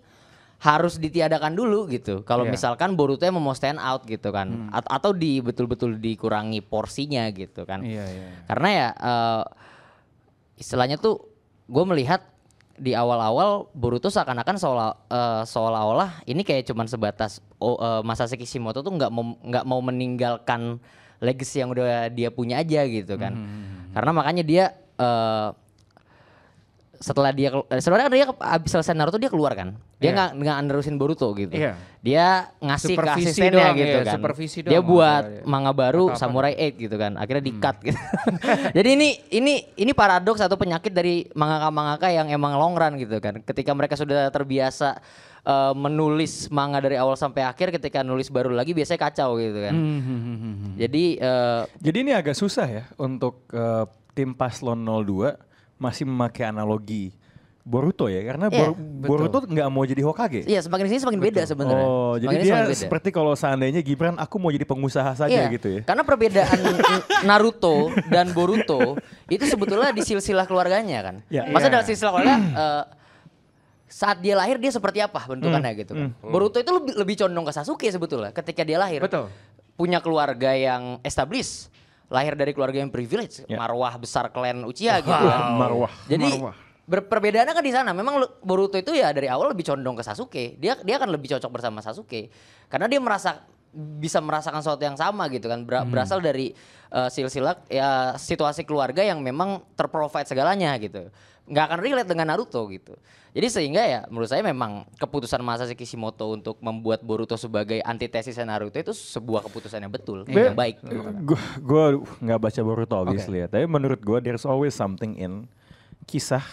harus 0.63 0.95
ditiadakan 0.95 1.59
dulu 1.59 1.91
gitu. 1.91 2.23
Kalau 2.23 2.47
Iya. 2.47 2.55
misalkan 2.55 2.95
Boruto 2.95 3.27
mau 3.35 3.51
stand 3.51 3.83
out 3.83 4.07
gitu 4.07 4.31
kan, 4.31 4.71
At- 4.71 4.87
atau 4.87 5.11
di 5.11 5.43
betul-betul 5.43 5.99
dikurangi 5.99 6.63
porsinya 6.63 7.27
gitu 7.35 7.67
kan. 7.67 7.83
Iya, 7.83 8.07
iya. 8.07 8.27
Karena 8.47 8.69
ya 8.71 8.87
eh, 8.95 9.43
istilahnya 10.55 10.95
tuh 10.95 11.19
gue 11.67 11.83
melihat 11.83 12.23
di 12.73 12.95
awal-awal 12.95 13.67
Boruto 13.75 14.07
seakan-akan 14.07 14.55
seolah 14.55 14.89
eh, 15.11 15.43
seolah-olah 15.43 16.23
ini 16.25 16.47
kayak 16.47 16.71
cuman 16.71 16.87
sebatas 16.87 17.43
oh, 17.59 17.75
eh, 17.75 18.01
Masashi 18.07 18.39
Kishimoto 18.39 18.79
tuh 18.79 18.95
nggak 18.95 19.11
mau 19.11 19.35
nggak 19.43 19.65
mau 19.67 19.83
meninggalkan 19.83 20.79
legacy 21.19 21.59
yang 21.59 21.75
udah 21.75 22.07
dia 22.07 22.31
punya 22.31 22.63
aja 22.63 22.87
gitu 22.87 23.19
kan. 23.19 23.35
Karena 23.91 24.11
makanya 24.15 24.43
dia 24.47 24.65
eh, 24.95 25.49
setelah 27.03 27.35
dia 27.35 27.51
eh, 27.51 27.81
sebenarnya 27.83 28.05
kan 28.07 28.13
dia 28.13 28.25
ke- 28.25 28.39
abis 28.39 28.69
selesai 28.71 28.95
Naruto 28.95 29.19
dia 29.19 29.27
keluar 29.27 29.51
kan. 29.51 29.75
Dia 29.99 30.07
Iya. 30.07 30.15
nggak 30.15 30.29
nggak 30.39 30.57
nerusin 30.63 30.95
Boruto 30.95 31.35
gitu. 31.35 31.51
Iya. 31.51 31.75
Dia 31.99 32.47
ngasih 32.57 32.87
ke 32.87 32.95
Supervisi 32.95 33.27
asistennya 33.29 33.51
doang, 33.59 33.75
gitu 33.75 33.91
iya, 33.93 34.03
kan. 34.03 34.15
supervisi 34.15 34.57
dia 34.61 34.71
doang 34.73 34.87
buat 34.87 35.23
maksudnya. 35.25 35.43
manga 35.45 35.71
baru 35.73 36.03
Atau. 36.09 36.19
Samurai 36.23 36.53
8 36.55 36.79
gitu 36.79 36.95
kan. 36.95 37.11
Akhirnya 37.15 37.43
di-cut 37.43 37.77
gitu. 37.83 37.99
Jadi 38.77 38.89
ini 38.89 39.07
ini 39.33 39.53
ini 39.75 39.91
paradoks 39.91 40.39
atau 40.39 40.55
penyakit 40.55 40.89
dari 40.89 41.27
mangaka-mangaka 41.29 42.07
yang 42.07 42.27
emang 42.27 42.55
long 42.55 42.71
run 42.73 42.95
gitu 42.95 43.19
kan. 43.19 43.39
Ketika 43.41 43.71
mereka 43.71 43.95
sudah 43.95 44.27
terbiasa 44.29 44.95
eh, 45.43 45.73
menulis 45.73 46.47
manga 46.49 46.79
dari 46.79 46.95
awal 46.95 47.15
sampai 47.15 47.43
akhir 47.43 47.71
ketika 47.73 47.99
nulis 47.99 48.27
baru 48.27 48.47
lagi 48.49 48.71
biasanya 48.71 48.99
kacau 49.01 49.35
gitu 49.35 49.59
kan. 49.61 49.75
Jadi 50.73 51.03
eh, 51.15 51.61
Jadi 51.77 51.97
ini 51.99 52.11
agak 52.11 52.33
susah 52.33 52.65
ya 52.65 52.83
untuk 52.95 53.43
eh, 53.49 53.83
tim 54.11 54.31
Paslon 54.31 54.79
02 54.79 55.52
masih 55.75 56.03
memakai 56.03 56.45
analogi 56.45 57.11
Boruto 57.61 58.11
ya 58.11 58.19
karena 58.21 58.51
Iya, 58.51 58.75
Bor- 58.75 58.75
Boruto 59.07 59.39
nggak 59.41 59.67
mau 59.71 59.83
jadi 59.83 60.03
Hokage. 60.03 60.43
Iya 60.43 60.59
semakin 60.59 60.83
sini 60.85 60.99
semakin 60.99 61.21
beda 61.21 61.41
sebenarnya. 61.43 61.79
Oh, 61.81 62.19
jadi 62.19 62.27
Semakin 62.27 62.35
dia 62.37 62.51
semakin 62.51 62.67
beda. 62.67 62.81
seperti 62.83 63.09
kalau 63.09 63.33
seandainya 63.33 63.79
Gibran 63.79 64.19
aku 64.19 64.35
mau 64.35 64.51
jadi 64.51 64.63
pengusaha 64.63 65.15
saja 65.15 65.31
Iya, 65.31 65.47
gitu 65.47 65.67
ya. 65.71 65.81
Karena 65.81 66.03
perbedaan 66.03 66.59
Naruto 67.23 67.87
dan 68.05 68.35
Boruto 68.35 68.99
itu 69.25 69.47
sebetulnya 69.47 69.89
di 69.89 70.03
silsilah 70.03 70.43
keluarganya 70.43 70.99
kan. 71.01 71.15
Iya. 71.29 71.47
Masa 71.47 71.65
Iya. 71.65 71.73
dalam 71.73 71.85
silsilah 71.87 72.11
keluarga 72.11 72.35
eh, 72.35 72.83
saat 73.87 74.19
dia 74.19 74.35
lahir 74.35 74.57
dia 74.57 74.67
seperti 74.67 74.99
apa 74.99 75.23
bentukannya 75.23 75.71
Hmm, 75.71 75.79
gitu 75.79 75.91
kan. 75.93 76.09
Boruto 76.19 76.57
itu 76.57 76.67
lebih, 76.67 76.93
lebih 76.97 77.15
condong 77.17 77.45
ke 77.47 77.53
Sasuke 77.53 77.87
sebetulnya 77.87 78.33
ketika 78.33 78.67
dia 78.67 78.75
lahir. 78.75 78.99
Betul. 78.99 79.31
Punya 79.73 79.97
keluarga 79.97 80.51
yang 80.51 80.99
established, 80.99 81.71
lahir 82.11 82.33
dari 82.35 82.51
keluarga 82.51 82.79
yang 82.79 82.89
privilege, 82.89 83.43
Ya. 83.45 83.57
marwah 83.57 83.95
besar 83.95 84.29
klan 84.29 84.63
Uchiha 84.63 84.99
gitu 84.99 85.11
kan. 85.13 85.55
Marwah. 85.55 85.91
Jadi 86.05 86.27
Marwah. 86.27 86.55
perbedaannya 86.83 87.53
kan 87.55 87.63
di 87.63 87.73
sana. 87.73 87.89
Memang 87.95 88.21
Boruto 88.43 88.75
itu 88.75 88.91
ya 88.91 89.09
dari 89.15 89.31
awal 89.31 89.55
lebih 89.55 89.63
condong 89.63 89.95
ke 89.95 90.03
Sasuke. 90.03 90.59
Dia 90.59 90.75
dia 90.83 90.95
akan 90.99 91.09
lebih 91.09 91.31
cocok 91.37 91.49
bersama 91.49 91.79
Sasuke 91.79 92.27
karena 92.67 92.85
dia 92.91 92.99
merasa 92.99 93.43
bisa 93.73 94.21
merasakan 94.21 94.61
sesuatu 94.61 94.83
yang 94.85 94.93
sama 94.99 95.25
gitu 95.33 95.49
kan. 95.49 95.65
Ber- 95.65 95.87
berasal 95.89 96.21
dari 96.21 96.53
uh, 96.93 97.09
silsilah 97.09 97.65
ya 97.65 98.13
situasi 98.13 98.61
keluarga 98.61 99.01
yang 99.01 99.17
memang 99.17 99.65
terprovide 99.73 100.29
segalanya 100.29 100.77
gitu. 100.77 101.09
Nggak 101.43 101.65
akan 101.67 101.79
relate 101.83 102.07
dengan 102.07 102.27
Naruto 102.31 102.63
gitu. 102.71 102.95
Jadi 103.33 103.47
sehingga 103.49 103.83
ya 103.83 104.01
menurut 104.07 104.29
saya 104.31 104.45
memang 104.45 104.87
keputusan 104.95 105.41
Masashi 105.43 105.73
Kishimoto 105.73 106.31
untuk 106.31 106.55
membuat 106.63 107.01
Boruto 107.01 107.35
sebagai 107.35 107.81
antitesis 107.83 108.37
Naruto 108.39 108.77
itu 108.79 108.93
sebuah 108.93 109.43
keputusan 109.49 109.81
yang 109.83 109.91
betul, 109.91 110.23
yang 110.29 110.55
baik. 110.55 110.79
Gue 111.25 111.39
gue 111.59 111.83
nggak 112.23 112.39
baca 112.39 112.59
Boruto 112.63 112.95
obviously 112.95 113.43
ya, 113.43 113.51
tapi 113.51 113.65
menurut 113.67 113.99
gue 113.99 114.17
there's 114.23 114.45
always 114.47 114.71
something 114.71 115.17
in 115.17 115.49
kisah 116.07 116.45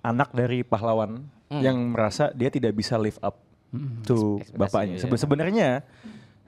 anak 0.00 0.32
dari 0.32 0.62
pahlawan 0.62 1.26
yang 1.52 1.76
merasa 1.92 2.32
dia 2.32 2.48
tidak 2.48 2.72
bisa 2.72 2.96
live 2.96 3.20
up 3.20 3.36
to 4.08 4.40
Ekspektasi, 4.40 4.56
bapaknya. 4.56 4.96
Sebe- 5.00 5.20
Sebenarnya 5.20 5.68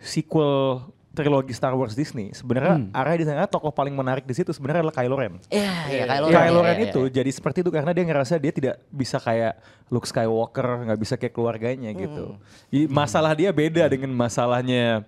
sequel 0.00 0.80
trilogi 1.14 1.54
Star 1.54 1.72
Wars 1.78 1.94
Disney 1.94 2.34
sebenarnya 2.34 2.90
arah 2.90 3.14
di 3.14 3.24
sana 3.24 3.46
tokoh 3.46 3.70
paling 3.70 3.94
menarik 3.94 4.26
di 4.26 4.34
situ 4.34 4.50
sebenarnya 4.50 4.82
adalah 4.84 4.96
Kylo 4.98 5.16
Ren. 5.16 5.34
Iya, 5.48 5.74
iya 5.88 6.04
Kylo 6.10 6.26
Ren. 6.28 6.34
Kylo 6.34 6.60
iya, 6.60 6.66
Ren 6.66 6.76
iya, 6.76 6.86
itu 6.90 7.02
iya. 7.06 7.12
jadi 7.22 7.30
seperti 7.30 7.58
itu 7.62 7.70
karena 7.70 7.90
dia 7.94 8.04
ngerasa 8.04 8.34
dia 8.36 8.52
tidak 8.52 8.74
bisa 8.90 9.16
kayak 9.22 9.54
Luke 9.88 10.10
Skywalker, 10.10 10.90
nggak 10.90 10.98
bisa 10.98 11.14
kayak 11.14 11.32
keluarganya 11.32 11.94
gitu. 11.94 12.34
Jadi 12.68 12.84
masalah 12.90 13.32
dia 13.32 13.54
beda 13.54 13.86
dengan 13.86 14.10
masalahnya 14.10 15.06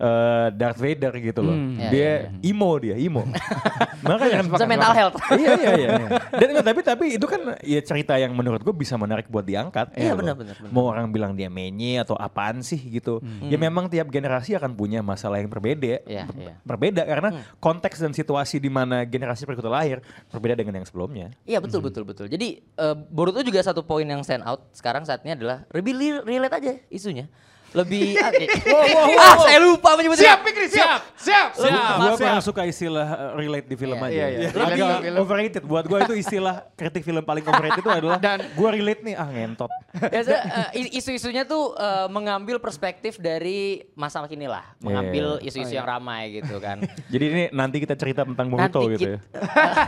eh, 0.00 0.46
Darth 0.56 0.80
Vader 0.80 1.12
gitu 1.20 1.40
loh. 1.44 1.52
Iya, 1.54 1.88
dia 1.92 2.10
emo 2.40 2.70
dia, 2.80 2.96
emo. 2.96 3.22
Makanya 4.06 4.40
kan 4.40 4.46
Bisa 4.56 4.66
mental 4.66 4.92
health. 4.96 5.16
iya 5.40 5.52
iya 5.60 5.70
iya. 5.76 5.88
Dan 6.32 6.46
enggak, 6.56 6.66
tapi 6.72 6.80
tapi 6.80 7.04
itu 7.20 7.26
kan 7.28 7.40
ya 7.60 7.80
cerita 7.84 8.16
yang 8.16 8.32
menurut 8.32 8.64
gue 8.64 8.72
bisa 8.72 8.96
menarik 8.96 9.28
buat 9.28 9.44
diangkat. 9.44 9.92
Iya, 9.94 10.16
gitu 10.16 10.24
benar, 10.24 10.34
benar. 10.40 10.54
Mau 10.72 10.88
orang 10.88 11.12
bilang 11.12 11.36
dia 11.36 11.52
menye 11.52 12.00
atau 12.00 12.16
apaan 12.16 12.64
sih 12.64 12.80
gitu. 12.80 13.20
Ya 13.46 13.60
memang 13.60 13.92
tiap 13.92 14.08
generasi 14.08 14.56
akan 14.56 14.72
punya 14.72 15.04
masalah 15.04 15.38
yang 15.38 15.52
berbeda. 15.52 16.02
Iya, 16.08 16.24
Ber- 16.24 16.38
iya. 16.40 16.54
Berbeda 16.64 17.02
karena 17.04 17.28
konteks 17.60 18.00
dan 18.00 18.16
situasi 18.16 18.56
di 18.56 18.72
mana 18.72 19.04
generasi 19.04 19.44
berikutnya 19.44 19.72
lahir 19.72 19.98
berbeda 20.32 20.56
dengan 20.56 20.80
yang 20.80 20.86
sebelumnya. 20.88 21.26
Iya 21.44 21.60
betul 21.60 21.84
betul 21.84 22.08
betul. 22.08 22.26
Jadi 22.26 22.64
eh, 22.64 22.96
Boruto 23.12 23.44
juga 23.44 23.60
satu 23.60 23.84
poin 23.84 24.08
yang 24.08 24.24
stand 24.24 24.46
out 24.48 24.64
sekarang 24.72 25.04
saatnya 25.04 25.36
adalah 25.36 25.68
lebih 25.76 26.24
relate 26.24 26.54
aja 26.56 26.72
isunya. 26.88 27.28
Lebih 27.72 28.18
ah 29.20 29.36
saya 29.38 29.58
lupa 29.58 29.94
menyebutnya. 29.94 30.26
Siap 30.26 30.38
Fikri, 30.42 30.66
siap. 30.68 31.00
Siap. 31.14 31.48
Siap, 31.54 31.78
Gue 31.96 32.10
siap. 32.10 32.18
kurang 32.18 32.42
suka 32.42 32.62
istilah 32.64 33.06
uh, 33.06 33.32
relate 33.32 33.66
di 33.66 33.76
film 33.76 33.94
Iya, 33.94 34.04
aja. 34.04 34.10
iya, 34.10 34.26
iya. 34.28 34.48
Agak 34.50 34.98
film. 35.00 35.16
overrated. 35.16 35.62
Buat 35.62 35.84
gue 35.84 35.98
itu 36.02 36.14
istilah 36.16 36.66
kritik 36.72 37.02
film 37.02 37.20
paling 37.20 37.42
overrated 37.42 37.78
itu 37.78 37.90
adalah 37.90 38.16
Dan- 38.16 38.42
gue 38.48 38.68
relate 38.72 39.00
nih 39.02 39.14
ah 39.14 39.28
ngentot. 39.28 39.70
Biasa 39.92 40.30
eh, 40.32 40.80
is- 40.80 40.92
isu-isunya 40.98 41.44
tuh 41.44 41.74
eh, 41.74 42.06
mengambil 42.08 42.56
perspektif 42.56 43.16
dari 43.16 43.60
masa 43.94 44.24
kini 44.24 44.44
lah, 44.44 44.64
mengambil 44.78 45.38
Iya. 45.38 45.48
isu-isu 45.48 45.72
yang 45.72 45.86
ramai 45.86 46.40
gitu 46.40 46.58
kan. 46.58 46.82
Jadi 47.12 47.24
ini 47.24 47.42
nanti 47.50 47.78
kita 47.78 47.94
cerita 47.94 48.22
tentang 48.22 48.48
Boruto 48.48 48.80
Nanti 48.80 48.94
gitu 48.96 49.08
ya. 49.08 49.18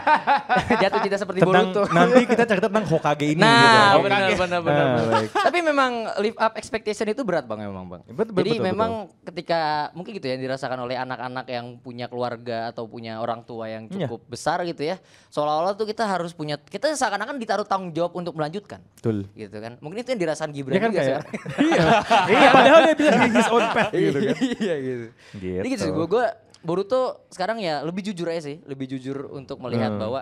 jatuh 0.83 1.01
cinta 1.01 1.17
seperti 1.17 1.39
Tentang 1.41 1.67
Boruto. 1.69 1.83
nanti 1.91 2.21
kita 2.25 2.45
cerita 2.45 2.67
tentang 2.67 2.87
Hokage 2.87 3.27
ini 3.29 3.41
gitu. 3.41 3.47
Nah, 3.47 3.91
Oke. 3.93 4.03
benar 4.05 4.21
benar 4.33 4.61
benar. 4.61 4.85
Ah, 4.85 4.93
benar. 4.93 5.07
baik. 5.13 5.29
Tapi 5.33 5.59
memang 5.61 5.91
live 6.19 6.39
up 6.39 6.53
expectation 6.55 7.07
itu 7.09 7.23
berat 7.23 7.45
Bang 7.45 7.61
memang 7.73 7.85
Bang. 7.89 8.03
Betul, 8.05 8.15
betul, 8.15 8.37
Jadi 8.45 8.53
betul, 8.53 8.67
memang 8.69 8.91
ketika 9.25 9.61
mungkin 9.93 10.13
gitu 10.15 10.27
ya 10.29 10.37
dirasakan 10.37 10.79
oleh 10.79 10.95
anak-anak 10.95 11.47
yang 11.49 11.67
punya 11.81 12.07
keluarga 12.07 12.69
atau 12.69 12.85
punya 12.85 13.19
orang 13.19 13.41
tua 13.43 13.67
yang 13.67 13.89
Iya. 13.89 14.05
cukup 14.07 14.29
besar 14.29 14.61
gitu 14.63 14.85
ya. 14.85 15.01
Seolah-olah 15.33 15.73
tuh 15.73 15.89
kita 15.89 16.05
harus 16.05 16.31
punya 16.31 16.61
kita 16.61 16.93
seakan-akan 16.93 17.41
ditaruh 17.41 17.65
tanggung 17.65 17.91
jawab 17.91 18.13
untuk 18.13 18.37
melanjutkan. 18.37 18.85
Betul. 19.01 19.25
Gitu 19.33 19.57
kan. 19.57 19.81
Mungkin 19.81 20.05
itu 20.05 20.13
yang 20.13 20.21
dirasakan 20.21 20.53
Gibran 20.53 20.77
Dia 20.77 20.83
kan 20.85 20.91
juga 20.93 21.01
kayak 21.01 21.21
iya, 21.67 21.85
iya 22.29 22.49
padahal 22.53 22.81
dia 22.85 22.95
bisa 22.95 23.13
his 23.27 23.49
own 23.49 23.65
path 23.73 23.91
gitu 23.91 24.19
kan. 24.21 24.37
Iya 24.63 24.75
gitu. 24.79 25.07
Gitu. 25.41 25.57
Jadi 25.59 25.69
gitu 25.73 25.83
sih 25.89 25.93
gue 25.93 26.07
gue 26.07 26.27
Boruto 26.63 27.27
sekarang 27.27 27.59
ya 27.59 27.83
lebih 27.83 28.07
jujur 28.07 28.31
aja 28.31 28.39
sih, 28.45 28.63
lebih 28.63 28.87
jujur 28.87 29.33
untuk 29.35 29.59
melihat 29.59 29.97
Hmm. 29.97 29.99
bahwa 29.99 30.21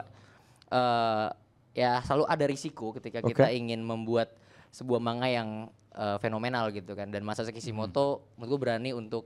eh 0.71 1.29
ya 1.71 2.01
selalu 2.03 2.25
ada 2.27 2.45
risiko 2.47 2.91
ketika 2.93 3.21
kita 3.21 3.47
Oke. 3.47 3.55
ingin 3.55 3.81
membuat 3.81 4.35
sebuah 4.71 4.99
manga 4.99 5.27
yang 5.27 5.69
eh, 5.95 6.17
fenomenal 6.19 6.71
gitu 6.71 6.93
kan. 6.95 7.11
Dan 7.11 7.23
Masashi 7.27 7.55
Kishimoto 7.55 8.21
Hmm. 8.21 8.23
menurut 8.39 8.51
gue 8.51 8.61
berani 8.61 8.91
untuk 8.95 9.25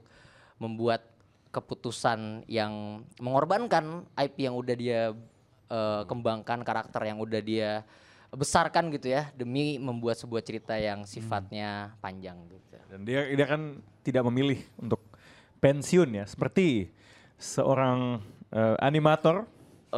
membuat 0.57 1.03
keputusan 1.51 2.43
yang 2.51 3.03
mengorbankan 3.19 4.03
IP 4.19 4.47
yang 4.47 4.55
udah 4.55 4.75
dia 4.75 5.01
eh, 5.65 6.01
kembangkan, 6.05 6.61
karakter 6.61 7.01
yang 7.09 7.17
udah 7.17 7.41
dia 7.41 7.81
besarkan 8.35 8.91
gitu 8.91 9.15
ya 9.15 9.31
demi 9.33 9.79
membuat 9.79 10.19
sebuah 10.19 10.43
cerita 10.43 10.75
yang 10.75 11.07
sifatnya 11.07 11.95
panjang 12.03 12.35
gitu. 12.51 12.75
Dan 12.91 13.07
dia 13.07 13.25
dia 13.31 13.47
kan 13.47 13.79
tidak 14.03 14.27
memilih 14.27 14.59
untuk 14.77 14.99
pensiun 15.63 16.21
ya, 16.21 16.25
seperti 16.27 16.91
seorang 17.39 18.19
eh, 18.51 18.75
animator 18.83 19.47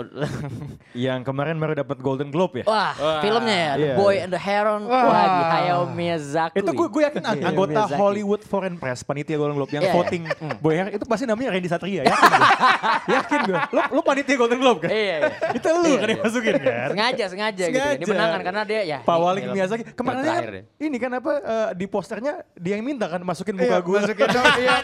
yang 1.08 1.22
kemarin 1.22 1.56
baru 1.56 1.74
dapat 1.76 1.98
Golden 1.98 2.30
Globe 2.30 2.62
ya. 2.62 2.66
Wah, 2.66 2.92
filmnya 3.20 3.56
ya, 3.56 3.72
The 3.72 3.84
Iya. 3.84 3.96
Boy 3.96 4.16
and 4.18 4.32
the 4.32 4.40
Heron. 4.40 4.82
Wah, 4.84 5.06
di 5.28 5.44
Hayao 5.48 5.82
Miyazaki. 5.88 6.58
Itu 6.58 6.72
gue 6.72 6.88
gue 6.88 7.04
yakin 7.04 7.22
ang- 7.22 7.36
Iya, 7.36 7.46
anggota 7.48 7.80
Miyazaki. 7.84 7.98
Hollywood 7.98 8.42
Foreign 8.44 8.76
Press 8.76 9.02
panitia 9.02 9.36
Golden 9.36 9.56
Globe 9.56 9.72
yang 9.72 9.84
Iya, 9.84 9.90
iya. 9.90 9.96
voting 9.96 10.24
Boy 10.58 10.74
Heron 10.76 10.92
itu 10.92 11.06
pasti 11.06 11.24
namanya 11.24 11.50
Randy 11.52 11.68
Satria 11.68 12.02
yakin 12.04 12.30
gue. 12.30 12.48
yakin 13.16 13.40
gue. 13.46 13.60
Lu 13.70 13.82
lu 13.92 14.02
panitia 14.02 14.36
Golden 14.36 14.60
Globe 14.60 14.80
kan? 14.82 14.90
Iya, 14.90 15.16
iya. 15.18 15.30
itu 15.58 15.68
lu 15.68 15.80
Iya, 15.84 15.96
kan 15.96 16.08
iya. 16.08 16.14
yang 16.14 16.22
masukin 16.24 16.54
kan? 16.58 16.88
Sengaja, 16.90 17.24
sengaja, 17.28 17.64
gitu. 17.64 17.78
Sengaja. 17.78 18.00
Dimenangkan 18.00 18.42
karena 18.44 18.62
dia 18.64 18.82
ya. 18.84 18.98
Pak 19.02 19.16
ini 19.16 19.24
Wali 19.24 19.40
film 19.40 19.54
Miyazaki 19.54 19.84
kemarin 19.92 20.20
kan 20.20 20.42
ini 20.78 20.98
kan 20.98 21.12
apa 21.14 21.32
eh, 21.38 21.68
di 21.74 21.86
posternya 21.86 22.34
dia 22.54 22.74
yang 22.74 22.84
minta 22.84 23.06
kan 23.06 23.22
masukin 23.22 23.54
muka 23.54 23.78
gue. 23.80 23.98
Masukin 24.00 24.28
dong, 24.28 24.46
iya. 24.58 24.78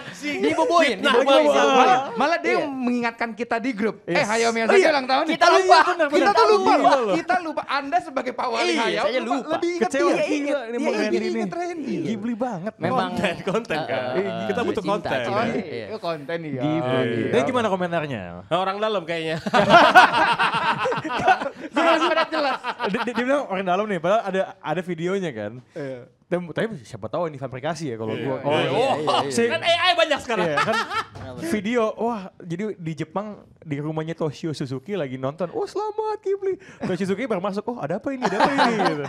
Diboboin, 0.44 0.98
diboboin. 1.00 1.44
Malah, 2.14 2.38
dia 2.40 2.52
Iya. 2.54 2.68
mengingatkan 2.68 3.30
kita 3.32 3.58
di 3.58 3.72
grup. 3.72 4.04
Eh. 4.06 4.14
Hayao 4.16 4.50
Oh, 4.50 4.54
Miyazaki 4.54 4.80
iya. 4.80 4.94
Ulang 5.04 5.12
tahun. 5.12 5.26
Kita 5.28 5.48
lupa. 5.50 5.80
benar, 5.84 6.08
Kita 6.10 6.32
tuh 6.32 6.46
lupa 6.48 6.72
loh. 6.74 7.14
Kita 7.14 7.36
lupa. 7.42 7.62
Anda 7.68 7.98
sebagai 8.00 8.32
Pak 8.32 8.48
Wali 8.48 8.74
Iya, 8.74 9.02
saya 9.04 9.20
lupa. 9.20 9.36
lupa. 9.36 9.52
Lebih 9.54 9.70
ingat 9.74 9.90
Kecewa 9.92 10.10
dia. 10.10 10.24
gila 10.24 10.62
ini 10.64 10.78
mau 10.80 10.92
Iya, 10.92 11.02
iya, 11.04 11.10
ini. 11.14 11.28
ingat 11.30 11.52
Randy. 11.54 11.96
Ghibli 12.04 12.36
banget. 12.36 12.74
Memang 12.78 13.12
Konten, 13.14 13.36
konten, 13.44 13.78
kan? 13.84 14.02
Kita 14.48 14.62
butuh 14.64 14.82
cinta, 14.82 14.92
konten. 14.96 15.20
cinta. 15.20 15.34
Oh, 15.34 15.46
Iya. 15.46 15.86
iya, 15.86 15.98
konten 16.00 16.38
ya. 16.40 16.62
Ghibli. 16.64 17.20
Iya. 17.20 17.32
Tapi 17.34 17.42
gimana 17.44 17.68
komentarnya? 17.68 18.22
Nah, 18.46 18.58
orang 18.58 18.78
dalam 18.80 19.04
kayaknya. 19.04 19.38
Jelas, 21.74 22.00
jelas, 22.00 22.28
jelas. 22.30 22.58
dia, 23.04 23.14
bilang 23.18 23.44
orang 23.46 23.66
dalam 23.66 23.86
nih, 23.86 24.00
padahal 24.00 24.22
ada 24.24 24.42
ada 24.58 24.82
videonya 24.82 25.32
kan. 25.32 25.52
Tapi 26.26 26.82
siapa 26.82 27.06
tahu 27.08 27.30
ini 27.30 27.38
fabrikasi 27.38 27.94
ya 27.94 27.96
kalau 27.96 28.14
gua. 28.16 28.38
Oh, 28.42 28.94
si- 29.30 29.46
kan 29.46 29.62
AI 29.62 29.94
banyak 29.94 30.20
sekarang. 30.20 30.48
Iya, 30.48 30.58
kan 30.60 30.76
video 31.44 31.94
wah 31.96 32.30
jadi 32.38 32.74
di 32.74 32.94
Jepang 32.96 33.42
di 33.64 33.78
rumahnya 33.80 34.14
Toshio 34.14 34.52
Suzuki 34.52 34.94
lagi 34.94 35.16
nonton 35.16 35.48
oh 35.52 35.64
selamat 35.64 36.20
Ghibli 36.20 36.56
Toshio 36.84 37.08
Suzuki 37.08 37.24
baru 37.24 37.40
masuk 37.40 37.64
oh 37.68 37.80
ada 37.80 37.98
apa 37.98 38.12
ini 38.12 38.24
ada 38.24 38.38
apa 38.40 38.52
ini 38.54 38.76
gitu. 38.92 39.04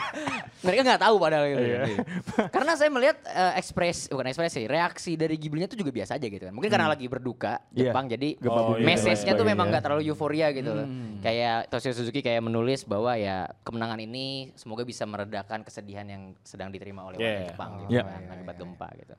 Mereka 0.64 0.80
nggak 0.80 1.02
tahu 1.02 1.14
padahal 1.18 1.44
gitu. 1.50 1.60
Iya. 1.60 1.80
Karena 2.54 2.72
saya 2.72 2.88
melihat 2.88 3.20
eh, 3.22 3.52
ekspres 3.58 4.08
bukan 4.08 4.26
ekspresi, 4.26 4.64
reaksi 4.64 5.12
dari 5.14 5.36
Ghibli-nya 5.36 5.66
tuh 5.66 5.76
juga 5.76 5.90
biasa 5.90 6.16
aja 6.16 6.24
gitu 6.24 6.40
kan. 6.40 6.54
Mungkin 6.54 6.70
karena 6.72 6.88
lagi 6.88 7.04
berduka 7.04 7.60
Iya. 7.70 7.90
Jepang 7.92 8.06
jadi 8.06 8.28
Gempa 8.38 8.60
Oh, 8.64 8.78
iya, 8.78 8.86
message-nya 8.86 9.32
lain 9.34 9.40
tuh 9.40 9.46
memang 9.46 9.66
nggak 9.68 9.82
terlalu 9.84 10.02
euforia 10.08 10.48
gitu 10.50 10.70
loh. 10.72 10.86
Kayak 11.20 11.68
Toshio 11.68 11.92
Suzuki 11.92 12.20
kayak 12.20 12.40
menulis 12.40 12.86
bahwa 12.86 13.12
ya 13.14 13.44
kemenangan 13.60 14.00
ini 14.00 14.24
semoga 14.54 14.82
bisa 14.82 15.04
meredakan 15.04 15.60
kesedihan 15.60 16.06
yang 16.06 16.22
sedang 16.40 16.70
diterima 16.70 17.04
oleh 17.04 17.18
warga 17.18 17.26
Yeah. 17.26 17.50
Jepang 17.50 17.70
gitu 17.82 17.90
Yeah. 17.92 18.06
kan, 18.06 18.22
akibat 18.30 18.56
gempa 18.56 18.88
gitu. 18.96 19.14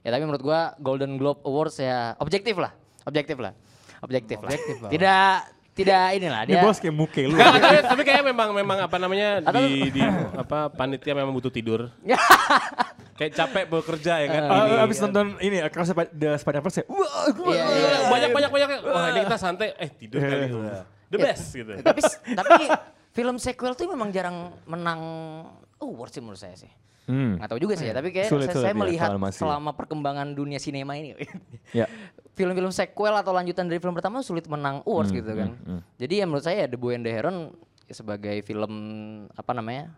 Ya 0.00 0.10
tapi 0.10 0.22
menurut 0.22 0.42
gua 0.42 0.60
Golden 0.76 1.16
Globe 1.16 1.40
Awards 1.42 1.80
ya 1.80 2.12
objektif 2.20 2.60
lah, 2.60 2.76
objektif 3.04 3.40
lah, 3.40 3.56
objektif, 4.04 4.36
Objektif 4.38 4.76
lah. 4.76 4.82
lah. 4.82 4.90
Tidak 4.90 5.28
tidak 5.74 6.04
inilah 6.14 6.40
ini 6.42 6.54
dia. 6.54 6.62
bos 6.62 6.78
kayak 6.78 6.94
muke 6.94 7.22
lu 7.24 7.34
Nggak, 7.34 7.50
tapi, 7.52 7.76
tapi 7.82 8.02
kayak 8.04 8.22
memang 8.22 8.48
memang 8.52 8.78
apa 8.78 8.94
namanya 8.94 9.42
di, 9.42 9.90
di 9.90 10.02
apa 10.32 10.70
panitia 10.70 11.12
memang 11.12 11.32
butuh 11.32 11.50
tidur. 11.50 11.90
kayak 13.18 13.32
capek 13.32 13.64
bekerja 13.66 14.22
ya 14.22 14.28
kan. 14.28 14.42
Ah, 14.44 14.64
Ini, 14.64 14.74
abis 14.80 14.98
nonton 15.00 15.26
ini 15.38 15.58
Across 15.58 15.88
the 15.88 15.96
Sp- 15.96 16.12
the 16.12 16.30
Spider-Verse 16.36 16.76
ya 16.78 16.84
wah 16.86 17.26
gua- 17.30 17.50
Iya, 17.50 17.64
iya. 17.66 17.98
banyak 18.06 18.30
banyak 18.30 18.50
banyak. 18.50 18.68
Wah 18.84 19.06
ini 19.10 19.20
kita 19.22 19.38
santai. 19.38 19.74
Eh 19.74 19.90
tidur 19.90 20.18
kali. 20.20 20.46
The 21.04 21.18
best 21.20 21.46
gitu. 21.52 21.72
tapi 21.80 22.00
tapi 22.32 22.64
film 23.10 23.36
sequel 23.38 23.74
tuh 23.74 23.86
memang 23.86 24.10
jarang 24.10 24.54
menang 24.66 25.00
award 25.78 26.10
sih 26.10 26.18
menurut 26.18 26.38
saya 26.38 26.54
sih. 26.54 26.70
Hmm. 27.04 27.36
Nggak 27.36 27.48
tahu 27.48 27.60
juga 27.60 27.74
sih 27.74 27.86
ya, 27.86 27.92
tapi 27.92 28.08
kayak 28.10 28.28
Sulit, 28.28 28.48
saya, 28.48 28.54
sulit 28.54 28.64
saya 28.64 28.72
ya, 28.72 28.80
melihat 28.80 29.10
masih. 29.14 29.40
selama 29.40 29.70
perkembangan 29.72 30.32
dunia 30.32 30.56
sinema 30.56 30.94
ini, 30.94 31.12
ya 31.70 31.84
film-film 32.36 32.70
sequel 32.70 33.14
atau 33.14 33.30
lanjutan 33.30 33.64
dari 33.64 33.76
film 33.76 33.92
pertama 33.92 34.18
sulit 34.20 34.44
menang 34.46 34.80
awards 34.82 35.08
Hmm, 35.08 35.18
gitu 35.18 35.32
kan. 35.32 35.48
Jadi 35.94 36.14
ya 36.18 36.24
menurut 36.24 36.42
saya 36.42 36.64
The 36.64 36.74
Boy 36.74 36.96
and 36.96 37.04
the 37.04 37.12
Heron 37.12 37.52
sebagai 37.86 38.40
film 38.40 38.72
apa 39.30 39.52
namanya 39.52 39.92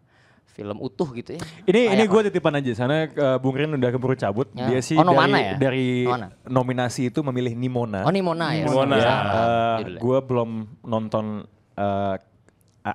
film 0.48 0.80
utuh 0.80 1.06
gitu 1.12 1.36
ya. 1.36 1.40
Ini 1.64 1.92
ini 1.92 2.02
gue 2.04 2.20
titipan 2.26 2.56
aja 2.56 2.72
sana 2.74 3.06
uh, 3.06 3.36
Bung 3.36 3.54
Rin 3.54 3.70
udah 3.70 3.88
keburu 3.88 4.12
cabut. 4.12 4.48
Ya. 4.50 4.66
Dia 4.66 4.80
sih 4.80 4.96
Oh, 4.96 5.04
dari 5.04 5.32
ya? 5.32 5.54
dari 5.54 5.88
Nomana. 6.02 6.28
nominasi 6.42 7.08
itu 7.08 7.20
memilih 7.20 7.52
Nimona. 7.52 8.02
Oh 8.02 8.10
Nimona 8.10 8.52
ya. 8.52 8.64
Nimona. 8.64 8.96
Salah, 8.96 9.20
Uh, 9.76 9.76
gue 9.94 10.18
belum 10.22 10.50
nonton 10.82 11.44
uh, 11.76 12.14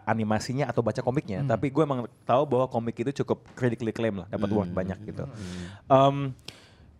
animasinya 0.07 0.71
atau 0.71 0.79
baca 0.79 1.03
komiknya, 1.03 1.43
tapi 1.43 1.67
gue 1.67 1.83
emang 1.83 2.07
tahu 2.23 2.47
bahwa 2.47 2.71
komik 2.71 3.03
itu 3.03 3.23
cukup 3.23 3.43
critically 3.59 3.91
acclaim 3.91 4.23
lah, 4.23 4.27
dapat 4.31 4.47
award 4.47 4.71
banyak 4.71 4.99
gitu. 5.03 5.27
Um, 5.91 6.31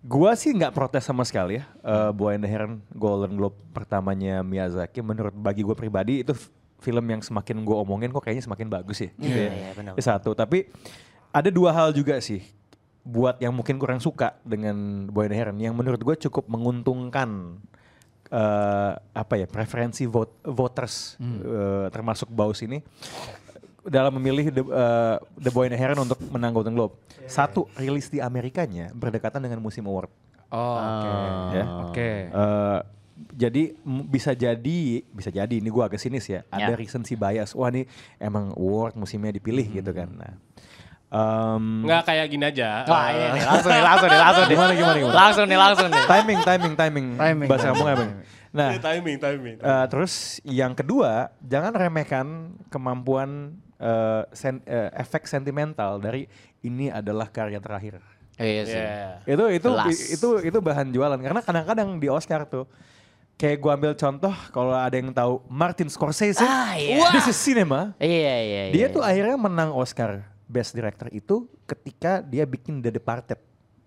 gue 0.03 0.31
sih 0.35 0.51
nggak 0.51 0.73
protes 0.75 1.07
sama 1.07 1.23
sekali 1.23 1.61
ya, 1.61 1.63
uh, 1.85 2.11
Boy 2.11 2.35
and 2.35 2.43
the 2.43 2.51
Heron 2.51 2.83
Golden 2.91 3.37
Globe 3.39 3.55
pertamanya 3.71 4.43
Miyazaki. 4.43 4.99
Menurut 4.99 5.31
bagi 5.31 5.63
gue 5.63 5.75
pribadi 5.77 6.25
itu 6.25 6.35
film 6.81 7.05
yang 7.07 7.21
semakin 7.21 7.61
gue 7.61 7.77
omongin 7.77 8.09
kok 8.09 8.25
kayaknya 8.25 8.43
semakin 8.43 8.67
bagus 8.67 8.97
ya. 9.05 9.09
gitu 9.21 9.37
Iya, 9.37 9.47
ya. 9.47 9.53
iya, 9.53 9.69
benar. 9.77 9.91
Itu 9.95 10.03
satu, 10.03 10.29
tapi 10.33 10.67
ada 11.31 11.47
dua 11.47 11.71
hal 11.71 11.95
juga 11.95 12.19
sih 12.19 12.43
buat 13.01 13.41
yang 13.41 13.53
mungkin 13.55 13.81
kurang 13.81 13.97
suka 13.97 14.37
dengan 14.45 15.07
Boy 15.09 15.25
and 15.29 15.33
the 15.33 15.37
Heron 15.37 15.57
yang 15.57 15.73
menurut 15.73 16.01
gue 16.01 16.15
cukup 16.29 16.45
menguntungkan 16.51 17.57
eh, 18.31 18.91
apa 18.95 19.33
ya 19.35 19.45
preferensi 19.45 20.07
vote, 20.07 20.39
voters 20.45 21.19
eh, 21.19 21.87
termasuk 21.89 22.27
Baus 22.27 22.63
ini 22.63 22.79
dalam 23.81 24.13
memilih 24.15 24.49
The, 24.49 24.63
eh, 24.63 25.15
The 25.37 25.51
Boy 25.51 25.67
and 25.67 25.73
the 25.73 25.79
Heron 25.79 25.99
untuk 25.99 26.21
menang 26.27 26.53
Golden 26.53 26.71
Globe. 26.71 26.95
Satu 27.25 27.65
rilis 27.73 28.07
di 28.07 28.17
Amerikanya 28.17 28.89
berdekatan 28.91 29.41
dengan 29.41 29.57
musim 29.57 29.83
award. 29.83 30.11
Oh, 30.47 30.77
oke. 30.77 31.11
Ya. 31.51 31.63
Oke. 31.81 32.09
Eh, 32.27 32.79
jadi 33.31 33.63
m- 33.81 34.05
bisa 34.05 34.33
jadi 34.33 34.79
bisa 35.07 35.29
jadi 35.29 35.49
ini 35.53 35.69
gua 35.69 35.85
agak 35.85 35.97
sinis 35.97 36.25
ya. 36.25 36.41
Ada 36.47 36.73
Ya. 36.73 36.77
recency 36.77 37.13
bias. 37.13 37.53
Wah 37.53 37.69
ini 37.69 37.85
emang 38.17 38.53
award 38.53 38.93
musimnya 38.95 39.31
dipilih 39.31 39.65
gitu 39.71 39.91
kan. 39.91 40.09
Nah, 40.11 40.33
em, 41.11 41.63
Nggak 41.83 42.01
kayak 42.03 42.25
gini 42.25 42.45
aja. 42.45 42.69
Wah, 42.87 43.03
Eh, 43.05 43.19
ini 43.19 43.27
nih, 43.33 43.43
langsung 43.45 43.71
nih, 43.71 43.83
langsung 43.83 44.07
nih, 44.07 44.19
langsung 44.19 44.43
nih. 44.43 44.51
Gimana, 44.51 44.71
gimana, 44.73 44.97
gimana? 44.97 45.15
Langsung 45.17 45.45
nih, 45.45 45.59
langsung 45.59 45.87
nih. 45.87 46.03
timing 46.07 46.39
timing 46.41 46.73
timing 46.73 47.07
Timing. 47.15 47.47
bahasa 47.51 47.65
kamu 47.69 47.83
apa? 47.85 48.05
Nah, 48.51 48.69
Ini 48.69 48.79
timing, 48.81 49.17
timing. 49.17 49.55
Eh, 49.57 49.85
terus 49.87 50.13
yang 50.43 50.71
kedua, 50.71 51.11
jangan 51.41 51.71
remehkan 51.71 52.27
kemampuan 52.67 53.55
eh, 53.75 54.23
sen- 54.31 54.61
eh, 54.63 54.93
efek 54.93 55.25
sentimental 55.25 55.97
dari 55.97 56.27
ini 56.61 56.87
adalah 56.87 57.27
karya 57.27 57.57
terakhir. 57.57 57.97
Iya 58.35 58.63
sih. 58.63 58.77
Yeah. 58.77 59.13
Itu 59.25 59.43
itu 59.49 59.69
itu 60.11 60.29
itu 60.43 60.57
bahan 60.59 60.89
jualan 60.89 61.17
karena 61.17 61.41
kadang-kadang 61.41 61.97
di 61.97 62.07
Oscar 62.07 62.45
tuh 62.45 62.65
kayak 63.35 63.57
gua 63.57 63.73
ambil 63.73 63.93
contoh 63.93 64.29
kalau 64.49 64.71
ada 64.71 64.93
yang 64.93 65.09
tahu 65.09 65.41
Martin 65.47 65.89
Scorsese, 65.89 66.39
Ah, 66.39 66.73
iya. 66.73 67.09
This 67.09 67.25
is 67.25 67.37
Cinema. 67.37 67.97
Iya, 67.97 68.07
iya, 68.37 68.61
iya. 68.69 68.73
Dia 68.73 68.85
tuh 68.89 69.01
akhirnya 69.01 69.33
menang 69.33 69.73
Oscar 69.73 70.29
Best 70.51 70.75
Director 70.75 71.07
itu 71.09 71.47
ketika 71.63 72.19
dia 72.19 72.43
bikin 72.43 72.83
The 72.83 72.91
Departed. 72.91 73.39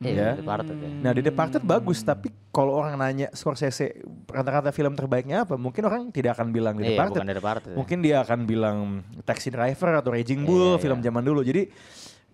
Iya, 0.02 0.12
ya. 0.12 0.30
Departed 0.36 0.74
ya. 0.74 0.88
Nah, 1.00 1.10
The 1.14 1.22
Departed 1.22 1.62
bagus, 1.62 2.02
tapi 2.02 2.28
kalau 2.50 2.76
orang 2.76 2.98
nanya 2.98 3.30
Scorsese 3.30 4.02
rata-rata 4.26 4.74
film 4.74 4.92
terbaiknya 4.98 5.46
apa, 5.46 5.54
mungkin 5.54 5.86
orang 5.86 6.10
tidak 6.10 6.40
akan 6.40 6.50
bilang 6.50 6.74
The 6.76 6.84
Iya, 6.84 6.90
Departed. 6.98 7.14
bukan 7.14 7.28
The 7.30 7.36
Departed, 7.38 7.70
ya. 7.70 7.76
Mungkin 7.78 7.98
dia 8.02 8.16
akan 8.24 8.38
bilang 8.44 8.76
Taxi 9.22 9.48
Driver 9.54 9.90
atau 10.00 10.10
Raging 10.10 10.42
Bull, 10.42 10.76
Iya, 10.76 10.82
film 10.82 10.98
iya. 10.98 11.04
zaman 11.08 11.22
dulu. 11.22 11.40
Jadi 11.46 11.62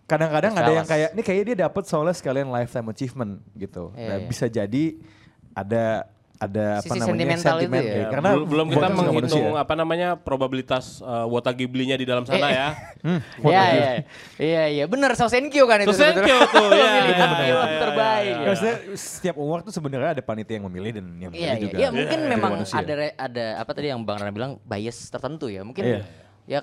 kadang-kadang 0.09 0.53
ada 0.59 0.72
yang 0.74 0.87
kayak 0.89 1.09
ini 1.14 1.22
kayaknya 1.22 1.45
dia 1.47 1.59
dapat 1.68 1.85
soalnya 1.87 2.14
sekalian 2.16 2.51
lifetime 2.51 2.89
achievement 2.91 3.33
gitu. 3.55 3.95
Iya, 3.95 4.09
nah, 4.09 4.16
iya. 4.18 4.26
bisa 4.26 4.47
jadi 4.51 4.85
ada 5.55 6.09
ada 6.41 6.80
apa 6.80 6.88
Sisi 6.88 6.97
namanya 6.97 7.09
sentimental 7.12 7.36
itu 7.55 7.61
sentimen 7.61 7.78
ya. 7.78 7.84
ya. 7.84 7.95
Ya, 7.95 8.07
Karena 8.09 8.30
belum, 8.41 8.66
kita 8.66 8.88
menghitung 8.88 9.45
manusia. 9.45 9.61
apa 9.61 9.74
namanya 9.76 10.09
probabilitas 10.16 10.84
uh, 10.99 11.28
Wota 11.28 11.53
Ghibli-nya 11.53 11.95
di 11.95 12.09
dalam 12.09 12.24
sana 12.24 12.49
Eh, 12.49 12.51
ya. 12.51 12.68
Iya, 13.45 13.64
iya. 13.68 13.91
Iya, 14.41 14.62
iya. 14.72 14.84
Bener, 14.88 15.12
Sosenkyo 15.12 15.68
kan 15.68 15.84
itu. 15.84 15.93
Sosenkyo 15.93 16.36
tuh, 16.49 16.68
iya, 16.72 16.88
Memilih 16.97 17.12
iya, 17.12 17.26
film 17.28 17.36
iya, 17.36 17.45
iya, 17.45 17.78
terbaik. 17.78 18.24
iya, 18.24 18.41
ya. 18.41 18.49
Maksudnya 18.49 18.76
setiap 18.97 19.36
award 19.36 19.62
tuh 19.62 19.74
sebenarnya 19.74 20.11
ada 20.12 20.22
panitia 20.22 20.55
yang 20.57 20.66
memilih 20.66 20.91
dan 20.97 21.07
yang 21.18 21.28
memilih 21.28 21.45
Iya, 21.45 21.53
iya, 21.53 21.62
juga. 21.62 21.76
iya. 21.76 21.88
Mungkin 21.93 22.18
dari 22.18 22.32
memang 22.32 22.51
manusia. 22.57 22.74
ada 22.74 22.93
ada 23.14 23.45
apa 23.61 23.70
tadi 23.70 23.86
yang 23.86 24.01
Bang 24.01 24.16
Rana 24.16 24.32
bilang 24.32 24.53
bias 24.62 24.97
tertentu 25.07 25.47
ya. 25.47 25.61
Mungkin 25.61 25.84
Iya. 25.84 26.01
ya 26.49 26.59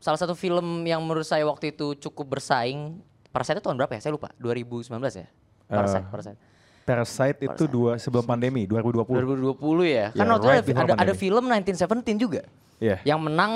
salah 0.00 0.16
satu 0.16 0.32
film 0.32 0.82
yang 0.82 0.98
menurut 0.98 1.22
saya 1.22 1.44
waktu 1.44 1.70
itu 1.70 2.00
cukup 2.00 2.32
bersaing. 2.32 2.96
Parasite 3.28 3.56
itu 3.56 3.64
tahun 3.64 3.76
berapa 3.76 3.92
ya? 3.92 4.00
Saya 4.00 4.12
lupa. 4.12 4.32
2019 4.36 4.88
ya? 5.14 5.28
Parasite, 5.64 6.00
Eh, 6.00 6.10
Parasite. 6.10 6.38
Parasite 6.82 7.38
itu 7.40 7.64
dua 7.64 7.94
sebelum 7.96 8.22
pandemi 8.22 8.66
2020. 8.66 9.06
2020 9.54 9.58
ya. 9.84 10.06
Kan 10.10 10.18
Ya, 10.18 10.30
waktu 10.30 10.42
itu 10.42 10.50
right 10.50 10.66
ada, 10.74 10.92
ada, 10.92 11.02
ada 11.02 11.14
film 11.14 11.44
1917 11.44 12.16
juga. 12.16 12.42
Iya. 12.76 12.98
Yang 13.04 13.20
menang 13.22 13.52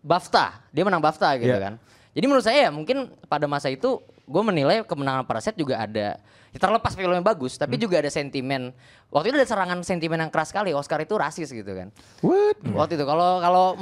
BAFTA. 0.00 0.46
Dia 0.70 0.84
menang 0.84 0.98
BAFTA 0.98 1.28
gitu 1.36 1.50
Iya. 1.50 1.58
kan. 1.60 1.74
Jadi 2.10 2.24
menurut 2.24 2.42
saya 2.42 2.58
ya 2.66 2.70
mungkin 2.70 2.96
pada 3.26 3.44
masa 3.44 3.68
itu 3.68 3.98
gue 4.24 4.42
menilai 4.44 4.82
kemenangan 4.82 5.22
Parasite 5.24 5.54
juga 5.54 5.78
ada 5.78 6.18
ya 6.50 6.58
terlepas 6.58 6.92
filmnya 6.92 7.18
bagus 7.20 7.54
tapi 7.54 7.74
Hmm. 7.74 7.82
juga 7.82 7.98
ada 7.98 8.06
sentimen 8.08 8.74
waktu 9.08 9.30
itu 9.30 9.38
ada 9.38 9.46
serangan 9.48 9.78
sentimen 9.80 10.18
yang 10.18 10.26
keras 10.28 10.50
sekali 10.50 10.70
Oscar 10.70 10.98
itu 10.98 11.14
rasis 11.14 11.46
gitu 11.48 11.66
kan 11.68 11.94
What? 12.20 12.58
waktu 12.68 12.94
itu 12.94 13.02
kalau 13.04 13.38
kalau 13.38 13.78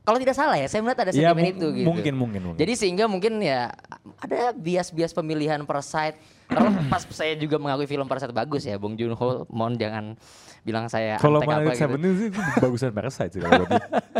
kalau 0.00 0.18
tidak 0.18 0.34
salah 0.34 0.54
ya 0.54 0.66
saya 0.66 0.80
melihat 0.80 1.00
ada 1.00 1.12
Ya, 1.12 1.30
sentimen 1.30 1.38
mung- 1.40 1.52
itu 1.52 1.66
gitu 1.72 1.86
mungkin, 1.86 2.14
mungkin, 2.14 2.40
mungkin. 2.44 2.58
jadi 2.58 2.72
sehingga 2.74 3.04
mungkin 3.06 3.38
ya 3.38 3.70
ada 4.16 4.50
bias-bias 4.52 5.12
pemilihan 5.12 5.62
Parasite 5.62 6.18
terlepas 6.48 7.02
saya 7.12 7.36
juga 7.36 7.60
mengakui 7.60 7.84
film 7.84 8.08
Parasite 8.08 8.32
bagus 8.32 8.64
ya 8.64 8.80
Bong 8.80 8.96
Joon 8.96 9.12
Ho 9.12 9.44
mohon 9.52 9.76
jangan 9.76 10.16
bilang 10.64 10.88
saya 10.88 11.20
Kalau 11.20 11.40
antek 11.44 11.54
apa 11.54 11.70
gitu. 11.70 11.80
Seventeen 11.84 12.14
sih 12.16 12.26
itu 12.32 12.40
bagusan 12.58 12.90
Parasite 12.90 13.32
sih 13.36 13.40
kalau. 13.44 13.64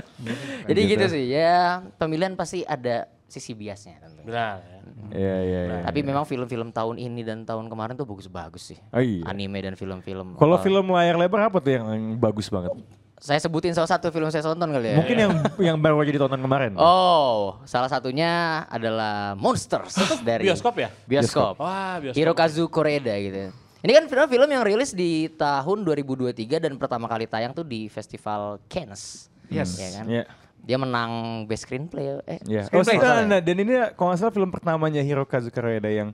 Jadi 0.69 0.81
Gitu. 0.85 0.93
gitu 0.95 1.05
sih 1.09 1.25
ya 1.31 1.81
pemilihan 1.97 2.37
pasti 2.37 2.63
ada 2.63 3.09
sisi 3.25 3.53
biasnya 3.53 4.01
tentunya. 4.01 4.25
Benar 4.29 4.57
ya. 4.61 4.79
Iya 5.09 5.37
iya 5.41 5.61
iya. 5.65 5.81
Tapi 5.85 6.01
memang 6.05 6.25
film-film 6.25 6.69
tahun 6.69 6.97
ini 7.01 7.25
dan 7.25 7.45
tahun 7.45 7.69
kemarin 7.69 7.97
tuh 7.97 8.05
bagus-bagus 8.05 8.75
sih. 8.75 8.79
Oh, 8.93 9.01
iya. 9.01 9.25
Anime 9.25 9.65
dan 9.65 9.75
film-film. 9.77 10.37
Kalau 10.37 10.57
eh, 10.59 10.63
film 10.65 10.93
layar 10.93 11.17
lebar 11.17 11.49
apa 11.49 11.61
tuh 11.61 11.73
yang, 11.73 11.87
yang 11.93 12.05
bagus 12.21 12.53
banget? 12.53 12.73
Saya 13.19 13.43
sebutin 13.43 13.75
salah 13.75 13.91
satu 13.91 14.15
film 14.15 14.31
saya 14.31 14.47
tonton 14.47 14.71
kali 14.71 14.95
ya. 14.95 14.97
Mungkin 15.03 15.17
yang 15.19 15.33
yang 15.59 15.77
baru 15.79 15.99
aja 15.99 16.13
ditonton 16.15 16.39
kemarin. 16.39 16.73
Oh, 16.79 17.59
salah 17.67 17.91
satunya 17.91 18.63
adalah 18.71 19.35
Monsters 19.35 19.99
dari 20.23 20.47
bioskop 20.47 20.79
ya? 20.79 20.89
Bioskop. 21.05 21.59
Wah, 21.59 21.99
bioskop. 21.99 22.19
Hirokazu 22.19 22.65
Koreeda 22.71 23.15
gitu. 23.19 23.51
Ini 23.79 23.93
kan 23.95 24.05
film-film 24.11 24.49
yang 24.51 24.63
rilis 24.67 24.91
di 24.91 25.31
tahun 25.35 25.87
2023 25.87 26.35
dan 26.59 26.73
pertama 26.79 27.07
kali 27.07 27.31
tayang 27.31 27.55
tuh 27.55 27.63
di 27.63 27.87
Festival 27.87 28.59
Cannes. 28.67 29.31
Yes. 29.51 29.79
Ya 29.79 29.89
kan? 29.99 30.05
Iya. 30.07 30.25
Dia 30.59 30.77
menang 30.77 31.11
Best 31.47 31.67
Screenplay. 31.67 32.19
Eh, 32.27 32.43
Iya. 32.47 32.67
Oh, 32.75 32.83
screenplay 32.83 33.23
ya? 33.23 33.27
nah, 33.27 33.39
dan 33.39 33.57
ini 33.57 33.73
kalau 33.95 34.11
nggak 34.11 34.19
salah 34.19 34.35
film 34.35 34.51
pertamanya 34.51 35.03
Hirokazu 35.03 35.55
Koreeda 35.55 35.87
yang 35.87 36.11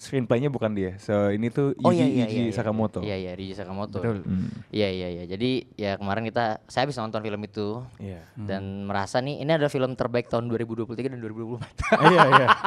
screenplaynya 0.00 0.48
bukan 0.48 0.72
dia. 0.72 0.96
So 0.96 1.12
ini 1.28 1.46
tuh 1.48 1.76
Yuji, 1.76 1.84
Oh 1.84 1.92
iya 1.92 2.06
iya 2.06 2.24
Yuji 2.24 2.40
iya, 2.42 2.56
Sakamoto. 2.56 3.00
Iya 3.00 3.16
iya 3.18 3.32
Yuji 3.36 3.52
Sakamoto. 3.52 4.00
Betul. 4.00 4.24
Iya 4.72 4.88
iya 4.88 5.08
iya. 5.12 5.24
Jadi 5.28 5.50
ya 5.76 5.94
kemarin 5.94 6.24
kita 6.24 6.64
saya 6.64 6.88
habis 6.88 6.96
nonton 6.96 7.20
film 7.20 7.38
itu 7.38 7.84
Iya. 7.98 8.24
dan 8.34 8.88
merasa 8.88 9.20
nih 9.20 9.38
ini 9.38 9.50
adalah 9.50 9.68
film 9.68 9.92
terbaik 9.92 10.26
tahun 10.26 10.48
2023 10.48 10.88
dan 11.06 11.20
2024. 11.20 11.60
iya 12.08 12.20
iya. 12.34 12.48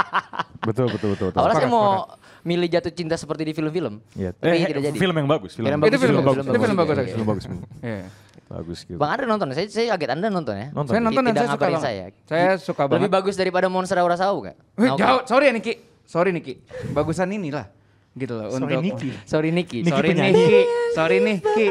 Betul 0.63 0.87
betul 0.87 1.11
betul. 1.11 1.27
betul. 1.27 1.39
Awalnya 1.43 1.59
saya 1.59 1.67
mau 1.67 2.07
milih 2.41 2.71
jatuh 2.71 2.87
cinta 2.89 3.19
seperti 3.19 3.43
di 3.43 3.51
film-film. 3.51 3.99
Iya. 4.13 4.31
Tapi 4.31 4.47
Eh, 4.53 4.63
tidak 4.63 4.83
jadi. 4.85 4.97
film 4.97 5.15
yang 5.17 5.27
bagus. 5.27 5.51
Film 5.51 5.67
Itu 5.67 5.75
bagus, 5.75 5.91
film 5.91 5.99
film 5.99 6.15
bagus, 6.15 6.37
bagus, 6.39 6.47
itu 6.47 6.61
film 6.61 6.77
bagus. 6.77 6.95
Iya, 6.95 7.03
iya. 7.03 7.11
Film 7.11 7.27
bagus. 7.27 7.43
Iya. 7.83 8.03
Bagus 8.45 8.79
gitu. 8.85 8.95
Bang 8.95 9.11
Andre 9.11 9.25
nonton, 9.25 9.47
saya, 9.51 9.67
saya 9.67 9.85
kaget 9.91 10.09
Anda 10.13 10.27
nonton 10.29 10.55
ya? 10.55 10.67
Nonton. 10.71 10.91
Saya 10.93 11.01
nonton 11.01 11.21
dan 11.21 11.31
Tidak 11.31 11.41
saya 11.41 11.51
suka 11.51 11.65
banget. 11.65 11.81
saya. 11.81 12.05
Saya 12.23 12.47
suka 12.55 12.83
Lebih 12.85 12.95
banget. 12.95 13.11
bagus 13.11 13.35
daripada 13.35 13.67
Monster 13.67 13.97
Aura 13.97 14.15
Sau 14.15 14.39
gak? 14.39 14.55
Wih, 14.77 14.91
jauh. 14.95 15.21
Sorry 15.25 15.45
ya 15.47 15.53
Niki. 15.53 15.73
Sorry 16.13 16.29
Niki. 16.29 16.61
Bagusan 16.93 17.33
inilah. 17.33 17.73
Gitu 18.13 18.29
loh 18.37 18.53
Sorry, 18.53 18.77
untuk 18.77 18.85
Niki. 18.85 19.09
Sorry 19.25 19.49
Niki. 19.49 19.81
Niki 19.81 19.89
Sorry 19.89 20.07
penyanyi. 20.13 20.37
Niki. 20.37 20.61
Sorry 20.93 21.17
Niki. 21.17 21.67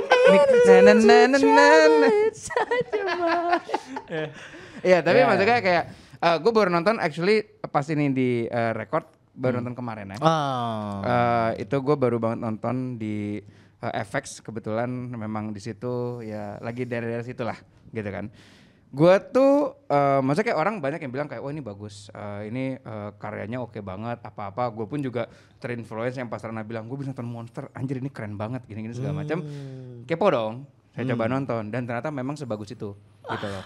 Na 0.66 0.82
na. 0.82 1.38
na. 1.38 2.08
Iya, 4.82 4.98
tapi 4.98 5.22
Ya. 5.22 5.30
maksudnya 5.30 5.62
kayak 5.62 5.84
gue 6.42 6.50
baru 6.50 6.66
nonton 6.66 6.98
actually 6.98 7.46
pas 7.70 7.86
ini 7.86 8.10
di 8.10 8.50
eh, 8.50 8.74
record 8.74 9.06
baru 9.30 9.62
nonton 9.62 9.78
kemarin 9.78 10.10
ya. 10.10 10.18
Oh. 10.18 11.06
Eh, 11.06 11.62
itu 11.62 11.78
gue 11.78 11.94
baru 11.94 12.18
banget 12.18 12.42
nonton 12.42 12.98
di 12.98 13.38
eh, 13.78 13.92
FX 14.02 14.42
kebetulan 14.42 14.90
memang 14.90 15.54
di 15.54 15.62
situ 15.62 16.18
ya 16.26 16.58
lagi 16.58 16.82
daerah-daerah 16.82 17.22
situ 17.22 17.46
lah 17.46 17.54
gitu 17.94 18.10
kan. 18.10 18.26
Gue 18.92 19.16
tuh 19.32 19.80
eh, 19.88 20.20
maksudnya 20.20 20.52
kayak 20.52 20.60
orang 20.60 20.74
banyak 20.84 21.00
yang 21.00 21.12
bilang 21.12 21.24
kayak 21.24 21.40
wah 21.40 21.48
ini 21.48 21.64
bagus, 21.64 22.12
eh, 22.12 22.52
ini 22.52 22.76
eh, 22.76 23.10
karyanya 23.16 23.64
oke 23.64 23.80
banget 23.80 24.20
apa-apa. 24.20 24.68
Gue 24.68 24.84
pun 24.84 25.00
juga 25.00 25.32
terinfluence 25.56 26.20
yang 26.20 26.28
pas 26.28 26.44
Rana 26.44 26.60
bilang 26.60 26.84
gue 26.92 27.00
bisa 27.00 27.16
nonton 27.16 27.24
Monster, 27.24 27.72
anjir 27.72 28.04
ini 28.04 28.12
keren 28.12 28.36
banget 28.36 28.68
gini-gini 28.68 28.92
segala 28.92 29.24
macam. 29.24 29.40
Kepo 30.04 30.28
dong, 30.28 30.68
saya 30.92 31.08
coba 31.08 31.24
nonton 31.24 31.72
dan 31.72 31.88
ternyata 31.88 32.12
memang 32.12 32.36
sebagus 32.36 32.68
itu 32.76 32.92
gitu 33.22 33.46
loh. 33.48 33.64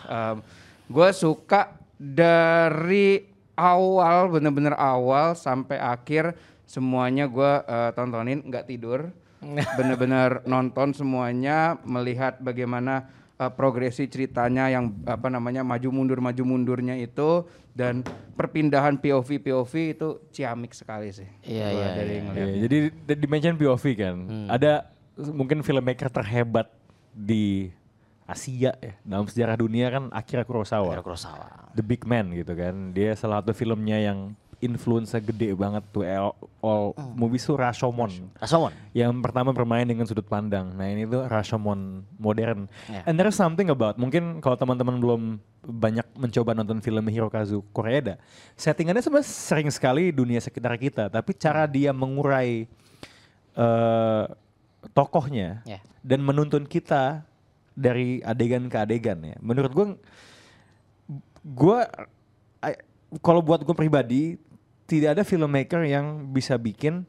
gue 0.87 1.09
suka 1.11 1.75
dari 1.99 3.27
awal 3.59 4.31
bener-bener 4.31 4.79
awal 4.79 5.35
sampai 5.35 5.81
akhir 5.81 6.39
semuanya 6.71 7.27
gue 7.27 7.53
tontonin 7.99 8.47
nggak 8.47 8.71
tidur 8.71 9.11
bener-bener 9.81 10.45
nonton 10.47 10.95
semuanya 10.95 11.81
melihat 11.83 12.39
bagaimana 12.39 13.11
eh, 13.37 13.53
progresi 13.53 14.09
ceritanya 14.09 14.69
yang 14.73 14.93
apa 15.05 15.29
namanya 15.29 15.63
maju 15.63 15.89
mundur 15.93 16.19
maju 16.21 16.43
mundurnya 16.43 16.97
itu 16.97 17.45
dan 17.77 18.01
perpindahan 18.35 18.97
POV 18.97 19.41
POV 19.45 19.73
itu 19.97 20.09
ciamik 20.33 20.73
sekali 20.73 21.13
sih 21.13 21.29
Iya, 21.45 21.67
iya, 21.73 21.89
dari 21.93 22.15
iya. 22.21 22.33
Iya, 22.33 22.47
jadi 22.69 22.77
di 22.93 23.15
dimension 23.21 23.55
POV 23.61 23.85
kan, 23.97 24.17
ada 24.49 24.89
mungkin 25.17 25.61
filmmaker 25.65 26.09
terhebat 26.13 26.69
di 27.13 27.73
Asia 28.27 28.75
ya 28.83 28.95
dalam 29.07 29.25
sejarah 29.31 29.55
dunia 29.55 29.87
kan 29.87 30.11
Akira 30.11 30.43
Kurosawa. 30.43 30.91
Akira 30.99 31.05
Kurosawa. 31.07 31.71
The 31.79 31.85
Big 31.87 32.03
Man 32.03 32.35
gitu 32.35 32.59
kan. 32.59 32.91
Dia 32.91 33.15
salah 33.15 33.39
satu 33.41 33.55
filmnya 33.55 34.03
yang 34.03 34.35
influence 34.57 35.13
gede 35.13 35.53
banget 35.53 35.85
tuh 35.93 36.03
all, 36.09 36.33
all 36.65 36.85
movies 37.13 37.45
tuh 37.45 37.61
Rashomon. 37.61 38.33
Rasomon. 38.41 38.73
Yang 38.97 39.13
pertama 39.21 39.53
bermain 39.53 39.85
dengan 39.85 40.09
sudut 40.09 40.25
pandang. 40.25 40.73
Nah 40.73 40.89
ini 40.89 41.05
tuh 41.05 41.29
Rashomon 41.29 42.03
modern. 42.17 42.65
Ya. 42.89 43.05
And 43.05 43.21
there's 43.21 43.37
something 43.37 43.69
about, 43.69 44.01
mungkin 44.01 44.41
kalau 44.41 44.57
teman-teman 44.57 44.97
belum 44.97 45.23
banyak 45.67 46.07
mencoba 46.17 46.57
nonton 46.57 46.81
film 46.81 47.05
Hirokazu 47.05 47.61
Koreeda, 47.77 48.17
settingannya 48.57 49.05
sebenarnya 49.05 49.29
sering 49.29 49.69
sekali 49.69 50.09
dunia 50.09 50.41
sekitar 50.41 50.73
kita, 50.81 51.13
tapi 51.13 51.37
cara 51.37 51.69
dia 51.69 51.93
mengurai 51.93 52.65
eh, 53.57 54.25
tokohnya 54.95 55.61
Ya. 55.67 55.81
dan 56.01 56.23
menuntun 56.23 56.65
kita 56.65 57.27
dari 57.77 58.25
adegan 58.25 58.73
ke 58.73 58.77
adegan 58.81 59.21
ya. 59.21 59.37
Menurut 59.43 59.73
gue, 59.75 59.87
gue 61.45 61.79
I- 62.65 62.83
kalau 63.23 63.41
buat 63.45 63.63
gue 63.63 63.77
pribadi 63.77 64.23
tidak 64.87 65.19
ada 65.19 65.23
filmmaker 65.27 65.83
yang 65.83 66.31
bisa 66.31 66.55
bikin 66.55 67.03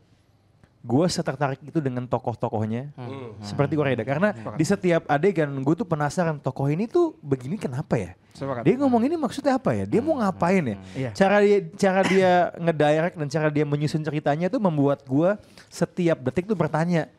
gue 0.88 1.06
setertarik 1.12 1.60
itu 1.68 1.84
dengan 1.84 2.08
tokoh-tokohnya 2.08 2.96
seperti 3.44 3.76
Koreeda 3.76 4.08
karena 4.08 4.32
di 4.56 4.64
setiap 4.64 5.04
adegan 5.12 5.52
gue 5.52 5.76
tuh 5.76 5.84
penasaran 5.84 6.40
tokoh 6.40 6.72
ini 6.72 6.88
tuh 6.88 7.12
begini 7.20 7.60
kenapa 7.60 8.00
ya? 8.00 8.12
Sepakat. 8.38 8.64
dia 8.70 8.78
ngomong 8.78 9.02
ini 9.10 9.18
maksudnya 9.18 9.58
apa 9.58 9.74
ya? 9.74 9.84
Dia 9.90 9.98
mau 10.00 10.16
ngapain 10.22 10.62
ya? 10.62 10.78
Iya. 10.94 11.10
cara 11.18 11.38
dia 11.42 11.60
cara 11.76 12.02
dia 12.06 12.32
ngedirect 12.56 13.16
dan 13.18 13.28
cara 13.28 13.48
dia 13.50 13.66
menyusun 13.66 14.06
ceritanya 14.06 14.48
tuh 14.48 14.62
membuat 14.62 15.04
gue 15.04 15.36
setiap 15.68 16.22
detik 16.24 16.46
tuh 16.48 16.56
bertanya 16.56 17.10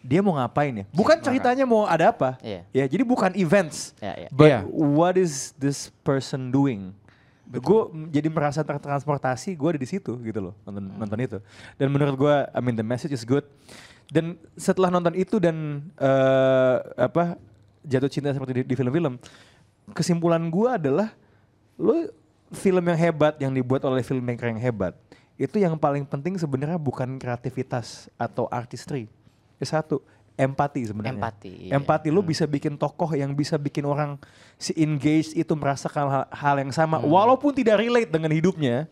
dia 0.00 0.24
mau 0.24 0.38
ngapain 0.38 0.72
ya? 0.72 0.84
Bukan 0.94 1.20
ceritanya 1.20 1.68
mau 1.68 1.84
ada 1.84 2.14
apa. 2.14 2.40
Iya. 2.40 2.64
ya 2.72 2.84
jadi 2.88 3.04
bukan 3.04 3.36
events. 3.36 3.92
Ya, 4.00 4.16
ya. 4.16 4.28
but 4.32 4.48
Iya. 4.48 4.60
what 4.70 5.20
is 5.20 5.52
this 5.60 5.92
person 6.00 6.48
doing 6.48 6.96
gue 7.50 7.80
jadi 8.14 8.30
merasa 8.30 8.62
tertransportasi 8.62 9.58
gue 9.58 9.68
ada 9.74 9.80
di 9.82 9.88
situ 9.90 10.14
gitu 10.22 10.38
loh 10.38 10.54
nonton 10.62 10.84
nonton 10.86 11.18
itu. 11.18 11.38
Dan 11.74 11.90
menurut 11.90 12.14
gue 12.14 12.34
I 12.54 12.60
mean 12.62 12.78
the 12.78 12.86
message 12.86 13.10
is 13.10 13.26
good. 13.26 13.42
Dan 14.10 14.38
setelah 14.54 14.90
nonton 14.90 15.14
itu 15.18 15.42
dan 15.42 15.86
eh, 15.98 16.76
apa 16.94 17.38
jatuh 17.82 18.10
cinta 18.10 18.30
seperti 18.30 18.62
di, 18.62 18.62
di 18.70 18.74
film-film 18.78 19.18
kesimpulan 19.96 20.42
gue 20.46 20.68
adalah 20.70 21.08
lo 21.80 22.10
film 22.54 22.82
yang 22.86 22.98
hebat 22.98 23.34
yang 23.42 23.50
dibuat 23.54 23.82
oleh 23.86 24.02
filmmaker 24.04 24.50
yang 24.50 24.60
hebat 24.60 24.94
itu 25.40 25.56
yang 25.56 25.72
paling 25.80 26.04
penting 26.04 26.36
sebenarnya 26.36 26.76
bukan 26.76 27.16
kreativitas 27.16 28.12
atau 28.20 28.44
artistry. 28.52 29.08
Ya 29.56 29.64
satu 29.64 30.04
empati 30.40 30.88
sebenarnya 30.88 31.20
Empati, 31.20 31.52
iya. 31.68 31.76
empati 31.76 32.08
lo 32.08 32.24
bisa 32.24 32.48
bikin 32.48 32.74
tokoh 32.74 33.12
yang 33.12 33.36
bisa 33.36 33.60
bikin 33.60 33.84
orang 33.84 34.16
si 34.56 34.72
engage 34.74 35.36
itu 35.36 35.52
merasakan 35.52 36.08
hal, 36.08 36.24
hal 36.32 36.56
yang 36.58 36.72
sama 36.72 36.96
walaupun 36.96 37.52
tidak 37.52 37.76
relate 37.76 38.08
dengan 38.08 38.32
hidupnya 38.32 38.88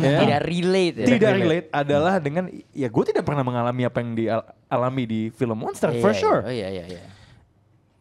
ya. 0.00 0.18
Tidak 0.24 0.40
relate 0.40 0.96
ya. 0.96 1.06
tidak 1.12 1.30
relate 1.36 1.66
adalah 1.68 2.16
dengan 2.16 2.48
ya 2.72 2.88
gue 2.88 3.04
tidak 3.04 3.28
pernah 3.28 3.44
mengalami 3.44 3.84
apa 3.84 4.00
yang 4.00 4.16
dialami 4.16 5.02
di 5.04 5.20
film 5.30 5.60
monster 5.60 5.92
Iya, 5.92 6.00
for 6.00 6.12
iya. 6.12 6.18
sure 6.18 6.40
Oh 6.42 6.52
iya 6.52 6.68
iya 6.72 6.84
iya. 6.88 7.02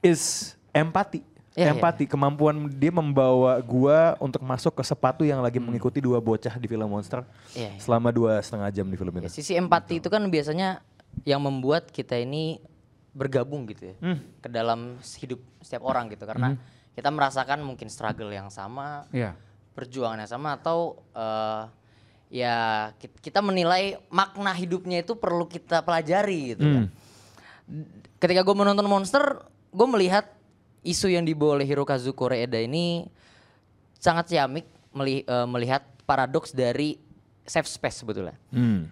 is 0.01 0.55
empati. 0.71 1.21
Iya, 1.55 1.71
empati, 1.71 2.03
kemampuan 2.03 2.67
dia 2.67 2.91
membawa 2.91 3.55
gua 3.63 4.19
untuk 4.19 4.43
masuk 4.43 4.75
ke 4.75 4.83
sepatu 4.83 5.23
yang 5.23 5.39
lagi 5.39 5.55
mengikuti 5.55 6.03
dua 6.03 6.19
bocah 6.19 6.51
di 6.59 6.67
film 6.67 6.83
Monster 6.83 7.23
Iya, 7.55 7.71
iya. 7.71 7.79
selama 7.79 8.11
dua 8.11 8.43
setengah 8.43 8.67
jam 8.75 8.83
di 8.91 8.99
film 8.99 9.15
Ya, 9.15 9.23
ini. 9.23 9.31
sisi 9.31 9.55
empati 9.55 10.03
itu 10.03 10.11
kan 10.11 10.19
biasanya 10.27 10.83
yang 11.23 11.39
membuat 11.39 11.95
kita 11.95 12.19
ini 12.19 12.59
bergabung 13.15 13.63
gitu 13.65 13.89
ya 13.89 13.95
Hmm. 14.03 14.19
ke 14.37 14.51
dalam 14.51 14.99
hidup 14.99 15.39
setiap 15.63 15.87
orang 15.87 16.11
gitu 16.11 16.27
karena 16.27 16.59
kita 16.91 17.07
merasakan 17.07 17.59
mungkin 17.59 17.87
struggle 17.87 18.27
yang 18.29 18.47
sama, 18.47 19.07
Iya. 19.09 19.35
perjuangan 19.71 20.19
yang 20.19 20.29
sama 20.29 20.55
atau 20.55 20.99
eh, 21.11 21.63
ya 22.29 22.55
ki- 22.95 23.19
kita 23.21 23.39
menilai 23.39 23.95
makna 24.09 24.51
hidupnya 24.51 24.99
itu 24.99 25.15
perlu 25.15 25.43
kita 25.45 25.79
pelajari 25.79 26.53
gitu 26.53 26.63
kan. 26.63 26.85
Ketika 28.17 28.41
gue 28.41 28.55
menonton 28.55 28.85
Monster, 28.85 29.23
gue 29.69 29.87
melihat 29.89 30.27
isu 30.81 31.09
yang 31.09 31.23
dibawa 31.23 31.57
oleh 31.57 31.65
Hirokazu 31.65 32.11
Koreeda 32.11 32.57
ini 32.57 33.07
sangat 33.97 34.29
ciamik 34.29 34.63
meli- 34.91 35.23
eh, 35.23 35.47
melihat 35.47 35.81
paradoks 36.03 36.51
dari 36.51 36.95
safe 37.43 37.67
space 37.67 38.01
sebetulnya. 38.01 38.37
Hmm. 38.49 38.87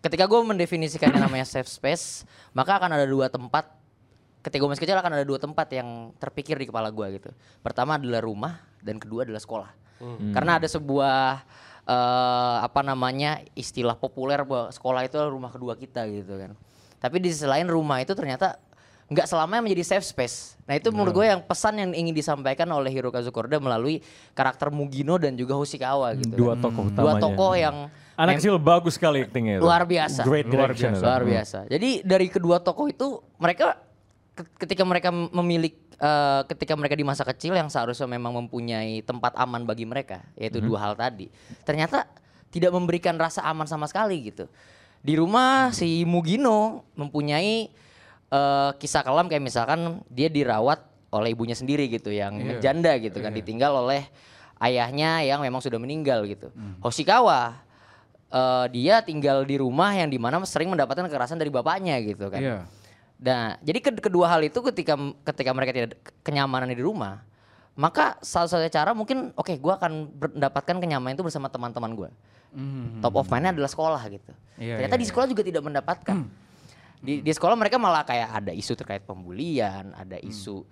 Ketika 0.00 0.24
gue 0.24 0.40
mendefinisikan 0.40 1.12
yang 1.12 1.28
namanya 1.28 1.44
safe 1.44 1.68
space, 1.68 2.24
maka 2.56 2.80
akan 2.80 2.96
ada 2.96 3.04
dua 3.04 3.28
tempat. 3.28 3.68
Ketika 4.40 4.64
gue 4.64 4.70
masih 4.72 4.82
kecil 4.88 4.96
akan 4.96 5.12
ada 5.20 5.24
dua 5.28 5.36
tempat 5.36 5.68
yang 5.76 6.16
terpikir 6.16 6.56
di 6.56 6.64
kepala 6.64 6.88
gue 6.88 7.20
gitu. 7.20 7.30
Pertama 7.60 8.00
adalah 8.00 8.24
rumah 8.24 8.64
dan 8.80 8.96
kedua 8.96 9.28
adalah 9.28 9.40
sekolah. 9.44 9.70
Karena 10.32 10.56
ada 10.56 10.64
sebuah 10.64 11.44
eh, 11.84 12.56
apa 12.64 12.80
namanya 12.80 13.44
istilah 13.52 14.00
populer 14.00 14.40
bahwa 14.48 14.72
sekolah 14.72 15.04
itu 15.04 15.20
adalah 15.20 15.32
rumah 15.36 15.52
kedua 15.52 15.76
kita 15.76 16.08
gitu 16.08 16.40
kan. 16.40 16.56
Tapi 16.96 17.16
di 17.20 17.28
sisi 17.28 17.44
lain 17.44 17.68
rumah 17.68 18.00
itu 18.00 18.16
ternyata 18.16 18.56
nggak 19.10 19.26
selamanya 19.26 19.58
menjadi 19.60 19.82
safe 19.84 20.06
space. 20.06 20.54
Nah 20.64 20.78
itu 20.78 20.86
menurut 20.88 21.10
gue 21.12 21.26
yang 21.26 21.42
pesan 21.42 21.74
yang 21.76 21.90
ingin 21.90 22.14
disampaikan 22.14 22.70
oleh 22.70 22.88
Hirokazu 22.88 23.28
Koreeda 23.28 23.58
melalui 23.58 23.98
karakter 24.32 24.70
Mugino 24.70 25.18
dan 25.18 25.34
juga 25.34 25.58
Hoshikawa 25.58 26.14
gitu. 26.14 26.30
Dua 26.30 26.54
kan. 26.54 26.62
tokoh 26.62 26.84
Dua 26.88 26.94
utamanya. 27.10 27.20
tokoh 27.20 27.52
yang 27.52 27.76
Anak 28.14 28.36
kecil 28.36 28.54
bagus 28.54 28.94
sekali 28.94 29.24
actingnya 29.24 29.58
itu. 29.58 29.64
luar 29.64 29.82
biasa 29.82 30.22
Great 30.22 30.46
Luar 30.46 30.70
direction. 30.70 30.92
biasa. 30.92 31.00
itu. 31.00 31.08
luar 31.08 31.22
biasa 31.24 31.58
jadi 31.66 31.90
dari 32.04 32.26
kedua 32.28 32.56
tokoh 32.60 32.86
itu 32.86 33.06
mereka 33.34 33.80
ke- 34.30 34.46
ketika 34.60 34.84
mereka 34.84 35.08
memilih 35.10 35.72
eh, 35.96 36.40
ketika 36.46 36.76
mereka 36.76 36.94
di 36.94 37.02
masa 37.02 37.24
kecil 37.24 37.50
yang 37.50 37.66
seharusnya 37.66 38.06
memang 38.06 38.30
mempunyai 38.36 39.02
tempat 39.02 39.34
aman 39.34 39.64
bagi 39.64 39.82
mereka 39.82 40.22
yaitu 40.36 40.60
dua 40.60 40.78
hal 40.78 40.92
tadi 40.94 41.32
ternyata 41.64 42.06
tidak 42.48 42.70
memberikan 42.70 43.16
rasa 43.16 43.42
aman 43.42 43.64
sama 43.64 43.88
sekali 43.88 44.20
gitu 44.22 44.46
di 45.00 45.16
rumah 45.16 45.72
si 45.72 46.04
Mugino 46.04 46.84
mempunyai 46.94 47.72
eh, 48.30 48.70
kisah 48.78 49.02
kelam 49.02 49.26
kayak 49.26 49.42
misalkan 49.42 50.00
dia 50.06 50.26
dirawat 50.26 50.80
oleh 51.10 51.34
ibunya 51.34 51.54
sendiri 51.54 51.90
gitu 51.90 52.08
yang 52.08 52.32
janda 52.62 52.94
gitu 52.96 53.18
kan 53.18 53.34
ditinggal 53.34 53.74
oleh 53.76 54.06
ayahnya 54.58 55.26
yang 55.26 55.42
memang 55.42 55.58
sudah 55.58 55.76
meninggal 55.76 56.22
gitu 56.24 56.54
Hoshikawa 56.78 57.58
eh, 58.30 58.66
dia 58.70 59.02
tinggal 59.02 59.42
di 59.42 59.58
rumah 59.58 59.90
yang 59.92 60.06
di 60.06 60.16
mana 60.16 60.38
sering 60.46 60.70
mendapatkan 60.70 61.06
kekerasan 61.06 61.36
dari 61.36 61.50
bapaknya 61.50 61.98
gitu 61.98 62.30
kan. 62.30 62.40
Iya. 62.40 62.58
Nah, 63.20 63.60
jadi 63.60 63.78
ke- 63.84 64.00
kedua 64.00 64.32
hal 64.32 64.40
itu 64.40 64.56
ketika 64.72 64.96
ketika 65.28 65.50
mereka 65.52 65.76
tidak 65.76 65.92
kenyamanan 66.24 66.72
di 66.72 66.80
rumah, 66.80 67.20
maka 67.76 68.16
salah 68.24 68.48
satu 68.48 68.64
cara 68.72 68.96
mungkin 68.96 69.34
oke 69.36 69.60
gua 69.60 69.76
akan 69.76 70.08
mendapatkan 70.16 70.76
kenyamanan 70.80 71.20
itu 71.20 71.24
bersama 71.26 71.52
teman-teman 71.52 71.92
gua. 71.92 72.08
Top 73.04 73.14
of 73.14 73.28
mind-nya 73.28 73.52
adalah 73.52 73.68
sekolah 73.68 74.02
gitu. 74.08 74.32
Iya, 74.56 74.80
Ternyata 74.80 74.96
iya, 74.96 75.02
di 75.02 75.06
sekolah 75.06 75.26
juga 75.28 75.42
tidak 75.44 75.62
mendapatkan. 75.62 76.16
di, 77.00 77.24
di 77.24 77.32
sekolah 77.32 77.56
mereka 77.56 77.80
malah 77.80 78.04
kayak 78.04 78.28
ada 78.44 78.52
isu 78.52 78.76
terkait 78.76 79.02
pembulian, 79.02 79.96
ada 79.96 80.20
isu 80.20 80.62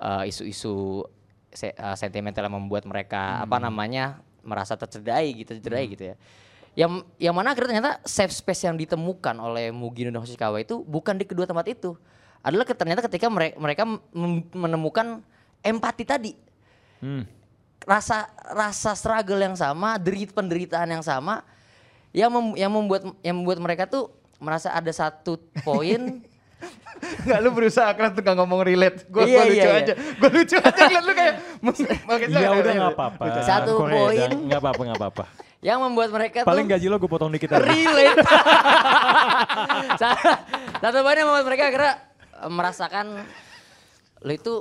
eh, 0.00 0.32
isu-isu 0.32 1.04
se- 1.52 1.76
eh, 1.76 1.96
sentimental 1.96 2.48
yang 2.48 2.56
membuat 2.56 2.88
mereka 2.88 3.44
apa 3.44 3.60
namanya 3.60 4.24
merasa 4.40 4.74
tercederai 4.76 5.32
gitu, 5.36 5.56
tercederai 5.56 5.84
gitu 5.92 6.04
ya. 6.12 6.16
Yang 6.74 7.06
yang 7.22 7.34
mana 7.36 7.54
akhirnya 7.54 7.78
ternyata 7.78 7.92
safe 8.02 8.34
space 8.34 8.66
yang 8.66 8.74
ditemukan 8.74 9.38
oleh 9.38 9.70
Mugino 9.70 10.10
dan 10.10 10.18
Hoshikawa 10.18 10.58
itu 10.58 10.82
bukan 10.82 11.14
di 11.14 11.28
kedua 11.28 11.46
tempat 11.46 11.70
itu. 11.70 11.94
Adalah 12.42 12.66
ternyata 12.66 13.00
ketika 13.06 13.30
mereka 13.30 13.56
mereka 13.56 13.82
menemukan 14.52 15.22
empati 15.64 16.04
tadi 16.04 16.32
Hmm. 17.04 17.28
rasa 17.84 18.32
rasa 18.56 18.96
struggle 18.96 19.36
yang 19.36 19.52
sama, 19.52 20.00
derit 20.00 20.32
penderitaan 20.32 20.88
yang 20.88 21.04
sama 21.04 21.44
yang 22.16 22.32
mem- 22.32 22.56
yang 22.56 22.72
membuat 22.72 23.02
yang 23.20 23.36
membuat 23.36 23.60
mereka 23.60 23.84
tuh 23.84 24.08
merasa 24.44 24.68
ada 24.70 24.92
satu 24.92 25.34
poin 25.60 26.20
Enggak 27.24 27.40
lu 27.40 27.50
berusaha 27.50 27.90
keras 27.92 28.14
tuh 28.14 28.22
gak 28.22 28.36
ngomong 28.38 28.64
relate. 28.64 29.04
Gue 29.06 29.26
Iya, 29.26 29.42
lucu 29.44 29.52
iya, 29.52 29.64
iya. 29.66 29.82
aja. 29.82 29.94
Gue 30.16 30.30
lucu 30.32 30.56
aja 30.56 30.80
ngeliat 30.80 31.04
lu 31.04 31.12
kayak 31.12 31.34
Ya 32.40 32.50
udah 32.54 32.72
nggak 32.72 32.92
apa-apa. 32.94 33.22
Satu 33.42 33.72
poin. 33.76 34.16
dan 34.16 34.30
Nggak 34.40 34.60
apa-apa, 34.62 34.80
nggak 34.82 35.00
apa-apa. 35.02 35.24
yang 35.60 35.80
membuat 35.80 36.12
mereka 36.12 36.44
Paling 36.44 36.64
tuh 36.64 36.72
gaji 36.72 36.86
lo 36.86 36.96
gue 36.96 37.08
potong 37.08 37.28
dikit 37.28 37.48
aja. 37.50 37.60
relate. 37.60 38.20
Sa- 40.00 40.38
satu 40.78 40.98
poin 41.00 41.16
yang 41.16 41.28
membuat 41.28 41.46
mereka 41.46 41.62
akhirnya 41.66 41.94
eh, 42.38 42.50
merasakan 42.50 43.06
lo 44.20 44.32
itu 44.32 44.54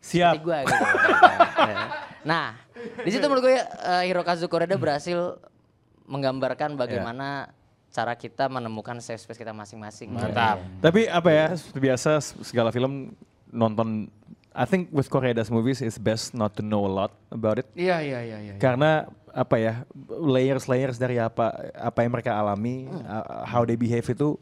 Siap. 0.00 0.40
gue 0.40 0.58
gitu. 0.64 0.84
nah, 2.22 2.56
di 2.98 3.10
situ 3.10 3.24
menurut 3.24 3.42
gue 3.42 3.56
eh, 3.56 4.02
Hirokazu 4.06 4.48
Koreda 4.48 4.76
berhasil 4.76 5.36
menggambarkan 6.04 6.74
bagaimana 6.74 7.52
cara 7.90 8.14
kita 8.14 8.46
menemukan 8.46 9.02
safe 9.02 9.20
space 9.20 9.38
kita 9.38 9.50
masing-masing. 9.50 10.14
Mantap. 10.14 10.62
Tapi 10.78 11.10
apa 11.10 11.30
ya, 11.30 11.46
seperti 11.58 11.80
biasa 11.90 12.10
segala 12.42 12.70
film 12.70 13.12
nonton 13.50 14.06
I 14.50 14.66
think 14.66 14.90
with 14.90 15.06
Korea's 15.06 15.50
movies 15.50 15.78
it's 15.78 15.98
best 15.98 16.34
not 16.34 16.58
to 16.58 16.62
know 16.62 16.82
a 16.86 16.90
lot 16.90 17.14
about 17.30 17.62
it. 17.62 17.66
Iya 17.78 18.02
iya 18.02 18.20
iya 18.22 18.38
iya. 18.50 18.54
Karena 18.58 19.06
apa 19.30 19.62
ya, 19.62 19.86
layers-layers 20.10 20.98
dari 20.98 21.22
apa 21.22 21.70
apa 21.78 21.98
yang 22.02 22.10
mereka 22.10 22.34
alami, 22.34 22.90
uh, 22.90 23.46
how 23.46 23.62
they 23.62 23.78
behave 23.78 24.02
itu 24.10 24.34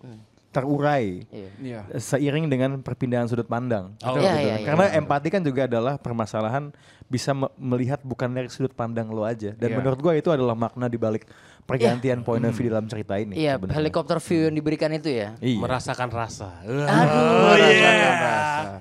terurai. 0.48 1.28
Iya. 1.28 1.50
Iya. 1.60 1.80
Seiring 1.94 2.48
dengan 2.48 2.80
perpindahan 2.80 3.28
sudut 3.28 3.44
pandang. 3.44 3.92
Oh, 4.00 4.16
Gitu, 4.16 4.24
iya, 4.24 4.34
iya. 4.40 4.56
Karena 4.64 4.96
empati 4.96 5.28
kan 5.28 5.40
juga 5.40 5.68
adalah 5.68 5.96
permasalahan 5.96 6.72
bisa 7.04 7.32
me- 7.32 7.52
melihat 7.56 8.00
bukan 8.00 8.28
dari 8.28 8.48
sudut 8.48 8.72
pandang 8.72 9.08
lo 9.08 9.22
aja. 9.22 9.52
Dan 9.52 9.68
Iya. 9.70 9.76
menurut 9.76 9.98
gua 9.98 10.12
itu 10.12 10.28
adalah 10.28 10.52
makna 10.52 10.88
di 10.88 10.96
balik 10.96 11.28
pergantian 11.64 12.24
point 12.24 12.40
of 12.40 12.56
view 12.56 12.72
dalam 12.72 12.88
cerita 12.88 13.20
ini. 13.20 13.36
Iya, 13.36 13.60
sebenarnya. 13.60 13.76
helikopter 13.76 14.18
view 14.18 14.40
yang 14.48 14.56
diberikan 14.56 14.88
itu 14.90 15.08
ya. 15.10 15.36
Iya. 15.36 15.60
Merasakan 15.60 16.08
rasa. 16.08 16.48
Aduh. 16.64 17.56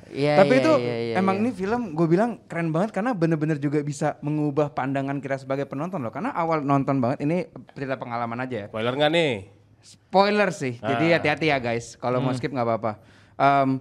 Iya, 0.08 0.34
Tapi 0.40 0.54
iya, 0.56 0.62
itu 0.64 0.72
iya, 0.80 0.96
iya, 1.04 1.14
emang 1.20 1.36
iya. 1.38 1.42
ini 1.44 1.52
film 1.52 1.82
gue 1.94 2.08
bilang 2.08 2.40
keren 2.48 2.72
banget 2.72 2.96
karena 2.96 3.12
bener-bener 3.12 3.60
juga 3.60 3.84
bisa 3.84 4.16
mengubah 4.20 4.72
pandangan 4.72 5.20
kita 5.20 5.36
sebagai 5.38 5.68
penonton 5.68 6.00
loh. 6.00 6.10
Karena 6.10 6.32
awal 6.32 6.64
nonton 6.64 6.98
banget 6.98 7.28
ini 7.28 7.44
cerita 7.76 8.00
pengalaman 8.00 8.40
aja 8.40 8.56
ya. 8.56 8.68
Spoiler 8.72 8.96
nggak 8.96 9.12
nih? 9.12 9.57
Spoiler 9.88 10.52
sih, 10.52 10.76
jadi 10.78 11.06
Ah. 11.08 11.14
hati-hati 11.16 11.48
ya 11.48 11.58
guys. 11.58 11.96
Kalau 11.96 12.20
mau 12.20 12.36
skip 12.36 12.52
nggak 12.52 12.68
apa-apa. 12.68 12.92
Em, 13.38 13.80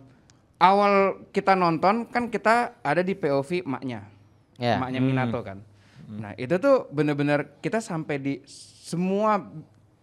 awal 0.57 0.92
kita 1.28 1.52
nonton 1.52 2.07
kan 2.07 2.28
kita 2.28 2.78
ada 2.80 3.02
di 3.02 3.12
POV 3.12 3.66
maknya, 3.66 4.07
Ya. 4.54 4.78
maknya 4.78 5.00
Minato 5.00 5.42
kan. 5.42 5.59
Nah 6.07 6.30
itu 6.34 6.54
tuh 6.57 6.86
bener-bener 6.88 7.59
kita 7.59 7.82
sampai 7.82 8.16
di 8.16 8.34
semua 8.78 9.42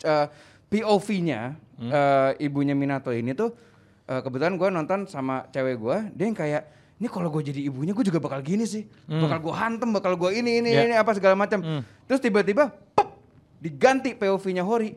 eh, 0.01 0.28
POV-nya 0.68 1.56
eh, 1.80 2.32
ibunya 2.41 2.76
Minato 2.76 3.10
ini 3.10 3.32
tuh 3.32 3.56
eh, 4.04 4.20
kebetulan 4.20 4.60
gue 4.60 4.68
nonton 4.68 5.08
sama 5.08 5.47
cewek 5.47 5.80
gue, 5.80 5.97
dia 6.12 6.26
yang 6.28 6.36
kayak 6.36 6.64
ini 6.99 7.08
kalau 7.08 7.28
gue 7.30 7.43
jadi 7.45 7.64
ibunya 7.64 7.91
gue 7.91 8.04
juga 8.04 8.20
bakal 8.20 8.39
gini 8.39 8.64
sih, 8.64 8.84
bakal 9.08 9.39
gue 9.39 9.54
hantem, 9.56 9.89
bakal 9.89 10.16
gue 10.16 10.36
ini 10.36 10.60
ini 10.60 10.70
Ya. 10.70 10.84
ini 10.84 10.93
apa 10.93 11.16
segala 11.16 11.36
macam. 11.36 11.64
Terus 12.04 12.20
tiba-tiba 12.20 12.68
pop 12.91 13.16
diganti 13.58 14.12
POV-nya 14.12 14.60
Hori. 14.62 14.91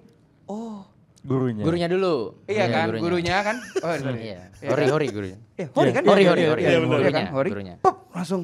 Oh 0.46 0.82
Gurunya. 1.26 1.62
Gurunya 1.62 1.88
dulu. 1.88 2.14
Iya 2.46 2.64
kan, 2.66 2.86
gurunya, 2.94 3.36
kan. 3.42 3.56
Oh. 3.82 3.90
Iya. 3.90 4.40
Iya 4.56 4.68
Hori, 4.68 4.80
kan? 4.80 4.92
hori 4.94 5.06
gurunya. 5.10 5.38
Eh, 5.52 5.66
Hori 5.68 5.90
kan? 5.90 6.02
Hori, 6.02 6.22
Iya, 6.22 6.30
Hori, 6.30 6.40
iya, 6.40 6.50
Hori. 6.50 6.62
iya, 6.62 6.70
Iya, 6.70 6.78
bener. 6.78 6.90
gurunya, 6.94 7.10
kan, 7.12 7.26
Hori. 7.28 7.50
gurunya. 7.50 7.74
Pop, 7.78 7.96
langsung. 8.10 8.40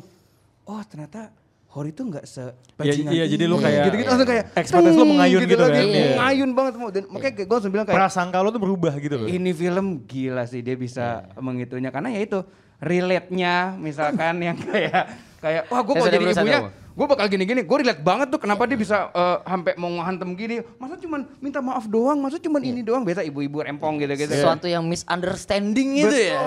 Oh, 0.65 0.83
ternyata 0.83 1.31
Hori 1.69 1.91
tuh 1.91 2.05
nggak 2.05 2.25
se 2.25 2.43
Iya, 2.79 2.93
iya, 3.09 3.25
jadi 3.27 3.45
lu 3.47 3.57
kayak- 3.57 3.87
gitu-gitu 3.87 4.11
langsung 4.11 4.29
kayak 4.29 4.45
Ekspektasi 4.53 4.93
lu 4.93 5.05
mengayun 5.09 5.41
gitu 5.41 5.57
lagi, 5.57 5.73
kan. 5.73 5.87
Iya. 5.89 6.11
Mengayun 6.13 6.51
banget 6.53 6.73
mau 6.75 6.89
dan 6.91 7.05
makanya 7.09 7.33
gue 7.39 7.47
langsung 7.49 7.73
bilang 7.73 7.87
kayak 7.87 7.97
Prasangka 7.97 8.39
lo 8.39 8.49
tuh 8.51 8.61
berubah 8.61 8.93
gitu 8.99 9.15
loh. 9.17 9.27
ini 9.27 9.51
film 9.53 9.87
gila 10.05 10.45
sih 10.45 10.61
dia 10.61 10.75
bisa 10.75 11.07
mengitunya 11.39 11.89
karena 11.89 12.11
ya 12.11 12.21
itu 12.21 12.39
relate-nya 12.77 13.55
misalkan 13.79 14.35
yang 14.45 14.59
kayak 14.59 15.05
kayak 15.39 15.63
wah 15.67 15.81
gue 15.81 15.95
sudah 15.97 16.13
jadi 16.13 16.27
ibunya. 16.29 16.61
Gue 16.93 17.07
bakal 17.07 17.25
gini-gini 17.27 17.61
gue 17.61 17.77
relate 17.79 18.01
banget 18.01 18.29
tuh 18.29 18.37
kenapa 18.37 18.69
dia 18.69 18.77
bisa 18.77 19.09
eh, 19.09 19.39
sampai 19.43 19.73
mau 19.75 19.89
ngehantem 19.91 20.29
gini 20.33 20.57
masa 20.77 20.95
cuman 20.97 21.25
minta 21.39 21.59
maaf 21.59 21.85
doang 21.87 22.19
masa 22.19 22.37
cuman 22.37 22.61
ini 22.61 22.81
doang 22.81 23.01
biasa 23.01 23.21
ibu-ibu 23.23 23.61
rempong 23.61 23.97
gitu-gitu 23.99 24.29
Sesuatu 24.29 24.67
yang 24.67 24.85
misunderstanding 24.85 25.97
itu 25.99 26.13
ya. 26.13 26.41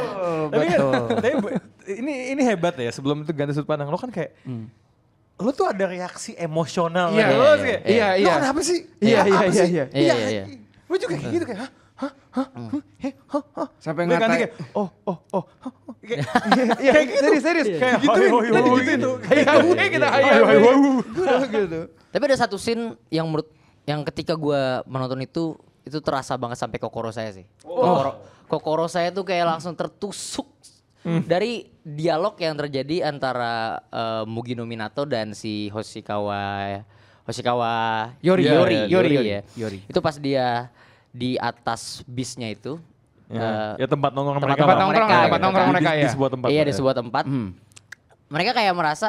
Betul. 0.48 0.94
tapi 1.18 1.30
ini 1.92 2.14
ini 2.32 2.42
hebat 2.42 2.78
ya 2.78 2.90
sebelum 2.90 3.22
itu 3.22 3.32
ganti 3.32 3.52
sudut 3.52 3.66
pandang 3.66 3.90
lo 3.90 3.98
kan 3.98 4.10
kayak 4.10 4.38
lo 5.36 5.50
tuh 5.50 5.68
ada 5.68 5.84
reaksi 5.84 6.32
emosional 6.36 7.12
Iya, 7.12 7.26
gitu. 7.26 7.36
Lo 7.36 7.44
iya, 7.44 7.58
kayak, 7.58 7.82
iya, 7.84 8.08
"Lo 8.08 8.22
iya. 8.22 8.34
kenapa 8.40 8.62
sih? 8.62 8.80
Iya, 8.98 9.20
Apa 9.20 9.28
iya, 9.28 9.36
sih? 9.36 9.50
iya, 9.52 9.66
iya. 9.66 9.86
Iya, 9.92 10.14
iya, 10.16 10.28
iya. 10.32 10.44
Lo 10.86 10.96
juga 10.96 11.14
kayak 11.14 11.34
gitu 11.34 11.46
kayak 11.46 11.60
hah? 11.60 11.72
Hah? 11.96 12.12
Hah? 12.32 12.48
Hmm, 12.52 12.70
hah? 13.26 13.44
Hah? 13.56 13.68
Sampai 13.80 14.04
ngatain- 14.06 14.52
oh 14.72 14.88
oh 15.04 15.18
oh. 15.32 15.44
Kayak 16.06 16.26
Iya, 16.84 16.92
kayak 16.94 17.06
gitu. 17.10 17.22
serius 17.26 17.44
serius 17.44 17.68
Kayak 17.82 17.96
gituin 18.02 18.30
hoi, 18.32 18.48
digituin 18.50 18.86
gitu. 18.98 19.12
kayak 19.20 19.46
gue 19.62 19.86
kita 19.92 20.08
hoi. 20.08 20.66
gitu 21.50 21.80
Tapi 22.14 22.24
ada 22.32 22.38
satu 22.40 22.56
scene 22.56 22.96
yang 23.12 23.28
menurut 23.28 23.50
yang 23.86 24.02
ketika 24.08 24.34
gua 24.34 24.82
menonton 24.90 25.22
itu 25.22 25.54
itu 25.86 26.02
terasa 26.02 26.34
banget 26.34 26.58
sampai 26.58 26.82
kokoro 26.82 27.14
saya 27.14 27.30
sih. 27.30 27.46
Kokoro, 27.62 28.18
kokoro 28.50 28.86
saya 28.90 29.14
tuh 29.14 29.22
kayak 29.22 29.46
langsung 29.46 29.78
tertusuk 29.78 30.50
dari 31.30 31.70
dialog 31.86 32.34
yang 32.42 32.58
terjadi 32.58 33.06
antara 33.06 33.78
eh, 33.94 34.24
Mugino 34.26 34.66
Minato 34.66 35.06
dan 35.06 35.38
si 35.38 35.70
Hoshikawa 35.70 36.82
Hoshikawa 37.30 37.74
Yori, 38.26 38.50
Yori, 38.50 38.80
Yori, 38.90 39.10
Yori, 39.14 39.30
ya. 39.30 39.42
Yori. 39.54 39.80
Itu 39.86 40.02
pas 40.02 40.18
dia 40.18 40.74
di 41.14 41.38
atas 41.38 42.02
bisnya 42.10 42.50
itu. 42.50 42.82
Ya, 43.26 43.42
eh, 43.42 43.86
ya 43.86 43.88
tempat 43.90 44.14
nongkrong 44.14 44.38
tempat 44.38 44.50
mereka. 44.54 44.62
tempat 44.62 44.76
lah. 44.76 44.84
nongkrong 44.86 45.10
mereka, 45.10 45.24
tempat 45.26 45.26
gitu 45.40 45.46
nongkrong 45.46 45.66
kan. 45.66 45.74
mereka 45.74 45.90
di, 45.90 45.98
ya 45.98 46.04
di 46.06 46.14
sebuah 46.14 46.30
tempat. 46.30 46.48
iya 46.54 46.64
di 46.64 46.74
sebuah 46.74 46.96
tempat. 46.96 47.24
Hmm. 47.26 47.50
Mereka 48.30 48.52
kayak 48.54 48.74
merasa 48.78 49.08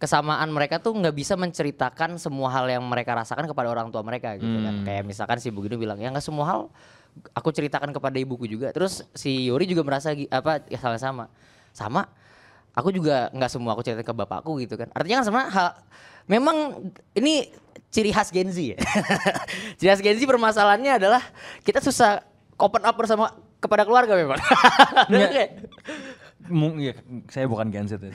kesamaan 0.00 0.48
mereka 0.48 0.80
tuh 0.80 0.96
nggak 0.96 1.12
bisa 1.12 1.34
menceritakan 1.36 2.16
semua 2.16 2.48
hal 2.48 2.70
yang 2.72 2.80
mereka 2.86 3.12
rasakan 3.12 3.44
kepada 3.44 3.68
orang 3.68 3.92
tua 3.92 4.00
mereka 4.00 4.38
gitu 4.38 4.58
kan. 4.62 4.74
Hmm. 4.80 4.86
Kayak 4.86 5.02
misalkan 5.04 5.36
si 5.42 5.50
Bugino 5.50 5.76
bilang 5.76 5.98
ya 5.98 6.08
nggak 6.08 6.24
semua 6.24 6.44
hal 6.46 6.60
aku 7.34 7.50
ceritakan 7.50 7.90
kepada 7.90 8.16
ibuku 8.16 8.46
juga. 8.46 8.70
Terus 8.70 9.04
si 9.12 9.50
Yori 9.50 9.66
juga 9.66 9.82
merasa 9.82 10.14
apa 10.14 10.62
ya 10.70 10.78
sama 10.78 10.96
sama. 10.96 11.24
Sama 11.74 12.02
aku 12.74 12.94
juga 12.94 13.28
nggak 13.34 13.50
semua 13.50 13.74
aku 13.74 13.82
cerita 13.82 14.06
ke 14.06 14.14
bapakku 14.14 14.56
gitu 14.62 14.78
kan. 14.78 14.88
Artinya 14.94 15.22
kan 15.22 15.26
sama 15.26 15.42
hal 15.50 15.68
memang 16.30 16.88
ini 17.18 17.50
ciri 17.90 18.14
khas 18.14 18.30
Gen 18.30 18.48
Z 18.54 18.56
ya. 18.56 18.78
ciri 19.78 19.88
khas 19.90 20.02
Gen 20.02 20.16
Z 20.16 20.22
permasalahannya 20.24 20.96
adalah 21.02 21.22
kita 21.66 21.82
susah 21.82 22.22
open 22.60 22.82
up 22.84 22.94
bersama 22.94 23.32
kepada 23.58 23.82
keluarga 23.82 24.12
memang. 24.14 24.36
Mung- 26.50 26.80
iya, 26.82 26.96
saya 27.30 27.46
bukan 27.46 27.68
Gen 27.70 27.86
Z 27.86 28.00
ya. 28.00 28.10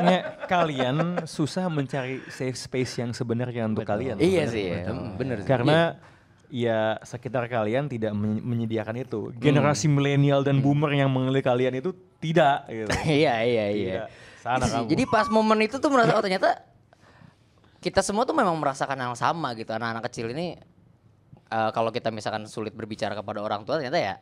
Nge, 0.00 0.18
kalian 0.48 0.96
susah 1.22 1.68
mencari 1.68 2.18
safe 2.26 2.56
space 2.56 2.98
yang 2.98 3.14
sebenarnya 3.14 3.68
untuk 3.68 3.86
kalian. 3.86 4.18
iya 4.18 4.48
sih, 4.48 4.74
ya. 4.74 4.90
Hmm, 4.90 5.14
bener 5.14 5.44
sih. 5.44 5.46
Karena 5.46 6.00
ya 6.48 6.98
sekitar 7.04 7.46
kalian 7.46 7.86
tidak 7.86 8.10
men- 8.10 8.42
menyediakan 8.42 8.96
itu. 8.98 9.30
Generasi 9.38 9.86
milenial 9.86 10.42
dan 10.42 10.58
boomer 10.58 10.98
yang 10.98 11.12
mengelilingi 11.12 11.46
kalian 11.46 11.74
itu 11.78 11.94
tidak. 12.18 12.66
Gitu. 12.66 12.90
iya 13.06 13.34
iya 13.54 13.66
iya. 13.70 13.92
Tidak. 14.02 14.08
Sana 14.42 14.64
Iya 14.64 14.72
kamu. 14.80 14.86
Jadi 14.90 15.02
pas 15.06 15.26
momen 15.28 15.58
itu 15.62 15.76
tuh 15.78 15.90
merasa 15.92 16.16
oh 16.16 16.22
ternyata 16.24 16.50
kita 17.78 18.00
semua 18.02 18.26
tuh 18.26 18.34
memang 18.34 18.56
merasakan 18.58 18.98
hal 18.98 19.14
yang 19.14 19.18
sama 19.20 19.54
gitu. 19.54 19.70
Anak-anak 19.70 20.10
kecil 20.10 20.32
ini 20.34 20.58
eh, 21.50 21.70
kalau 21.74 21.90
kita 21.94 22.10
misalkan 22.10 22.44
sulit 22.46 22.74
berbicara 22.74 23.14
kepada 23.14 23.42
orang 23.42 23.62
tua 23.66 23.78
ternyata 23.78 23.98
ya 23.98 24.14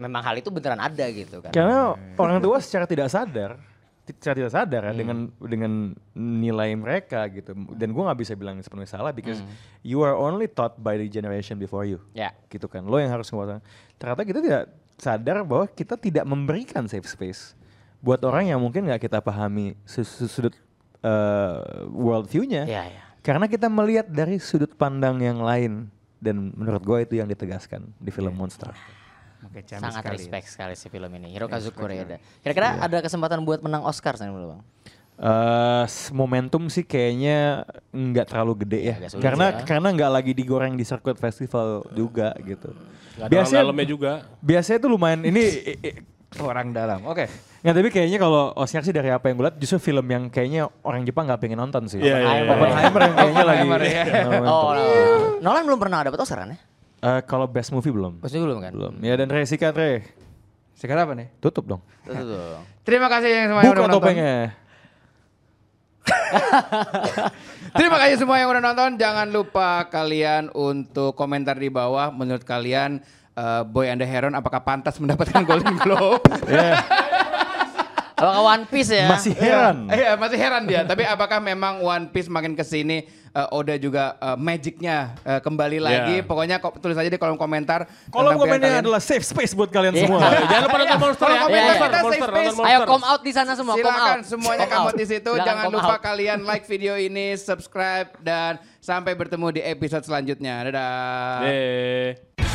memang 0.00 0.22
hal 0.24 0.34
itu 0.40 0.48
beneran 0.48 0.80
ada 0.80 1.06
gitu 1.12 1.44
kan. 1.44 1.52
Karena 1.52 1.94
orang 2.16 2.40
tua 2.40 2.58
secara 2.58 2.88
tidak 2.88 3.12
sadar, 3.12 3.60
secara 4.08 4.34
tidak 4.34 4.52
sadar 4.52 4.82
ya 4.88 4.92
dengan 4.96 5.28
dengan 5.38 5.72
nilai 6.16 6.72
mereka 6.74 7.28
gitu. 7.28 7.52
Dan 7.76 7.92
gue 7.92 8.02
nggak 8.02 8.18
bisa 8.18 8.32
bilang 8.34 8.58
sepenuhnya 8.64 8.90
salah 8.90 9.12
because 9.12 9.44
you 9.84 10.00
are 10.02 10.16
only 10.16 10.48
taught 10.48 10.74
by 10.80 10.96
the 10.96 11.06
generation 11.06 11.60
before 11.60 11.84
you. 11.84 12.00
Ya. 12.16 12.32
Gitu 12.48 12.66
kan. 12.66 12.82
Lo 12.88 12.98
yang 12.98 13.12
harus 13.12 13.28
ngomong. 13.30 13.60
Ternyata 14.00 14.22
kita 14.24 14.40
tidak 14.40 14.64
sadar 14.96 15.44
bahwa 15.44 15.66
kita 15.68 15.94
tidak 15.98 16.24
memberikan 16.24 16.86
safe 16.88 17.06
space 17.06 17.54
buat 18.02 18.18
orang 18.26 18.50
yang 18.50 18.58
mungkin 18.58 18.90
nggak 18.90 19.06
kita 19.06 19.22
pahami 19.22 19.78
su- 19.86 20.06
su- 20.06 20.26
sudut 20.26 20.54
eh, 21.04 21.58
world 21.92 22.26
view-nya. 22.26 22.66
Iya, 22.66 22.82
iya. 22.90 23.02
Karena 23.22 23.46
kita 23.46 23.70
melihat 23.70 24.10
dari 24.10 24.42
sudut 24.42 24.74
pandang 24.74 25.22
yang 25.22 25.38
lain 25.38 25.86
dan 26.22 26.54
menurut 26.54 26.80
gue 26.80 26.98
itu 27.02 27.14
yang 27.18 27.26
ditegaskan 27.26 27.82
di 27.92 28.08
film 28.08 28.30
Monster. 28.32 28.70
Oke, 29.42 29.66
Sangat 29.66 30.06
sekali. 30.06 30.14
respect 30.14 30.46
sekali 30.46 30.74
si 30.78 30.86
film 30.86 31.10
ini. 31.12 31.34
Hirokazu 31.34 31.74
Koreeda. 31.74 32.22
Kira-kira 32.38 32.78
ada 32.78 33.02
kesempatan 33.02 33.42
buat 33.42 33.58
menang 33.58 33.82
Oscar 33.82 34.14
sih 34.14 34.24
dulu 34.24 34.54
bang? 34.54 34.62
Eh, 35.14 35.84
s- 35.84 36.08
momentum 36.08 36.66
sih 36.66 36.80
kayaknya 36.80 37.66
nggak 37.90 38.32
terlalu 38.32 38.64
gede 38.64 38.80
ya, 38.80 38.96
Agak 38.96 39.10
sulit 39.12 39.22
karena 39.22 39.46
ya. 39.50 39.58
karena 39.62 39.88
nggak 39.92 40.10
lagi 40.10 40.32
digoreng 40.32 40.72
di 40.72 40.82
circuit 40.82 41.14
festival 41.14 41.84
juga 41.90 42.32
gitu. 42.40 42.70
Gak 43.12 43.28
dalamnya 43.28 43.84
juga. 43.84 44.12
biasanya 44.40 44.78
tuh 44.80 44.90
lumayan 44.90 45.20
ini 45.20 45.42
Orang 46.40 46.72
dalam. 46.72 47.04
Oke. 47.04 47.28
Nggak, 47.62 47.74
tapi 47.78 47.88
kayaknya 47.92 48.18
kalau 48.18 48.50
Oscar 48.56 48.82
sih 48.82 48.94
dari 48.94 49.12
apa 49.12 49.28
yang 49.28 49.36
gue 49.38 49.46
lihat 49.46 49.56
justru 49.60 49.78
film 49.78 50.06
yang 50.08 50.32
kayaknya 50.32 50.66
orang 50.82 51.04
Jepang 51.04 51.28
nggak 51.28 51.40
pengen 51.42 51.58
nonton 51.60 51.84
sih. 51.86 52.00
Iya, 52.00 52.16
iya, 52.18 52.32
iya. 52.42 52.50
Oppenheimer 52.50 53.00
yang 53.04 53.14
kayaknya 53.14 53.44
lagi. 53.44 53.66
Oppenheimer, 53.68 53.80
ya. 53.84 54.24
momentum. 54.26 54.50
Oh, 54.50 54.72
Nolan 55.44 55.62
belum 55.68 55.78
pernah 55.78 55.98
dapat 56.02 56.18
Oscar 56.18 56.38
kan 56.42 56.56
ya? 56.56 56.58
Eh, 57.02 57.20
kalau 57.26 57.50
best 57.50 57.74
movie 57.74 57.90
belum. 57.90 58.22
Pasti 58.22 58.38
belum 58.38 58.58
kan? 58.62 58.72
Belum. 58.74 58.94
Ya 59.02 59.14
dan 59.18 59.26
Re, 59.30 59.42
sikat 59.42 59.74
Re. 59.74 60.06
Sekarang 60.78 61.06
apa 61.10 61.14
nih? 61.18 61.28
Tutup 61.38 61.66
dong. 61.66 61.82
Tuh, 62.06 62.14
tuh. 62.14 62.62
Terima 62.82 63.06
kasih 63.06 63.30
yang 63.30 63.46
semuanya 63.54 63.68
Buka 63.70 63.74
udah 63.74 63.84
menonton. 63.86 64.02
topengnya. 64.02 64.34
Terima 67.78 67.96
kasih 68.02 68.16
semua 68.18 68.36
yang 68.42 68.50
udah 68.50 68.62
nonton. 68.62 68.90
Jangan 68.98 69.28
lupa 69.30 69.86
kalian 69.86 70.50
untuk 70.50 71.14
komentar 71.14 71.54
di 71.54 71.70
bawah. 71.70 72.10
Menurut 72.10 72.42
kalian 72.42 73.02
eh, 73.32 73.62
Boy 73.64 73.86
and 73.86 73.98
the 73.98 74.04
Heron 74.04 74.32
apakah 74.32 74.60
pantas 74.60 74.96
mendapatkan 74.96 75.42
Golden 75.42 75.76
Globe? 75.76 76.22
Apakah 78.14 78.38
One 78.46 78.64
Piece 78.64 78.94
ya? 78.94 79.10
Masih 79.10 79.34
heran. 79.34 79.90
Iya, 79.90 79.98
iya, 79.98 80.12
masih 80.14 80.38
heran 80.38 80.62
dia. 80.62 80.86
Tapi 80.86 81.02
apakah 81.02 81.42
memang 81.42 81.82
One 81.82 82.06
Piece 82.06 82.30
makin 82.30 82.54
ke 82.54 82.62
sini 82.62 83.02
eh, 83.10 83.48
Oda 83.50 83.74
juga 83.74 84.14
eh, 84.14 84.38
magicnya 84.38 85.18
eh, 85.26 85.42
kembali 85.42 85.82
lagi? 85.82 86.22
Pokoknya 86.22 86.62
ko- 86.62 86.70
tulis 86.72 86.94
aja 86.94 87.10
di 87.10 87.18
kolom 87.18 87.34
komentar. 87.34 87.82
Kolom 88.14 88.38
komennya 88.38 88.78
kalian. 88.78 88.82
adalah 88.86 89.02
safe 89.02 89.26
space 89.26 89.58
buat 89.58 89.74
kalian 89.74 89.90
Iya. 89.92 90.06
semua. 90.06 90.20
Jangan 90.22 90.62
lupa 90.62 90.76
nonton 90.78 90.98
Monster 91.02 91.26
ya. 91.26 91.40
komentar 91.40 91.50
Iya, 91.50 91.66
iya. 91.66 91.82
kita 91.82 91.98
Monster, 91.98 92.30
space. 92.30 92.46
Monster. 92.54 92.66
Ayo 92.68 92.78
come 92.86 93.04
out 93.04 93.22
di 93.26 93.32
sana 93.34 93.52
semua, 93.52 93.74
come 93.74 93.82
Silakan 93.82 94.06
out. 94.14 94.22
semuanya 94.22 94.66
Come 94.68 94.78
out 94.78 94.94
di 94.94 95.06
situ. 95.08 95.30
Jangan 95.34 95.64
come 95.66 95.74
lupa 95.74 95.90
out. 95.90 96.00
kalian 96.00 96.38
like 96.46 96.64
video 96.64 96.94
ini, 96.94 97.26
subscribe 97.34 98.06
dan 98.22 98.52
sampai 98.78 99.18
bertemu 99.18 99.50
di 99.50 99.66
episode 99.66 100.06
selanjutnya. 100.06 100.62
Dadah. 100.62 101.42
Yeay. 101.42 102.51